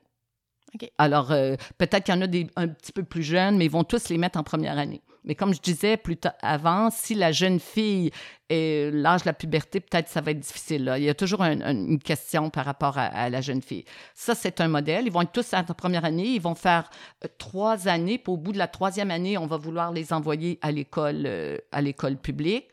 Alors, 0.98 1.32
euh, 1.32 1.56
peut-être 1.78 2.04
qu'il 2.04 2.14
y 2.14 2.18
en 2.18 2.22
a 2.22 2.28
des 2.28 2.48
un 2.56 2.68
petit 2.68 2.92
peu 2.92 3.04
plus 3.04 3.24
jeunes, 3.24 3.58
mais 3.58 3.66
ils 3.66 3.72
vont 3.72 3.84
tous 3.84 4.10
les 4.10 4.18
mettre 4.18 4.38
en 4.38 4.44
première 4.44 4.78
année. 4.78 5.02
Mais 5.24 5.36
comme 5.36 5.54
je 5.54 5.62
disais 5.62 5.98
plus 5.98 6.18
avant, 6.42 6.90
si 6.90 7.14
la 7.14 7.32
jeune 7.32 7.60
fille 7.60 8.12
est 8.50 8.92
l'âge 8.92 9.22
de 9.22 9.28
la 9.28 9.34
puberté, 9.34 9.80
peut-être 9.80 10.08
ça 10.08 10.22
va 10.22 10.32
être 10.32 10.40
difficile. 10.40 10.94
Il 10.98 11.04
y 11.04 11.10
a 11.10 11.14
toujours 11.14 11.42
une 11.44 12.00
question 12.00 12.50
par 12.50 12.66
rapport 12.66 12.98
à, 12.98 13.30
la 13.30 13.42
jeune 13.42 13.62
fille. 13.62 13.86
Ça, 14.16 14.34
c'est 14.36 14.62
un 14.62 14.68
modèle. 14.68 15.06
Ils 15.06 15.12
vont 15.12 15.22
être 15.22 15.32
tous 15.32 15.54
en 15.54 15.64
première 15.64 16.06
année. 16.06 16.28
Ils 16.28 16.42
vont 16.42 16.56
faire 16.56 16.90
euh, 17.24 17.28
trois 17.38 17.88
années. 17.88 18.22
Au 18.28 18.38
bout 18.38 18.54
de 18.54 18.58
la 18.58 18.68
troisième 18.68 19.12
année, 19.12 19.38
on 19.38 19.48
va 19.48 19.58
vouloir 19.58 19.92
les 19.92 20.14
envoyer 20.14 20.60
à 20.62 20.72
l'école, 20.72 21.24
euh, 21.26 21.58
à 21.72 21.82
l'école 21.82 22.18
publique. 22.18 22.68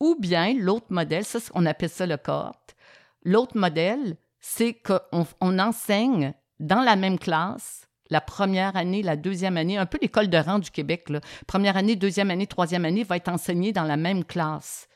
Ou 0.00 0.16
bien 0.18 0.54
l'autre 0.54 0.86
modèle, 0.90 1.24
ça, 1.24 1.38
on 1.54 1.66
appelle 1.66 1.90
ça 1.90 2.06
le 2.06 2.16
cohorte. 2.16 2.76
L'autre 3.24 3.56
modèle, 3.56 4.16
c'est 4.40 4.74
qu'on 4.74 5.26
on 5.40 5.58
enseigne 5.58 6.34
dans 6.60 6.80
la 6.80 6.96
même 6.96 7.18
classe 7.18 7.87
la 8.10 8.20
première 8.20 8.76
année, 8.76 9.02
la 9.02 9.16
deuxième 9.16 9.56
année, 9.56 9.78
un 9.78 9.86
peu 9.86 9.98
l'école 10.00 10.28
de 10.28 10.38
rang 10.38 10.58
du 10.58 10.70
Québec. 10.70 11.10
Là. 11.10 11.20
Première 11.46 11.76
année, 11.76 11.96
deuxième 11.96 12.30
année, 12.30 12.46
troisième 12.46 12.84
année 12.84 13.04
va 13.04 13.16
être 13.16 13.28
enseignée 13.28 13.72
dans 13.72 13.84
la 13.84 13.96
même 13.96 14.24
classe. 14.24 14.88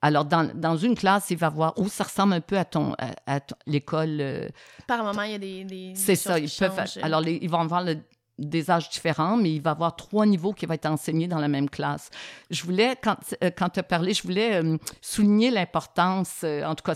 Alors, 0.00 0.24
dans, 0.24 0.48
dans, 0.54 0.76
une 0.76 0.94
classe, 0.94 1.30
il 1.30 1.38
va 1.38 1.48
voir 1.48 1.74
où 1.76 1.88
ça 1.88 2.04
ressemble 2.04 2.34
un 2.34 2.40
peu 2.40 2.56
à 2.56 2.64
ton, 2.64 2.94
à, 3.26 3.40
l'école. 3.66 4.18
Euh, 4.20 4.48
Par 4.86 5.02
moment, 5.02 5.22
il 5.22 5.32
y 5.32 5.34
a 5.34 5.38
des. 5.38 5.64
des 5.64 5.92
c'est 5.96 6.14
ça. 6.14 6.38
Ils 6.38 6.48
peuvent, 6.48 6.80
alors, 7.02 7.26
ils 7.26 7.50
vont 7.50 7.66
voir 7.66 7.82
le, 7.82 7.96
des 8.38 8.70
âges 8.70 8.90
différents, 8.90 9.36
mais 9.36 9.54
il 9.54 9.62
va 9.62 9.70
y 9.70 9.72
avoir 9.72 9.96
trois 9.96 10.26
niveaux 10.26 10.52
qui 10.52 10.66
vont 10.66 10.74
être 10.74 10.86
enseignés 10.86 11.28
dans 11.28 11.38
la 11.38 11.48
même 11.48 11.70
classe. 11.70 12.10
Je 12.50 12.62
voulais, 12.64 12.96
quand, 13.02 13.16
euh, 13.42 13.50
quand 13.56 13.70
tu 13.70 13.80
as 13.80 13.82
parlé, 13.82 14.12
je 14.12 14.22
voulais 14.22 14.62
euh, 14.62 14.76
souligner 15.00 15.50
l'importance, 15.50 16.40
euh, 16.44 16.64
en 16.64 16.74
tout 16.74 16.84
cas, 16.84 16.94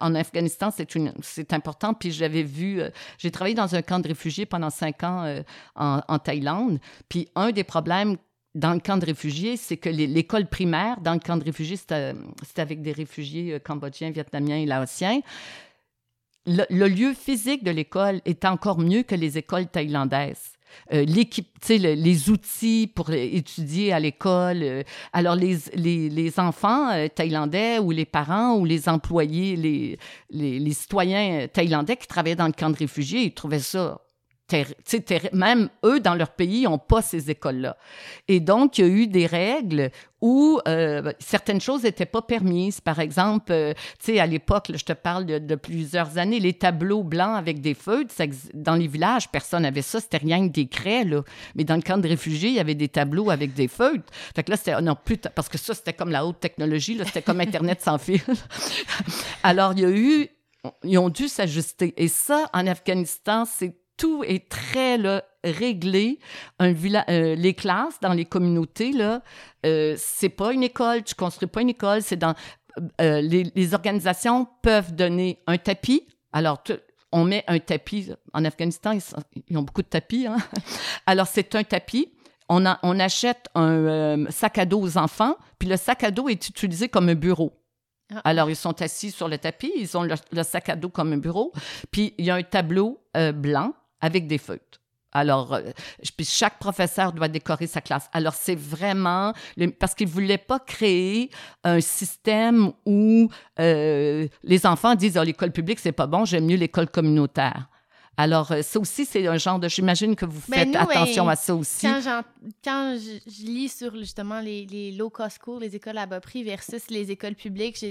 en 0.00 0.14
Afghanistan, 0.14 0.70
c'est 1.22 1.52
important, 1.52 1.94
puis 1.94 2.12
j'avais 2.12 2.42
vu, 2.42 2.80
j'ai 3.18 3.30
travaillé 3.30 3.54
dans 3.54 3.74
un 3.74 3.82
camp 3.82 3.98
de 3.98 4.08
réfugiés 4.08 4.46
pendant 4.46 4.70
cinq 4.70 5.02
ans 5.02 5.42
en, 5.74 6.18
Thaïlande, 6.18 6.78
puis 7.08 7.28
un 7.34 7.50
des 7.50 7.64
problèmes 7.64 8.16
dans 8.54 8.72
le 8.72 8.80
camp 8.80 8.96
de 8.96 9.06
réfugiés, 9.06 9.56
c'est 9.56 9.76
que 9.76 9.88
l'école 9.88 10.46
primaire, 10.46 11.00
dans 11.00 11.14
le 11.14 11.20
camp 11.20 11.36
de 11.36 11.44
réfugiés, 11.44 11.76
c'était 11.76 12.14
avec 12.56 12.82
des 12.82 12.92
réfugiés 12.92 13.58
cambodgiens, 13.60 14.10
vietnamiens 14.10 14.56
et 14.56 14.66
laotiens, 14.66 15.20
le, 16.46 16.88
lieu 16.88 17.14
physique 17.14 17.64
de 17.64 17.70
l'école 17.70 18.20
est 18.24 18.44
encore 18.44 18.78
mieux 18.78 19.02
que 19.02 19.14
les 19.14 19.38
écoles 19.38 19.66
thaïlandaises. 19.66 20.52
Euh, 20.92 21.04
l'équipe, 21.04 21.48
les 21.68 22.30
outils 22.30 22.90
pour 22.94 23.10
étudier 23.10 23.92
à 23.92 24.00
l'école. 24.00 24.62
Euh, 24.62 24.82
alors, 25.12 25.36
les, 25.36 25.58
les, 25.74 26.08
les 26.08 26.40
enfants 26.40 26.90
euh, 26.90 27.08
thaïlandais 27.08 27.78
ou 27.78 27.90
les 27.90 28.04
parents 28.04 28.56
ou 28.56 28.64
les 28.64 28.88
employés, 28.88 29.56
les, 29.56 29.98
les, 30.30 30.58
les, 30.58 30.72
citoyens 30.72 31.46
thaïlandais 31.52 31.96
qui 31.96 32.06
travaillaient 32.06 32.36
dans 32.36 32.46
le 32.46 32.52
camp 32.52 32.70
de 32.70 32.76
réfugiés, 32.76 33.22
ils 33.22 33.34
trouvaient 33.34 33.58
ça 33.58 34.00
même 35.32 35.68
eux, 35.84 36.00
dans 36.00 36.14
leur 36.14 36.30
pays, 36.30 36.64
n'ont 36.64 36.78
pas 36.78 37.02
ces 37.02 37.30
écoles-là. 37.30 37.76
Et 38.28 38.40
donc, 38.40 38.78
il 38.78 38.86
y 38.86 38.88
a 38.88 38.90
eu 38.90 39.06
des 39.06 39.26
règles 39.26 39.90
où 40.20 40.60
euh, 40.68 41.12
certaines 41.18 41.60
choses 41.60 41.84
n'étaient 41.84 42.06
pas 42.06 42.22
permises. 42.22 42.80
Par 42.80 42.98
exemple, 42.98 43.52
euh, 43.52 43.72
tu 43.98 44.12
sais, 44.12 44.20
à 44.20 44.26
l'époque, 44.26 44.70
je 44.74 44.84
te 44.84 44.92
parle 44.92 45.24
de, 45.24 45.54
plusieurs 45.54 46.18
années, 46.18 46.40
les 46.40 46.52
tableaux 46.52 47.02
blancs 47.02 47.36
avec 47.36 47.60
des 47.60 47.74
feutres, 47.74 48.14
dans 48.54 48.74
les 48.74 48.86
villages, 48.86 49.30
personne 49.30 49.62
n'avait 49.62 49.82
ça, 49.82 50.00
c'était 50.00 50.18
rien 50.18 50.46
que 50.46 50.52
des 50.52 50.66
craies, 50.66 51.04
là. 51.04 51.22
Mais 51.54 51.64
dans 51.64 51.76
le 51.76 51.82
camp 51.82 51.98
de 51.98 52.08
réfugiés, 52.08 52.50
il 52.50 52.54
y 52.54 52.60
avait 52.60 52.74
des 52.74 52.88
tableaux 52.88 53.30
avec 53.30 53.54
des 53.54 53.68
feutres. 53.68 54.04
Fait 54.34 54.48
là, 54.48 54.56
c'était, 54.56 54.80
non, 54.82 54.96
plus, 55.02 55.16
parce 55.16 55.48
que 55.48 55.58
ça, 55.58 55.74
c'était 55.74 55.92
comme 55.92 56.10
la 56.10 56.26
haute 56.26 56.40
technologie, 56.40 56.94
là, 56.94 57.04
c'était 57.04 57.22
comme 57.22 57.40
Internet 57.40 57.80
sans 57.80 57.98
fil. 57.98 58.20
Alors, 59.42 59.72
il 59.72 59.80
y 59.80 59.84
a 59.84 59.90
eu, 59.90 60.28
ils 60.84 60.98
ont 60.98 61.08
dû 61.08 61.28
s'ajuster. 61.28 61.94
Et 61.96 62.08
ça, 62.08 62.50
en 62.52 62.66
Afghanistan, 62.66 63.44
c'est 63.44 63.74
tout 64.00 64.24
est 64.24 64.48
très 64.48 64.96
là, 64.96 65.22
réglé. 65.44 66.18
Un 66.58 66.72
euh, 66.72 67.34
les 67.34 67.52
classes 67.52 68.00
dans 68.00 68.14
les 68.14 68.24
communautés, 68.24 68.92
là, 68.92 69.22
euh, 69.66 69.94
c'est 69.98 70.30
pas 70.30 70.54
une 70.54 70.62
école, 70.62 71.04
tu 71.04 71.14
construis 71.14 71.48
pas 71.48 71.60
une 71.60 71.68
école, 71.68 72.02
c'est 72.02 72.16
dans... 72.16 72.34
Euh, 73.02 73.20
les, 73.20 73.74
organisations 73.74 74.48
peuvent 74.62 74.94
donner 74.94 75.42
un 75.46 75.58
tapis. 75.58 76.06
Alors, 76.32 76.62
on 77.12 77.24
met 77.24 77.44
un 77.46 77.58
tapis. 77.58 78.10
En 78.32 78.44
Afghanistan, 78.46 78.96
ils, 79.48 79.58
ont 79.58 79.62
beaucoup 79.62 79.82
de 79.82 79.88
tapis. 79.88 80.26
Hein. 80.26 80.38
Alors, 81.06 81.26
c'est 81.26 81.54
un 81.54 81.64
tapis. 81.64 82.10
On, 82.48 82.64
on 82.82 83.00
achète 83.00 83.48
un 83.54 84.30
sac 84.30 84.56
à 84.58 84.64
dos 84.64 84.80
aux 84.80 84.96
enfants, 84.96 85.36
puis 85.58 85.68
le 85.68 85.76
sac 85.76 86.04
à 86.04 86.10
dos 86.10 86.30
est 86.30 86.48
utilisé 86.48 86.88
comme 86.88 87.10
un 87.10 87.14
bureau. 87.14 87.52
Ah. 88.14 88.22
Alors, 88.24 88.48
ils 88.48 88.56
sont 88.56 88.80
assis 88.80 89.10
sur 89.10 89.28
le 89.28 89.36
tapis, 89.36 89.72
ils 89.76 89.94
ont 89.98 90.04
le, 90.04 90.42
sac 90.42 90.70
à 90.70 90.76
dos 90.76 90.88
comme 90.88 91.12
un 91.12 91.18
bureau, 91.18 91.52
puis 91.90 92.14
il 92.16 92.24
y 92.24 92.30
a 92.30 92.36
un 92.36 92.42
tableau 92.42 93.02
blanc 93.34 93.74
avec 94.00 94.26
des 94.26 94.38
feutres. 94.38 94.80
Alors, 95.12 95.54
euh, 95.54 95.62
puis 96.16 96.24
chaque 96.24 96.58
professeur 96.58 97.12
doit 97.12 97.28
décorer 97.28 97.66
sa 97.66 97.80
classe. 97.80 98.08
Alors, 98.12 98.34
c'est 98.34 98.54
vraiment 98.54 99.32
parce 99.78 99.94
qu'ils 99.94 100.06
ne 100.06 100.12
voulaient 100.12 100.38
pas 100.38 100.60
créer 100.60 101.30
un 101.64 101.80
système 101.80 102.72
où 102.86 103.28
euh, 103.58 104.28
les 104.44 104.66
enfants 104.66 104.94
disent 104.94 105.18
oh, 105.18 105.24
l'école 105.24 105.50
publique, 105.50 105.80
c'est 105.80 105.92
pas 105.92 106.06
bon, 106.06 106.24
j'aime 106.24 106.46
mieux 106.46 106.56
l'école 106.56 106.88
communautaire. 106.88 107.68
Alors, 108.16 108.52
euh, 108.52 108.62
ça 108.62 108.78
aussi, 108.78 109.06
c'est 109.06 109.26
un 109.26 109.38
genre 109.38 109.58
de. 109.58 109.68
J'imagine 109.68 110.14
que 110.14 110.26
vous 110.26 110.42
ben, 110.48 110.58
faites 110.58 110.76
attention 110.76 111.28
à 111.28 111.36
ça 111.36 111.54
aussi. 111.54 111.86
Quand, 111.86 112.22
quand 112.62 112.96
je, 112.98 113.42
lis 113.46 113.70
sur 113.70 113.96
justement 113.96 114.40
les, 114.40 114.66
les 114.66 114.92
low-cost 114.92 115.38
schools, 115.42 115.60
les 115.60 115.74
écoles 115.74 115.96
à 115.96 116.06
bas 116.06 116.20
prix 116.20 116.44
versus 116.44 116.90
les 116.90 117.10
écoles 117.10 117.34
publiques, 117.34 117.82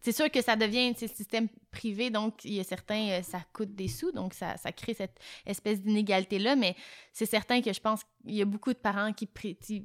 c'est 0.00 0.12
sûr 0.12 0.30
que 0.30 0.40
ça 0.42 0.56
devient 0.56 0.92
un 0.94 0.94
système 0.94 1.48
privé, 1.70 2.10
donc 2.10 2.44
il 2.44 2.54
y 2.54 2.60
a 2.60 2.64
certains, 2.64 3.08
euh, 3.10 3.22
ça 3.22 3.40
coûte 3.52 3.74
des 3.74 3.88
sous, 3.88 4.12
donc 4.12 4.34
ça, 4.34 4.56
ça 4.56 4.72
crée 4.72 4.94
cette 4.94 5.18
espèce 5.46 5.80
d'inégalité-là, 5.80 6.56
mais 6.56 6.76
c'est 7.12 7.26
certain 7.26 7.60
que 7.60 7.72
je 7.72 7.80
pense 7.80 8.02
qu'il 8.28 8.36
y 8.36 8.42
a 8.42 8.44
beaucoup 8.44 8.72
de 8.72 8.78
parents 8.78 9.12
qui, 9.12 9.28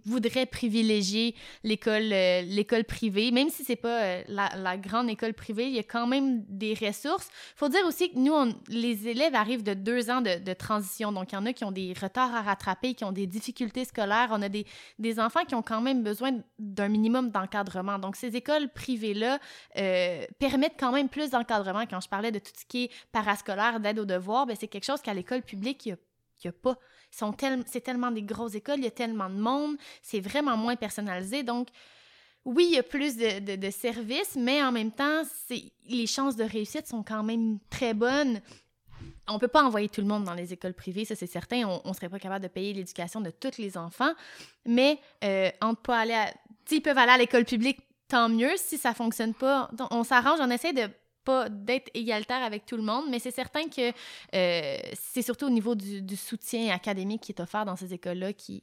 voudraient 0.05 0.45
privilégier 0.45 1.35
l'école 1.63 2.11
euh, 2.11 2.41
l'école 2.41 2.83
privée, 2.83 3.31
même 3.31 3.49
si 3.49 3.63
c'est 3.63 3.75
pas 3.75 4.03
euh, 4.03 4.23
la, 4.27 4.77
grande 4.77 5.09
école 5.09 5.33
privée, 5.33 5.67
il 5.67 5.73
y 5.73 5.79
a 5.79 5.83
quand 5.83 6.07
même 6.07 6.43
des 6.47 6.73
ressources. 6.73 7.29
Il 7.55 7.57
faut 7.57 7.69
dire 7.69 7.85
aussi 7.85 8.11
que 8.11 8.17
nous, 8.17 8.33
les 8.67 9.07
élèves 9.07 9.35
arrivent 9.35 9.63
de 9.63 9.73
deux 9.73 10.09
ans 10.09 10.21
de, 10.21 10.53
transition, 10.53 11.11
donc 11.11 11.31
il 11.31 11.35
y 11.35 11.37
en 11.37 11.45
a 11.45 11.53
qui 11.53 11.63
ont 11.63 11.71
des 11.71 11.93
retards 11.99 12.33
à 12.35 12.41
rattraper, 12.41 12.93
qui 12.93 13.03
ont 13.03 13.11
des 13.11 13.27
difficultés 13.27 13.85
scolaires, 13.85 14.29
on 14.31 14.41
a 14.41 14.49
des, 14.49 14.65
des 14.99 15.19
enfants 15.19 15.45
qui 15.47 15.55
ont 15.55 15.61
quand 15.61 15.81
même 15.81 16.03
besoin 16.03 16.31
d'un 16.59 16.89
minimum 16.89 17.31
d'encadrement. 17.31 17.97
Donc 17.97 18.15
ces 18.15 18.35
écoles 18.35 18.69
privées-là 18.69 19.39
permettent 20.39 20.77
quand 20.79 20.91
même 20.91 21.09
plus 21.09 21.31
d'encadrement 21.31 21.85
quand 21.89 22.01
je 22.01 22.09
parlais 22.09 22.31
de 22.31 22.39
tout 22.39 22.51
ce 22.55 22.65
qui 22.65 22.85
est 22.85 22.91
parascolaire, 23.11 23.79
d'aide 23.79 23.99
aux 23.99 24.05
devoirs, 24.05 24.45
ben 24.45 24.55
c'est 24.59 24.67
quelque 24.67 24.85
chose 24.85 25.01
qu'à 25.01 25.13
l'école 25.13 25.41
publique, 25.41 25.85
il 25.85 25.97
n'y 26.49 26.55
a, 26.55 26.59
pas. 26.61 26.77
c'est 27.65 27.81
tellement 27.81 28.11
des 28.11 28.23
grosses 28.23 28.55
écoles, 28.55 28.79
il 28.79 28.85
y 28.85 28.87
a 28.87 28.91
tellement 28.91 29.29
de 29.29 29.35
monde, 29.35 29.77
c'est 30.01 30.19
vraiment 30.19 30.57
moins 30.57 30.75
personnalisé. 30.75 31.43
Donc, 31.43 31.69
oui, 32.45 32.67
il 32.69 32.75
y 32.75 32.79
a 32.79 32.83
plus 32.83 33.15
de, 33.15 33.55
de, 33.55 33.69
services, 33.69 34.35
mais 34.35 34.61
en 34.61 34.71
même 34.71 34.91
temps, 34.91 35.23
les 35.87 36.07
chances 36.07 36.35
de 36.35 36.43
réussite 36.43 36.87
sont 36.87 37.03
quand 37.03 37.23
même 37.23 37.59
très 37.69 37.93
bonnes. 37.93 38.41
On 39.27 39.35
ne 39.35 39.39
peut 39.39 39.47
pas 39.47 39.63
envoyer 39.63 39.87
tout 39.87 40.01
le 40.01 40.07
monde 40.07 40.25
dans 40.25 40.33
les 40.33 40.51
écoles 40.51 40.73
privées, 40.73 41.05
ça 41.05 41.15
c'est 41.15 41.27
certain. 41.27 41.63
On 41.65 41.89
ne 41.89 41.93
serait 41.93 42.09
pas 42.09 42.19
capable 42.19 42.43
de 42.43 42.49
payer 42.49 42.73
l'éducation 42.73 43.21
de 43.21 43.29
tous 43.29 43.57
les 43.57 43.77
enfants. 43.77 44.13
Mais 44.65 44.99
euh, 45.23 45.49
on 45.61 45.75
peut 45.75 45.93
aller 45.93 46.13
à... 46.13 46.33
S'ils 46.65 46.81
peuvent 46.81 46.97
aller 46.97 47.11
à 47.11 47.17
l'école 47.17 47.45
publique, 47.45 47.79
tant 48.09 48.27
mieux. 48.27 48.51
Si 48.57 48.77
ça 48.77 48.93
fonctionne 48.93 49.33
pas, 49.33 49.71
on 49.91 50.03
s'arrange, 50.03 50.39
on 50.41 50.49
essaie 50.49 50.73
de 50.73 50.89
pas 51.24 51.49
d'être 51.49 51.89
égalitaire 51.93 52.43
avec 52.43 52.65
tout 52.65 52.78
le 52.78 52.84
monde, 52.84 53.05
mais 53.09 53.19
c'est 53.19 53.32
certain 53.32 53.67
que 53.67 53.91
euh, 54.36 54.78
c'est 54.93 55.21
surtout 55.21 55.47
au 55.47 55.51
niveau 55.51 55.76
du, 55.76 56.01
du, 56.01 56.15
soutien 56.15 56.74
académique 56.74 57.21
qui 57.21 57.32
est 57.32 57.41
offert 57.41 57.65
dans 57.65 57.76
ces 57.76 57.93
écoles-là 57.93 58.34
qui, 58.34 58.61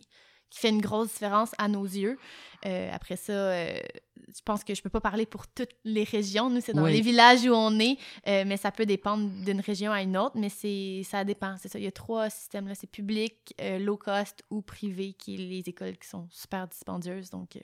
qui 0.51 0.59
fait 0.59 0.69
une 0.69 0.81
grosse 0.81 1.13
différence 1.13 1.53
à 1.59 1.69
nos 1.69 1.85
yeux. 1.85 2.19
Euh, 2.67 2.91
après 2.93 3.17
ça, 3.17 3.33
euh, 3.33 3.79
je 4.17 4.43
pense 4.45 4.65
que 4.65 4.75
je 4.75 4.83
peux 4.83 4.91
pas 4.91 5.01
parler 5.01 5.25
pour 5.25 5.47
toutes 5.47 5.71
les 5.85 6.05
régions. 6.05 6.51
Nous, 6.51 6.61
c'est 6.61 6.75
dans 6.75 6.87
les 6.87 7.01
villages 7.01 7.45
où 7.45 7.53
on 7.53 7.79
est, 7.79 7.97
euh, 8.27 8.45
mais 8.47 8.57
ça 8.57 8.73
peut 8.73 8.85
dépendre 8.85 9.29
d'une 9.45 9.61
région 9.61 9.93
à 9.93 10.03
une 10.03 10.17
autre, 10.17 10.37
mais 10.37 10.49
c'est 10.49 11.03
ça 11.05 11.25
dépend. 11.25 11.57
C'est 11.59 11.69
ça. 11.69 11.79
Il 11.79 11.85
y 11.85 11.89
a 11.89 11.93
trois 11.93 12.29
systèmes 12.29 12.69
là. 12.69 12.75
C'est 12.75 12.91
public, 12.91 13.55
low 13.79 13.97
cost 13.97 14.43
ou 14.51 14.61
privé, 14.61 15.15
qui 15.15 15.35
est 15.35 15.39
les 15.39 15.63
écoles 15.67 15.97
qui 15.97 16.09
sont 16.09 16.27
super 16.31 16.67
dispendieuses. 16.67 17.31
Donc, 17.31 17.59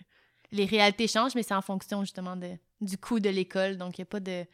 les 0.52 0.64
réalités 0.64 1.08
changent, 1.08 1.34
mais 1.34 1.42
c'est 1.42 1.54
en 1.54 1.62
fonction 1.62 2.02
justement 2.02 2.36
de, 2.36 2.52
du 2.80 2.96
coût 2.96 3.18
de 3.18 3.28
l'école. 3.28 3.76
Donc, 3.76 3.98
il 3.98 4.02
n'y 4.02 4.04
a 4.04 4.06
pas 4.06 4.20
de 4.20 4.46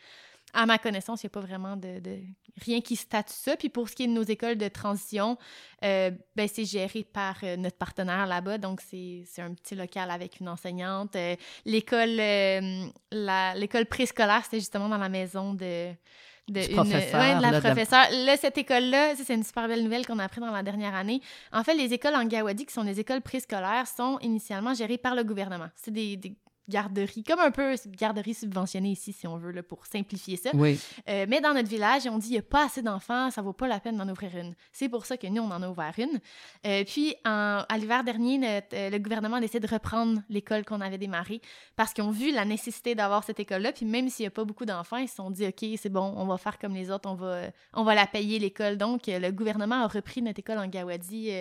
à 0.53 0.67
ma 0.67 0.79
connaissance, 0.79 1.23
il 1.23 1.27
n'y 1.27 1.31
a 1.31 1.35
pas 1.41 1.41
vraiment 1.41 1.77
de, 1.77 2.01
rien 2.63 2.81
qui 2.81 2.97
statue 2.97 3.33
ça. 3.35 3.57
Puis 3.57 3.69
pour 3.69 3.89
ce 3.89 3.95
qui 3.97 4.05
est 4.05 4.07
de 4.07 4.13
nos 4.13 4.23
écoles 4.23 4.57
de 4.57 4.69
transition, 4.69 5.39
euh, 5.85 6.11
ben 6.37 6.49
c'est 6.53 6.65
géré 6.65 7.05
par 7.05 7.37
euh, 7.43 7.57
notre 7.57 7.77
partenaire 7.77 8.27
là-bas. 8.27 8.59
Donc 8.59 8.81
c'est 8.81 9.25
un 9.39 9.55
petit 9.55 9.75
local 9.75 10.11
avec 10.11 10.41
une 10.41 10.49
enseignante. 10.49 11.17
Euh, 11.17 11.37
l'école 11.65 12.21
l'école 13.59 13.87
préscolaire, 13.87 14.43
c'était 14.45 14.61
justement 14.61 14.89
dans 14.89 14.99
la 14.99 15.09
maison 15.09 15.55
de 15.55 15.93
de, 16.49 16.61
une, 16.61 16.79
ouais, 16.81 17.37
de 17.37 17.43
la 17.43 17.61
professeure. 17.61 18.07
Là, 18.11 18.37
cette 18.37 18.59
école-là, 18.59 19.15
c'est 19.17 19.33
une 19.33 19.45
super 19.45 19.69
belle 19.69 19.85
nouvelle 19.85 20.05
qu'on 20.05 20.19
a 20.19 20.25
appris 20.25 20.41
dans 20.41 20.51
la 20.51 20.63
dernière 20.63 20.95
année. 20.95 21.21
En 21.53 21.63
fait, 21.63 21.75
les 21.75 21.93
écoles 21.93 22.17
en 22.17 22.25
Gawadi, 22.25 22.67
qui 22.67 22.73
sont 22.73 22.85
des 22.85 22.99
écoles 22.99 23.21
préscolaires, 23.23 23.87
sont 23.87 24.19
initialement 24.21 24.75
gérées 24.75 24.99
par 24.99 25.15
le 25.15 25.23
gouvernement. 25.23 25.69
C'est 25.77 25.93
des, 25.93 26.19
garderie, 26.69 27.25
comme 27.25 27.41
un 27.41 27.51
peu 27.51 27.75
garderie 27.89 28.35
subventionnée 28.35 28.93
ici, 28.93 29.13
si 29.13 29.27
on 29.27 29.37
veut, 29.37 29.51
là, 29.51 29.63
pour 29.63 29.85
simplifier 29.87 30.37
ça. 30.37 30.51
Oui. 30.55 30.79
Euh, 31.09 31.27
mais 31.29 31.41
dans 31.41 31.55
notre 31.55 31.69
village, 31.69 32.07
on 32.07 32.19
dit 32.19 32.29
il 32.29 32.33
n'y 32.33 32.39
a 32.39 32.43
pas 32.43 32.67
assez 32.67 32.83
d'enfants, 32.83 33.31
ça 33.31 33.43
vaut 33.43 33.53
pas 33.53 33.67
la 33.67 33.81
peine 33.81 33.97
d'en 33.97 34.09
ouvrir 34.09 34.37
une. 34.37 34.55
C'est 34.73 34.89
pour 34.89 35.05
ça 35.05 35.17
que 35.17 35.27
nous, 35.27 35.43
on 35.43 35.51
en 35.51 35.63
a 35.63 35.69
ouvert 35.69 35.93
une. 35.99 36.21
Euh, 36.67 36.85
puis, 36.85 37.17
en, 37.25 37.65
à 37.69 37.79
l'hiver 37.79 38.05
dernier, 38.05 38.63
euh, 38.73 38.91
le 38.91 38.99
gouvernement 38.99 39.37
a 39.37 39.41
décidé 39.41 39.67
de 39.67 39.73
reprendre 39.73 40.23
l'école 40.29 40.65
qu'on 40.65 40.81
avait 40.81 40.99
démarrée 40.99 41.41
parce 41.77 41.93
qu'ils 41.93 42.05
ont 42.05 42.11
vu 42.11 42.33
la 42.33 42.45
nécessité 42.45 42.95
d'avoir 42.95 43.25
cette 43.25 43.41
école-là. 43.41 43.73
Puis, 43.73 43.85
même 43.85 44.09
s'il 44.09 44.25
n'y 44.25 44.29
a 44.29 44.31
pas 44.31 44.45
beaucoup 44.45 44.65
d'enfants, 44.65 44.99
ils 44.99 45.09
se 45.09 45.17
sont 45.17 45.31
dit 45.31 45.47
OK, 45.47 45.65
c'est 45.77 45.91
bon, 45.91 46.15
on 46.17 46.27
va 46.27 46.39
faire 46.39 46.59
comme 46.59 46.75
les 46.75 46.91
autres, 46.91 47.09
on 47.09 47.15
va, 47.15 47.47
on 47.75 47.83
va 47.83 47.95
la 47.95 48.07
payer, 48.07 48.39
l'école. 48.39 48.77
Donc, 48.77 49.03
le 49.09 49.31
gouvernement 49.31 49.83
a 49.83 49.89
repris 49.89 50.23
notre 50.23 50.39
école 50.39 50.59
en 50.59 50.69
Gawadi 50.69 51.33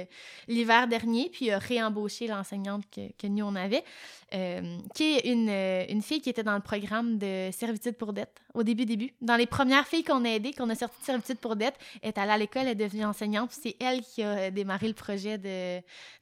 l'hiver 0.47 0.87
dernier, 0.87 1.29
puis 1.29 1.51
a 1.51 1.59
réembauché 1.59 2.27
l'enseignante 2.27 2.83
que, 2.89 3.11
que, 3.17 3.27
nous, 3.27 3.45
on 3.45 3.55
avait, 3.55 3.83
qui 4.95 5.03
est 5.03 5.10
une, 5.25 5.49
euh, 5.49 5.85
une, 5.89 6.01
fille 6.01 6.21
qui 6.21 6.29
était 6.29 6.43
dans 6.43 6.55
le 6.55 6.61
programme 6.61 7.17
de 7.17 7.49
servitude 7.51 7.95
pour 7.95 8.13
dette 8.13 8.41
au 8.53 8.63
début, 8.63 8.85
début. 8.85 9.11
Dans 9.21 9.35
les 9.35 9.45
premières 9.45 9.87
filles 9.87 10.03
qu'on 10.03 10.25
a 10.25 10.29
aidées, 10.29 10.53
qu'on 10.53 10.69
a 10.69 10.75
sorti 10.75 10.99
de 10.99 11.05
servitude 11.05 11.37
pour 11.37 11.55
dette, 11.55 11.75
elle 12.01 12.09
est 12.09 12.17
allée 12.17 12.31
à 12.31 12.37
l'école, 12.37 12.63
elle 12.63 12.69
est 12.69 12.75
devenue 12.75 13.05
enseignante. 13.05 13.51
C'est 13.51 13.75
elle 13.79 14.01
qui 14.01 14.23
a 14.23 14.29
euh, 14.29 14.51
démarré 14.51 14.87
le 14.87 14.93
projet 14.93 15.37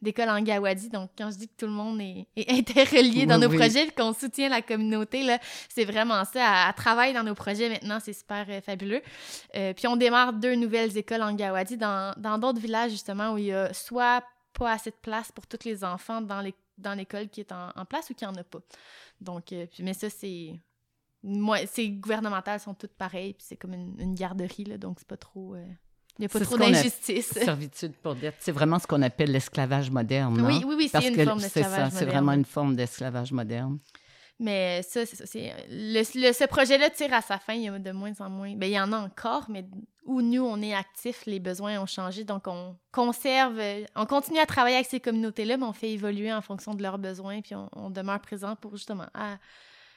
d'école 0.02 0.30
en 0.30 0.42
Gawadi. 0.42 0.90
Donc, 0.90 1.10
quand 1.18 1.32
je 1.32 1.38
dis 1.38 1.48
que 1.48 1.54
tout 1.58 1.66
le 1.66 1.72
monde 1.72 2.02
est, 2.02 2.28
interrelié 2.50 3.26
dans 3.26 3.38
nos 3.38 3.50
projets 3.50 3.88
et 3.88 3.92
qu'on 3.92 4.14
soutient 4.14 4.50
la 4.50 4.62
communauté, 4.62 5.26
c'est 5.70 5.86
vraiment 5.86 6.24
ça. 6.26 6.68
Elle, 6.68 6.76
travaille 6.76 7.14
dans 7.14 7.24
nos 7.24 7.36
projets 7.36 7.70
maintenant, 7.70 8.00
c'est 8.04 8.14
super 8.14 8.46
euh, 8.50 8.62
fabuleux. 8.62 9.02
puis, 9.54 9.88
on 9.88 9.96
démarre 9.96 10.34
deux 10.34 10.56
nouvelles 10.56 10.98
écoles 10.98 11.22
en 11.22 11.34
Gawadi 11.34 11.78
dans 11.78 12.38
d'autres 12.40 12.60
villages, 12.60 12.92
justement, 12.92 13.34
où 13.34 13.38
il 13.38 13.46
y 13.46 13.54
a 13.54 13.74
soit 13.74 14.24
pas 14.54 14.74
assez 14.74 14.92
de 14.92 14.96
place 15.02 15.32
pour 15.32 15.48
tous 15.48 15.66
les 15.66 15.84
enfants 15.84 16.22
dans 16.22 16.42
les 16.42 16.54
dans 16.80 16.94
l'école 16.94 17.30
qui 17.30 17.42
est 17.42 17.52
en, 17.52 17.86
place 17.86 18.10
ou 18.10 18.14
qui 18.14 18.26
en 18.26 18.36
a 18.36 18.44
pas. 18.44 18.60
Donc, 19.22 19.52
euh, 19.52 19.66
mais 19.80 19.94
ça, 19.94 20.10
c'est. 20.10 20.60
Moi, 21.22 21.60
c'est 21.66 21.90
gouvernemental, 21.90 22.60
sont 22.60 22.74
toutes 22.74 22.94
pareilles, 22.94 23.34
puis 23.34 23.46
c'est 23.48 23.58
comme 23.58 23.74
une, 23.74 24.16
garderie, 24.16 24.64
là, 24.64 24.78
donc 24.78 25.00
c'est 25.00 25.08
pas 25.08 25.18
trop. 25.18 25.56
Il 25.56 25.60
euh, 25.60 25.66
n'y 26.20 26.26
a 26.26 26.30
pas 26.30 26.40
trop 26.40 26.58
d'injustice. 26.58 27.28
Servitude 27.34 27.94
pour 28.02 28.16
dette, 28.16 28.36
c'est 28.40 28.54
vraiment 28.54 28.80
ce 28.80 28.88
qu'on 28.88 29.02
appelle 29.02 29.32
l'esclavage 29.32 29.92
moderne. 29.92 30.40
Oui, 30.46 30.64
oui, 30.66 30.76
oui, 30.78 30.90
c'est 30.90 31.08
une 31.08 31.26
forme 31.26 31.40
d'esclavage 31.40 31.72
moderne. 31.72 31.92
C'est 31.94 32.06
vraiment 32.06 32.32
une 32.32 32.46
forme 32.46 32.76
d'esclavage 32.76 33.32
moderne. 33.34 33.80
Mais 34.40 34.82
ça, 34.84 35.06
c'est 35.06 35.18
ça. 35.18 35.26
Le, 35.70 36.04
ce 36.04 36.48
projet-là 36.48 36.90
tire 36.90 37.14
à 37.14 37.22
sa 37.22 37.40
fin. 37.40 37.54
Il 37.54 37.64
y 37.64 37.68
a 37.68 37.78
de 37.78 37.92
moins 37.92 38.14
en 38.20 38.30
moins. 38.30 38.56
Bien, 38.56 38.70
il 38.70 38.74
y 38.74 38.80
en 38.80 38.94
a 38.94 38.98
encore, 38.98 39.46
mais 39.50 39.66
où 40.06 40.22
nous, 40.22 40.44
on 40.44 40.62
est 40.62 40.74
actifs, 40.74 41.26
les 41.26 41.40
besoins 41.40 41.80
ont 41.80 41.86
changé. 41.86 42.24
Donc, 42.24 42.48
on 42.48 42.76
conserve, 42.92 43.62
on 43.96 44.06
continue 44.06 44.40
à 44.40 44.46
travailler 44.46 44.78
avec 44.78 44.88
ces 44.88 45.00
communautés-là, 45.00 45.58
mais 45.58 45.66
on 45.66 45.74
fait 45.74 45.92
évoluer 45.92 46.34
en 46.34 46.42
fonction 46.42 46.74
de 46.74 46.82
leurs 46.82 46.98
besoins, 46.98 47.42
puis 47.42 47.54
on, 47.74 47.90
demeure 47.90 48.20
présent 48.22 48.56
pour 48.56 48.76
justement 48.78 49.06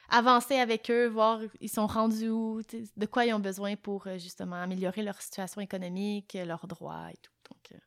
avancer 0.09 0.55
avec 0.55 0.91
eux, 0.91 1.07
voir 1.07 1.39
ils 1.59 1.69
sont 1.69 1.87
rendus 1.87 2.29
où, 2.29 2.61
de 2.97 3.05
quoi 3.05 3.25
ils 3.25 3.33
ont 3.33 3.39
besoin 3.39 3.75
pour 3.75 4.05
euh, 4.05 4.17
justement 4.19 4.57
améliorer 4.57 5.01
leur 5.01 5.19
situation 5.19 5.61
économique, 5.61 6.37
leurs 6.45 6.67
droits 6.67 7.07
et 7.09 7.17
tout. 7.17 7.31
Donc, 7.49 7.71
euh, 7.71 7.77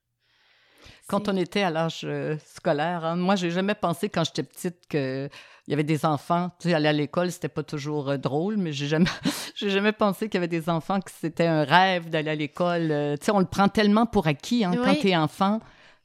quand 1.06 1.28
on 1.28 1.36
était 1.36 1.62
à 1.62 1.70
l'âge 1.70 2.02
euh, 2.04 2.36
scolaire, 2.54 3.04
hein, 3.04 3.16
moi, 3.16 3.36
j'ai 3.36 3.50
jamais 3.50 3.74
pensé 3.74 4.08
quand 4.08 4.24
j'étais 4.24 4.42
petite 4.42 4.86
qu'il 4.88 5.30
y 5.68 5.72
avait 5.72 5.84
des 5.84 6.04
enfants. 6.04 6.50
Tu 6.58 6.68
sais, 6.68 6.74
aller 6.74 6.88
à 6.88 6.92
l'école, 6.92 7.30
c'était 7.30 7.48
pas 7.48 7.62
toujours 7.62 8.10
euh, 8.10 8.16
drôle, 8.16 8.56
mais 8.56 8.72
j'ai 8.72 8.86
jamais, 8.86 9.10
j'ai 9.54 9.70
jamais 9.70 9.92
pensé 9.92 10.28
qu'il 10.28 10.34
y 10.34 10.38
avait 10.38 10.48
des 10.48 10.68
enfants 10.68 11.00
que 11.00 11.10
c'était 11.10 11.46
un 11.46 11.64
rêve 11.64 12.10
d'aller 12.10 12.30
à 12.30 12.34
l'école. 12.34 12.90
Euh, 12.90 13.16
tu 13.16 13.26
sais, 13.26 13.32
on 13.32 13.38
le 13.40 13.46
prend 13.46 13.68
tellement 13.68 14.06
pour 14.06 14.26
acquis 14.26 14.64
hein, 14.64 14.72
quand 14.74 14.94
tu 14.94 15.08
es 15.08 15.16
enfant. 15.16 15.60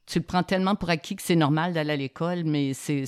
Tu 0.06 0.18
le 0.18 0.24
prends 0.24 0.42
tellement 0.42 0.74
pour 0.74 0.90
acquis 0.90 1.16
que 1.16 1.22
c'est 1.22 1.36
normal 1.36 1.72
d'aller 1.72 1.92
à 1.92 1.96
l'école, 1.96 2.42
mais 2.44 2.74
c'est 2.74 3.04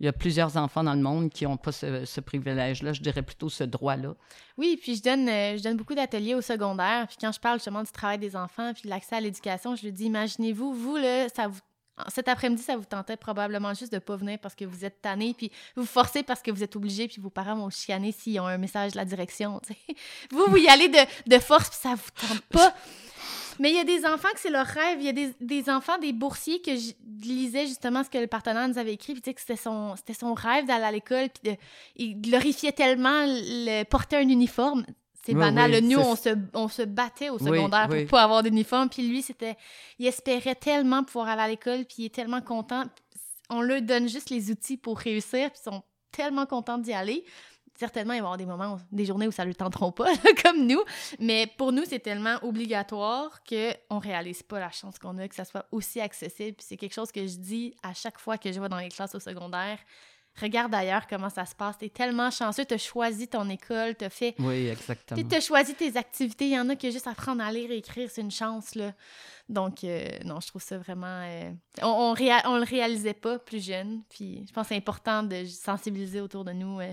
il 0.00 0.06
y 0.06 0.08
a 0.08 0.12
plusieurs 0.14 0.56
enfants 0.56 0.82
dans 0.82 0.94
le 0.94 1.02
monde 1.02 1.28
qui 1.28 1.44
n'ont 1.44 1.58
pas 1.58 1.72
ce, 1.72 2.20
privilège-là, 2.20 2.94
je 2.94 3.02
dirais 3.02 3.22
plutôt 3.22 3.50
ce 3.50 3.64
droit-là. 3.64 4.14
Oui, 4.56 4.78
puis 4.80 4.96
je 4.96 5.02
donne, 5.02 5.28
euh, 5.28 5.58
je 5.58 5.62
donne 5.62 5.76
beaucoup 5.76 5.94
d'ateliers 5.94 6.34
au 6.34 6.40
secondaire. 6.40 7.06
Puis 7.06 7.18
quand 7.20 7.30
je 7.32 7.38
parle 7.38 7.58
justement 7.58 7.82
du 7.82 7.92
travail 7.92 8.18
des 8.18 8.34
enfants 8.34 8.72
puis 8.72 8.84
de 8.84 8.88
l'accès 8.88 9.16
à 9.16 9.20
l'éducation, 9.20 9.76
je 9.76 9.82
lui 9.82 9.92
dis 9.92 10.06
imaginez-vous, 10.06 10.72
vous, 10.72 10.96
là, 10.96 11.28
ça 11.28 11.50
cet 12.08 12.28
après-midi, 12.28 12.62
ça 12.62 12.78
vous 12.78 12.84
tentait 12.84 13.18
probablement 13.18 13.74
juste 13.74 13.92
de 13.92 13.98
pas 13.98 14.16
venir 14.16 14.38
parce 14.38 14.54
que 14.54 14.64
vous 14.64 14.86
êtes 14.86 15.02
tanné, 15.02 15.34
puis 15.36 15.50
vous 15.76 15.84
forcez 15.84 16.22
parce 16.22 16.40
que 16.40 16.50
vous 16.50 16.62
êtes 16.62 16.74
obligé, 16.74 17.08
puis 17.08 17.20
vos 17.20 17.28
parents 17.28 17.56
vont 17.56 17.68
chianer 17.68 18.12
s'ils 18.12 18.40
ont 18.40 18.46
un 18.46 18.56
message 18.56 18.92
de 18.92 18.96
la 18.96 19.04
direction. 19.04 19.60
Vous, 20.30 20.46
vous 20.48 20.56
y 20.56 20.68
allez 20.68 20.88
de, 20.88 20.98
de 21.26 21.38
force, 21.38 21.68
puis 21.68 21.78
ça 21.80 21.94
vous 21.94 22.28
tente 22.28 22.40
pas. 22.46 22.74
Mais 23.58 23.70
il 23.70 23.76
y 23.76 23.80
a 23.80 23.84
des 23.84 24.06
enfants 24.06 24.28
que 24.32 24.40
c'est 24.40 24.50
leur 24.50 24.66
rêve. 24.66 24.98
Il 25.00 25.06
y 25.06 25.08
a 25.08 25.12
des, 25.12 25.34
des, 25.40 25.70
enfants, 25.70 25.98
des 25.98 26.12
boursiers 26.12 26.60
que 26.62 26.74
je 26.76 26.92
lisais 27.22 27.66
justement 27.66 28.04
ce 28.04 28.10
que 28.10 28.18
le 28.18 28.26
partenaire 28.26 28.68
nous 28.68 28.78
avait 28.78 28.94
écrit, 28.94 29.14
puis 29.14 29.34
que 29.34 29.40
c'était 29.40 29.56
son, 29.56 29.94
c'était 29.96 30.14
son 30.14 30.34
rêve 30.34 30.66
d'aller 30.66 30.84
à 30.84 30.92
l'école, 30.92 31.28
puis 31.28 31.52
de, 31.52 31.58
il 31.96 32.20
glorifiait 32.20 32.72
tellement 32.72 33.24
le, 33.26 33.84
porter 33.84 34.16
un 34.16 34.28
uniforme. 34.28 34.84
C'est 35.22 35.34
banal. 35.34 35.78
nous, 35.82 35.98
on 35.98 36.16
se, 36.16 36.30
on 36.54 36.68
se 36.68 36.82
battait 36.82 37.28
au 37.28 37.38
secondaire 37.38 37.88
pour 37.88 38.06
pas 38.06 38.22
avoir 38.22 38.42
d'uniforme. 38.42 38.88
Puis 38.88 39.06
lui, 39.06 39.22
c'était, 39.22 39.56
il 39.98 40.06
espérait 40.06 40.54
tellement 40.54 41.04
pouvoir 41.04 41.28
aller 41.28 41.42
à 41.42 41.48
l'école, 41.48 41.84
puis 41.84 41.96
il 41.98 42.04
est 42.06 42.14
tellement 42.14 42.40
content. 42.40 42.84
On 43.50 43.60
leur 43.60 43.82
donne 43.82 44.08
juste 44.08 44.30
les 44.30 44.50
outils 44.50 44.76
pour 44.76 44.98
réussir, 44.98 45.50
puis 45.50 45.60
ils 45.60 45.70
sont 45.70 45.82
tellement 46.10 46.46
contents 46.46 46.78
d'y 46.78 46.92
aller 46.92 47.24
certainement, 47.80 48.12
il 48.12 48.18
va 48.18 48.24
y 48.24 48.26
avoir 48.26 48.36
des 48.36 48.46
moments, 48.46 48.78
des 48.92 49.06
journées 49.06 49.26
où 49.26 49.32
ça 49.32 49.44
ne 49.44 49.48
le 49.48 49.54
tenteront 49.54 49.90
pas, 49.90 50.12
comme 50.44 50.66
nous. 50.66 50.82
Mais 51.18 51.46
pour 51.56 51.72
nous, 51.72 51.84
c'est 51.86 51.98
tellement 51.98 52.36
obligatoire 52.42 53.42
qu'on 53.42 53.96
ne 53.96 54.00
réalise 54.00 54.42
pas 54.42 54.60
la 54.60 54.70
chance 54.70 54.98
qu'on 54.98 55.16
a 55.18 55.26
que 55.26 55.34
ça 55.34 55.46
soit 55.46 55.64
aussi 55.72 55.98
accessible. 55.98 56.56
Puis 56.58 56.66
c'est 56.68 56.76
quelque 56.76 56.94
chose 56.94 57.10
que 57.10 57.26
je 57.26 57.36
dis 57.38 57.74
à 57.82 57.94
chaque 57.94 58.18
fois 58.18 58.36
que 58.36 58.52
je 58.52 58.60
vais 58.60 58.68
dans 58.68 58.78
les 58.78 58.90
classes 58.90 59.14
au 59.14 59.20
secondaire. 59.20 59.78
Regarde 60.40 60.70
d'ailleurs 60.70 61.06
comment 61.08 61.28
ça 61.30 61.44
se 61.44 61.54
passe. 61.54 61.76
Tu 61.78 61.86
es 61.86 61.88
tellement 61.88 62.30
chanceux, 62.30 62.64
tu 62.64 62.74
as 62.74 62.78
choisi 62.78 63.26
ton 63.26 63.48
école, 63.48 63.96
tu 63.96 64.04
as 64.04 64.10
fait. 64.10 64.34
Oui, 64.38 64.68
exactement. 64.68 65.20
Tu 65.28 65.34
as 65.34 65.40
choisi 65.40 65.74
tes 65.74 65.96
activités. 65.96 66.46
Il 66.46 66.52
y 66.52 66.58
en 66.58 66.68
a 66.68 66.76
qui 66.76 66.92
juste 66.92 67.08
apprendre 67.08 67.42
à 67.42 67.50
lire 67.50 67.70
et 67.70 67.78
écrire, 67.78 68.08
c'est 68.12 68.20
une 68.20 68.30
chance. 68.30 68.74
Là. 68.74 68.92
Donc, 69.48 69.84
euh, 69.84 70.06
non, 70.24 70.38
je 70.40 70.48
trouve 70.48 70.62
ça 70.62 70.78
vraiment. 70.78 71.22
Euh, 71.24 71.50
on, 71.82 72.14
on, 72.14 72.56
le 72.56 72.64
réalisait 72.64 73.14
pas 73.14 73.38
plus 73.38 73.64
jeune. 73.64 74.02
Puis, 74.08 74.44
je 74.46 74.52
pense 74.52 74.64
que 74.64 74.68
c'est 74.68 74.76
important 74.76 75.22
de 75.22 75.44
sensibiliser 75.46 76.20
autour 76.20 76.44
de 76.44 76.52
nous 76.52 76.80
euh, 76.80 76.92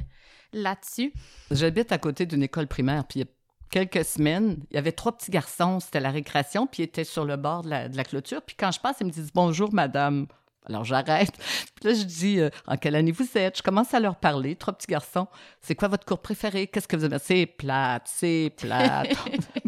là-dessus. 0.54 1.14
J'habite 1.52 1.92
à 1.92 1.98
côté 1.98 2.26
d'une 2.26 2.44
école 2.44 2.68
primaire. 2.68 3.06
Puis, 3.06 3.20
il 3.20 3.24
y 3.24 3.26
a 3.26 3.32
quelques 3.70 4.06
semaines, 4.06 4.58
il 4.72 4.76
y 4.76 4.78
avait 4.78 4.92
trois 4.92 5.16
petits 5.16 5.32
garçons. 5.32 5.80
C'était 5.80 6.00
la 6.00 6.12
récréation. 6.12 6.68
Puis, 6.68 6.84
ils 6.84 6.86
étaient 6.86 7.04
sur 7.04 7.26
le 7.26 7.38
bord 7.38 7.64
de 7.64 7.70
la, 7.70 7.90
de 7.90 7.98
la 7.98 8.04
clôture. 8.04 8.42
Puis, 8.42 8.56
quand 8.58 8.72
je 8.72 8.80
passe, 8.80 8.98
ils 9.02 9.08
me 9.08 9.12
disent 9.12 9.32
Bonjour, 9.34 9.74
madame. 9.74 10.28
Alors 10.70 10.84
j'arrête. 10.84 11.32
Puis 11.76 11.86
là, 11.90 11.94
je 11.94 12.04
dis 12.04 12.40
En 12.68 12.78
quelle 12.78 12.96
année 12.96 13.12
vous 13.12 13.28
êtes? 13.36 13.58
Je 13.58 13.64
commence 13.64 13.94
à 13.94 14.00
leur 14.00 14.18
parler. 14.18 14.56
Trois 14.56 14.74
petits 14.74 14.88
garçons. 14.88 15.28
C'est 15.62 15.76
quoi 15.76 15.88
votre 15.88 16.06
cours 16.06 16.20
préféré? 16.20 16.68
Qu'est-ce 16.68 16.88
que 16.88 16.98
vous 16.98 17.06
aimez? 17.06 17.18
C'est 17.22 17.46
plate, 17.46 18.04
c'est 18.06 18.52
plate. 18.58 19.16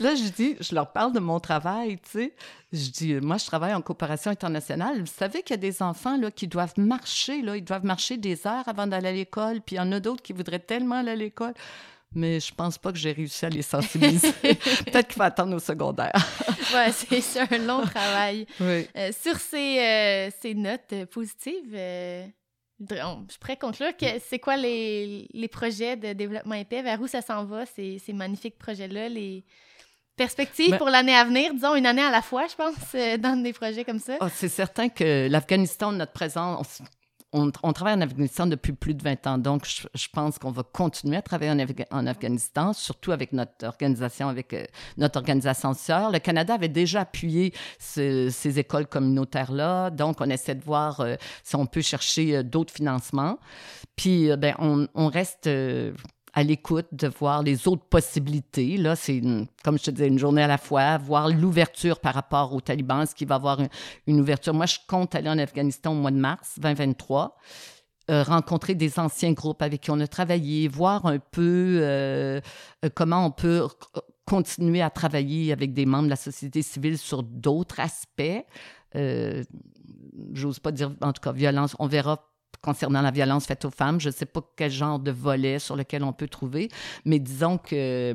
là, 0.00 0.14
je 0.14 0.28
dis, 0.30 0.56
je 0.60 0.74
leur 0.74 0.92
parle 0.92 1.12
de 1.12 1.20
mon 1.20 1.40
travail, 1.40 1.98
tu 1.98 2.10
sais. 2.10 2.34
Je 2.72 2.90
dis, 2.90 3.14
moi, 3.14 3.36
je 3.36 3.46
travaille 3.46 3.74
en 3.74 3.82
coopération 3.82 4.30
internationale. 4.30 5.00
Vous 5.00 5.06
savez 5.06 5.42
qu'il 5.42 5.54
y 5.54 5.58
a 5.58 5.62
des 5.62 5.82
enfants 5.82 6.16
là, 6.16 6.30
qui 6.30 6.46
doivent 6.46 6.78
marcher, 6.78 7.42
là, 7.42 7.56
ils 7.56 7.64
doivent 7.64 7.84
marcher 7.84 8.16
des 8.16 8.46
heures 8.46 8.68
avant 8.68 8.86
d'aller 8.86 9.08
à 9.08 9.12
l'école, 9.12 9.60
puis 9.60 9.76
il 9.76 9.78
y 9.78 9.82
en 9.82 9.90
a 9.92 10.00
d'autres 10.00 10.22
qui 10.22 10.32
voudraient 10.32 10.60
tellement 10.60 10.96
aller 10.96 11.12
à 11.12 11.16
l'école 11.16 11.54
mais 12.14 12.40
je 12.40 12.52
pense 12.52 12.76
pas 12.76 12.92
que 12.92 12.98
j'ai 12.98 13.12
réussi 13.12 13.46
à 13.46 13.48
les 13.48 13.62
sensibiliser. 13.62 14.32
Peut-être 14.42 15.06
qu'il 15.08 15.16
faut 15.16 15.22
attendre 15.22 15.54
au 15.54 15.60
secondaire. 15.60 16.12
oui, 17.10 17.22
c'est 17.22 17.40
un 17.40 17.58
long 17.58 17.82
travail. 17.86 18.46
Oui. 18.60 18.88
Euh, 18.96 19.10
sur 19.18 19.36
ces, 19.36 19.78
euh, 19.78 20.30
ces 20.40 20.54
notes 20.54 20.94
positives, 21.10 21.72
euh, 21.72 22.26
je 22.80 23.38
pourrais 23.38 23.56
conclure 23.56 23.96
que 23.96 24.06
c'est 24.26 24.38
quoi 24.38 24.56
les, 24.56 25.28
les, 25.32 25.48
projets 25.48 25.96
de 25.96 26.12
développement 26.12 26.54
épais, 26.54 26.82
vers 26.82 27.00
où 27.00 27.06
ça 27.06 27.20
s'en 27.20 27.44
va, 27.44 27.66
ces, 27.66 27.98
ces 27.98 28.12
magnifiques 28.12 28.58
projets-là, 28.58 29.08
les 29.08 29.44
perspectives 30.16 30.76
pour 30.76 30.88
l'année 30.88 31.14
à 31.14 31.24
venir, 31.24 31.52
disons 31.54 31.74
une 31.74 31.86
année 31.86 32.02
à 32.02 32.10
la 32.10 32.22
fois, 32.22 32.46
je 32.46 32.54
pense, 32.54 33.20
dans 33.20 33.42
des 33.42 33.52
projets 33.52 33.84
comme 33.84 33.98
ça? 33.98 34.16
Oh, 34.20 34.26
c'est 34.32 34.48
certain 34.48 34.88
que 34.88 35.28
l'Afghanistan, 35.28 35.92
notre 35.92 36.12
présence, 36.12 36.82
on, 37.32 37.50
travaille 37.50 37.94
en 37.94 38.00
Afghanistan 38.00 38.46
depuis 38.46 38.72
plus 38.72 38.94
de 38.94 39.02
20 39.02 39.26
ans, 39.26 39.38
donc 39.38 39.64
je, 39.66 40.08
pense 40.12 40.38
qu'on 40.38 40.50
va 40.50 40.62
continuer 40.62 41.16
à 41.16 41.22
travailler 41.22 41.52
en, 41.90 42.06
Afghanistan, 42.06 42.72
surtout 42.72 43.12
avec 43.12 43.32
notre 43.32 43.66
organisation, 43.66 44.28
avec 44.28 44.52
euh, 44.52 44.64
notre 44.96 45.18
organisation 45.18 45.72
sœur. 45.74 46.10
Le 46.10 46.18
Canada 46.18 46.54
avait 46.54 46.68
déjà 46.68 47.02
appuyé 47.02 47.54
ces 47.78 48.58
écoles 48.58 48.86
communautaires-là, 48.86 49.90
donc 49.90 50.16
on 50.20 50.28
essaie 50.28 50.54
de 50.54 50.64
voir 50.64 51.00
euh, 51.00 51.14
si 51.44 51.54
on 51.56 51.66
peut 51.66 51.82
chercher 51.82 52.38
euh, 52.38 52.42
d'autres 52.42 52.74
financements. 52.74 53.38
Puis, 53.96 54.30
ben, 54.36 54.54
on, 54.58 54.88
on 54.94 55.08
reste 55.08 55.48
à 56.32 56.42
l'écoute, 56.42 56.86
de 56.92 57.08
voir 57.08 57.42
les 57.42 57.66
autres 57.66 57.84
possibilités. 57.84 58.76
Là, 58.76 58.96
c'est, 58.96 59.20
comme 59.64 59.78
je 59.78 59.84
te 59.84 59.90
disais, 59.90 60.08
une 60.08 60.18
journée 60.18 60.42
à 60.42 60.46
la 60.46 60.58
fois, 60.58 60.98
voir 60.98 61.28
l'ouverture 61.28 62.00
par 62.00 62.14
rapport 62.14 62.54
aux 62.54 62.60
talibans, 62.60 63.06
ce 63.06 63.14
qui 63.14 63.24
va 63.24 63.36
avoir 63.36 63.58
une, 64.06 64.20
ouverture. 64.20 64.54
Moi, 64.54 64.66
je 64.66 64.78
compte 64.86 65.14
aller 65.14 65.28
en 65.28 65.38
Afghanistan 65.38 65.92
au 65.92 65.96
mois 65.96 66.10
de 66.10 66.18
mars 66.18 66.58
2023. 66.58 67.36
Euh, 68.10 68.22
rencontrer 68.22 68.74
des 68.74 68.98
anciens 68.98 69.32
groupes 69.32 69.62
avec 69.62 69.82
qui 69.82 69.90
on 69.90 70.00
a 70.00 70.06
travaillé, 70.06 70.66
voir 70.66 71.06
un 71.06 71.18
peu 71.18 71.78
euh, 71.80 72.40
euh, 72.84 72.88
comment 72.92 73.24
on 73.26 73.30
peut 73.30 73.68
continuer 74.24 74.82
à 74.82 74.90
travailler 74.90 75.52
avec 75.52 75.72
des 75.74 75.86
membres 75.86 76.04
de 76.04 76.10
la 76.10 76.16
société 76.16 76.62
civile 76.62 76.98
sur 76.98 77.22
d'autres 77.22 77.78
aspects. 77.78 78.44
J'ose 80.32 80.58
pas 80.58 80.72
dire, 80.72 80.92
en 81.00 81.12
tout 81.12 81.20
cas, 81.20 81.32
violence. 81.32 81.76
On 81.78 81.86
verra 81.86 82.29
concernant 82.62 83.02
la 83.02 83.10
violence 83.10 83.46
faite 83.46 83.64
aux 83.64 83.70
femmes. 83.70 84.00
Je 84.00 84.08
ne 84.08 84.14
sais 84.14 84.26
pas 84.26 84.40
quel 84.56 84.70
genre 84.70 84.98
de 84.98 85.10
volet 85.10 85.58
sur 85.58 85.76
lequel 85.76 86.04
on 86.04 86.12
peut 86.12 86.28
trouver, 86.28 86.68
mais 87.04 87.18
disons 87.18 87.58
que 87.58 88.14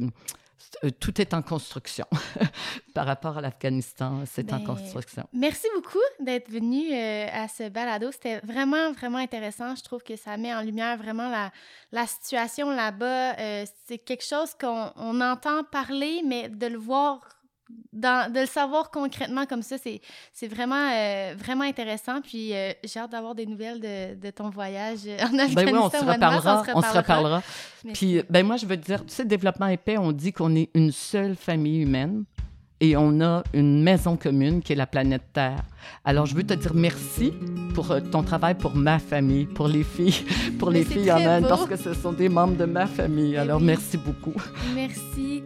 euh, 0.84 0.90
tout 1.00 1.22
est 1.22 1.34
en 1.34 1.42
construction. 1.42 2.06
Par 2.94 3.06
rapport 3.06 3.38
à 3.38 3.42
l'Afghanistan, 3.42 4.24
c'est 4.26 4.52
en 4.54 4.58
ben, 4.58 4.66
construction. 4.66 5.28
Merci 5.34 5.68
beaucoup 5.76 5.98
d'être 6.20 6.50
venu 6.50 6.94
euh, 6.94 7.28
à 7.32 7.48
ce 7.48 7.70
balado. 7.70 8.12
C'était 8.12 8.40
vraiment, 8.40 8.92
vraiment 8.94 9.18
intéressant. 9.18 9.76
Je 9.76 9.84
trouve 9.84 10.04
que 10.04 10.16
ça 10.16 10.38
met 10.38 10.54
en 10.54 10.62
lumière 10.62 10.98
vraiment 10.98 11.30
la, 11.30 11.52
la 11.92 12.08
situation 12.08 12.70
là-bas. 12.70 13.38
Euh, 13.38 13.66
c'est 13.86 13.98
quelque 13.98 14.24
chose 14.24 14.54
qu'on 14.60 15.22
entend 15.22 15.64
parler, 15.64 16.22
mais 16.26 16.50
de 16.50 16.68
le 16.68 16.78
voir 16.78 17.22
de 17.94 18.40
le 18.42 18.46
savoir 18.46 18.92
concrètement 18.92 19.46
comme 19.46 19.62
ça, 19.62 19.78
c'est 19.78 20.48
vraiment, 20.48 20.90
euh, 20.92 21.34
vraiment 21.38 21.64
intéressant. 21.64 22.22
Puis 22.22 22.54
euh, 22.54 22.72
j'ai 22.84 23.00
hâte 23.00 23.12
d'avoir 23.12 23.36
des 23.36 23.46
nouvelles 23.46 23.80
de, 23.80 24.16
de, 24.16 24.30
ton 24.32 24.50
voyage 24.50 25.00
en 25.22 25.38
Afghanistan. 25.40 25.56
Ben 25.56 25.74
oui, 25.74 25.80
on 25.80 25.90
se 25.90 26.06
reparlera. 26.06 26.64
On 26.76 26.82
se 26.82 26.98
reparlera. 26.98 27.44
Puis 27.94 28.22
ben 28.30 28.46
moi, 28.46 28.58
je 28.58 28.66
veux 28.66 28.78
dire, 28.78 29.06
tu 29.06 29.14
sais, 29.14 29.26
développement 29.26 29.68
épais, 29.68 29.98
on 29.98 30.12
dit 30.12 30.34
qu'on 30.34 30.56
est 30.56 30.70
une 30.74 30.92
seule 30.92 31.36
famille 31.36 31.82
humaine 31.82 32.26
et 32.82 32.98
on 32.98 33.22
a 33.22 33.44
une 33.54 33.82
maison 33.82 34.18
commune 34.18 34.62
qui 34.62 34.74
est 34.74 34.76
la 34.76 34.88
planète 34.88 35.24
Terre. 35.34 35.64
Alors, 36.04 36.26
je 36.26 36.36
veux 36.36 36.44
te 36.44 36.54
dire 36.54 36.74
merci 36.74 37.34
pour 37.74 37.92
euh, 37.92 38.00
ton 38.00 38.24
travail 38.24 38.56
pour 38.56 38.76
ma 38.76 39.00
famille, 39.00 39.46
pour 39.46 39.68
les 39.68 39.84
filles, 39.84 40.26
pour 40.60 40.70
les 40.70 40.84
filles 40.84 41.12
en 41.12 41.18
Inde, 41.18 41.48
parce 41.48 41.66
que 41.66 41.78
ce 41.78 41.94
sont 41.94 42.12
des 42.12 42.30
membres 42.30 42.58
de 42.58 42.66
ma 42.66 42.86
famille. 42.86 43.38
Alors, 43.38 43.62
merci 43.62 43.98
beaucoup. 43.98 44.34
Merci. 44.74 45.44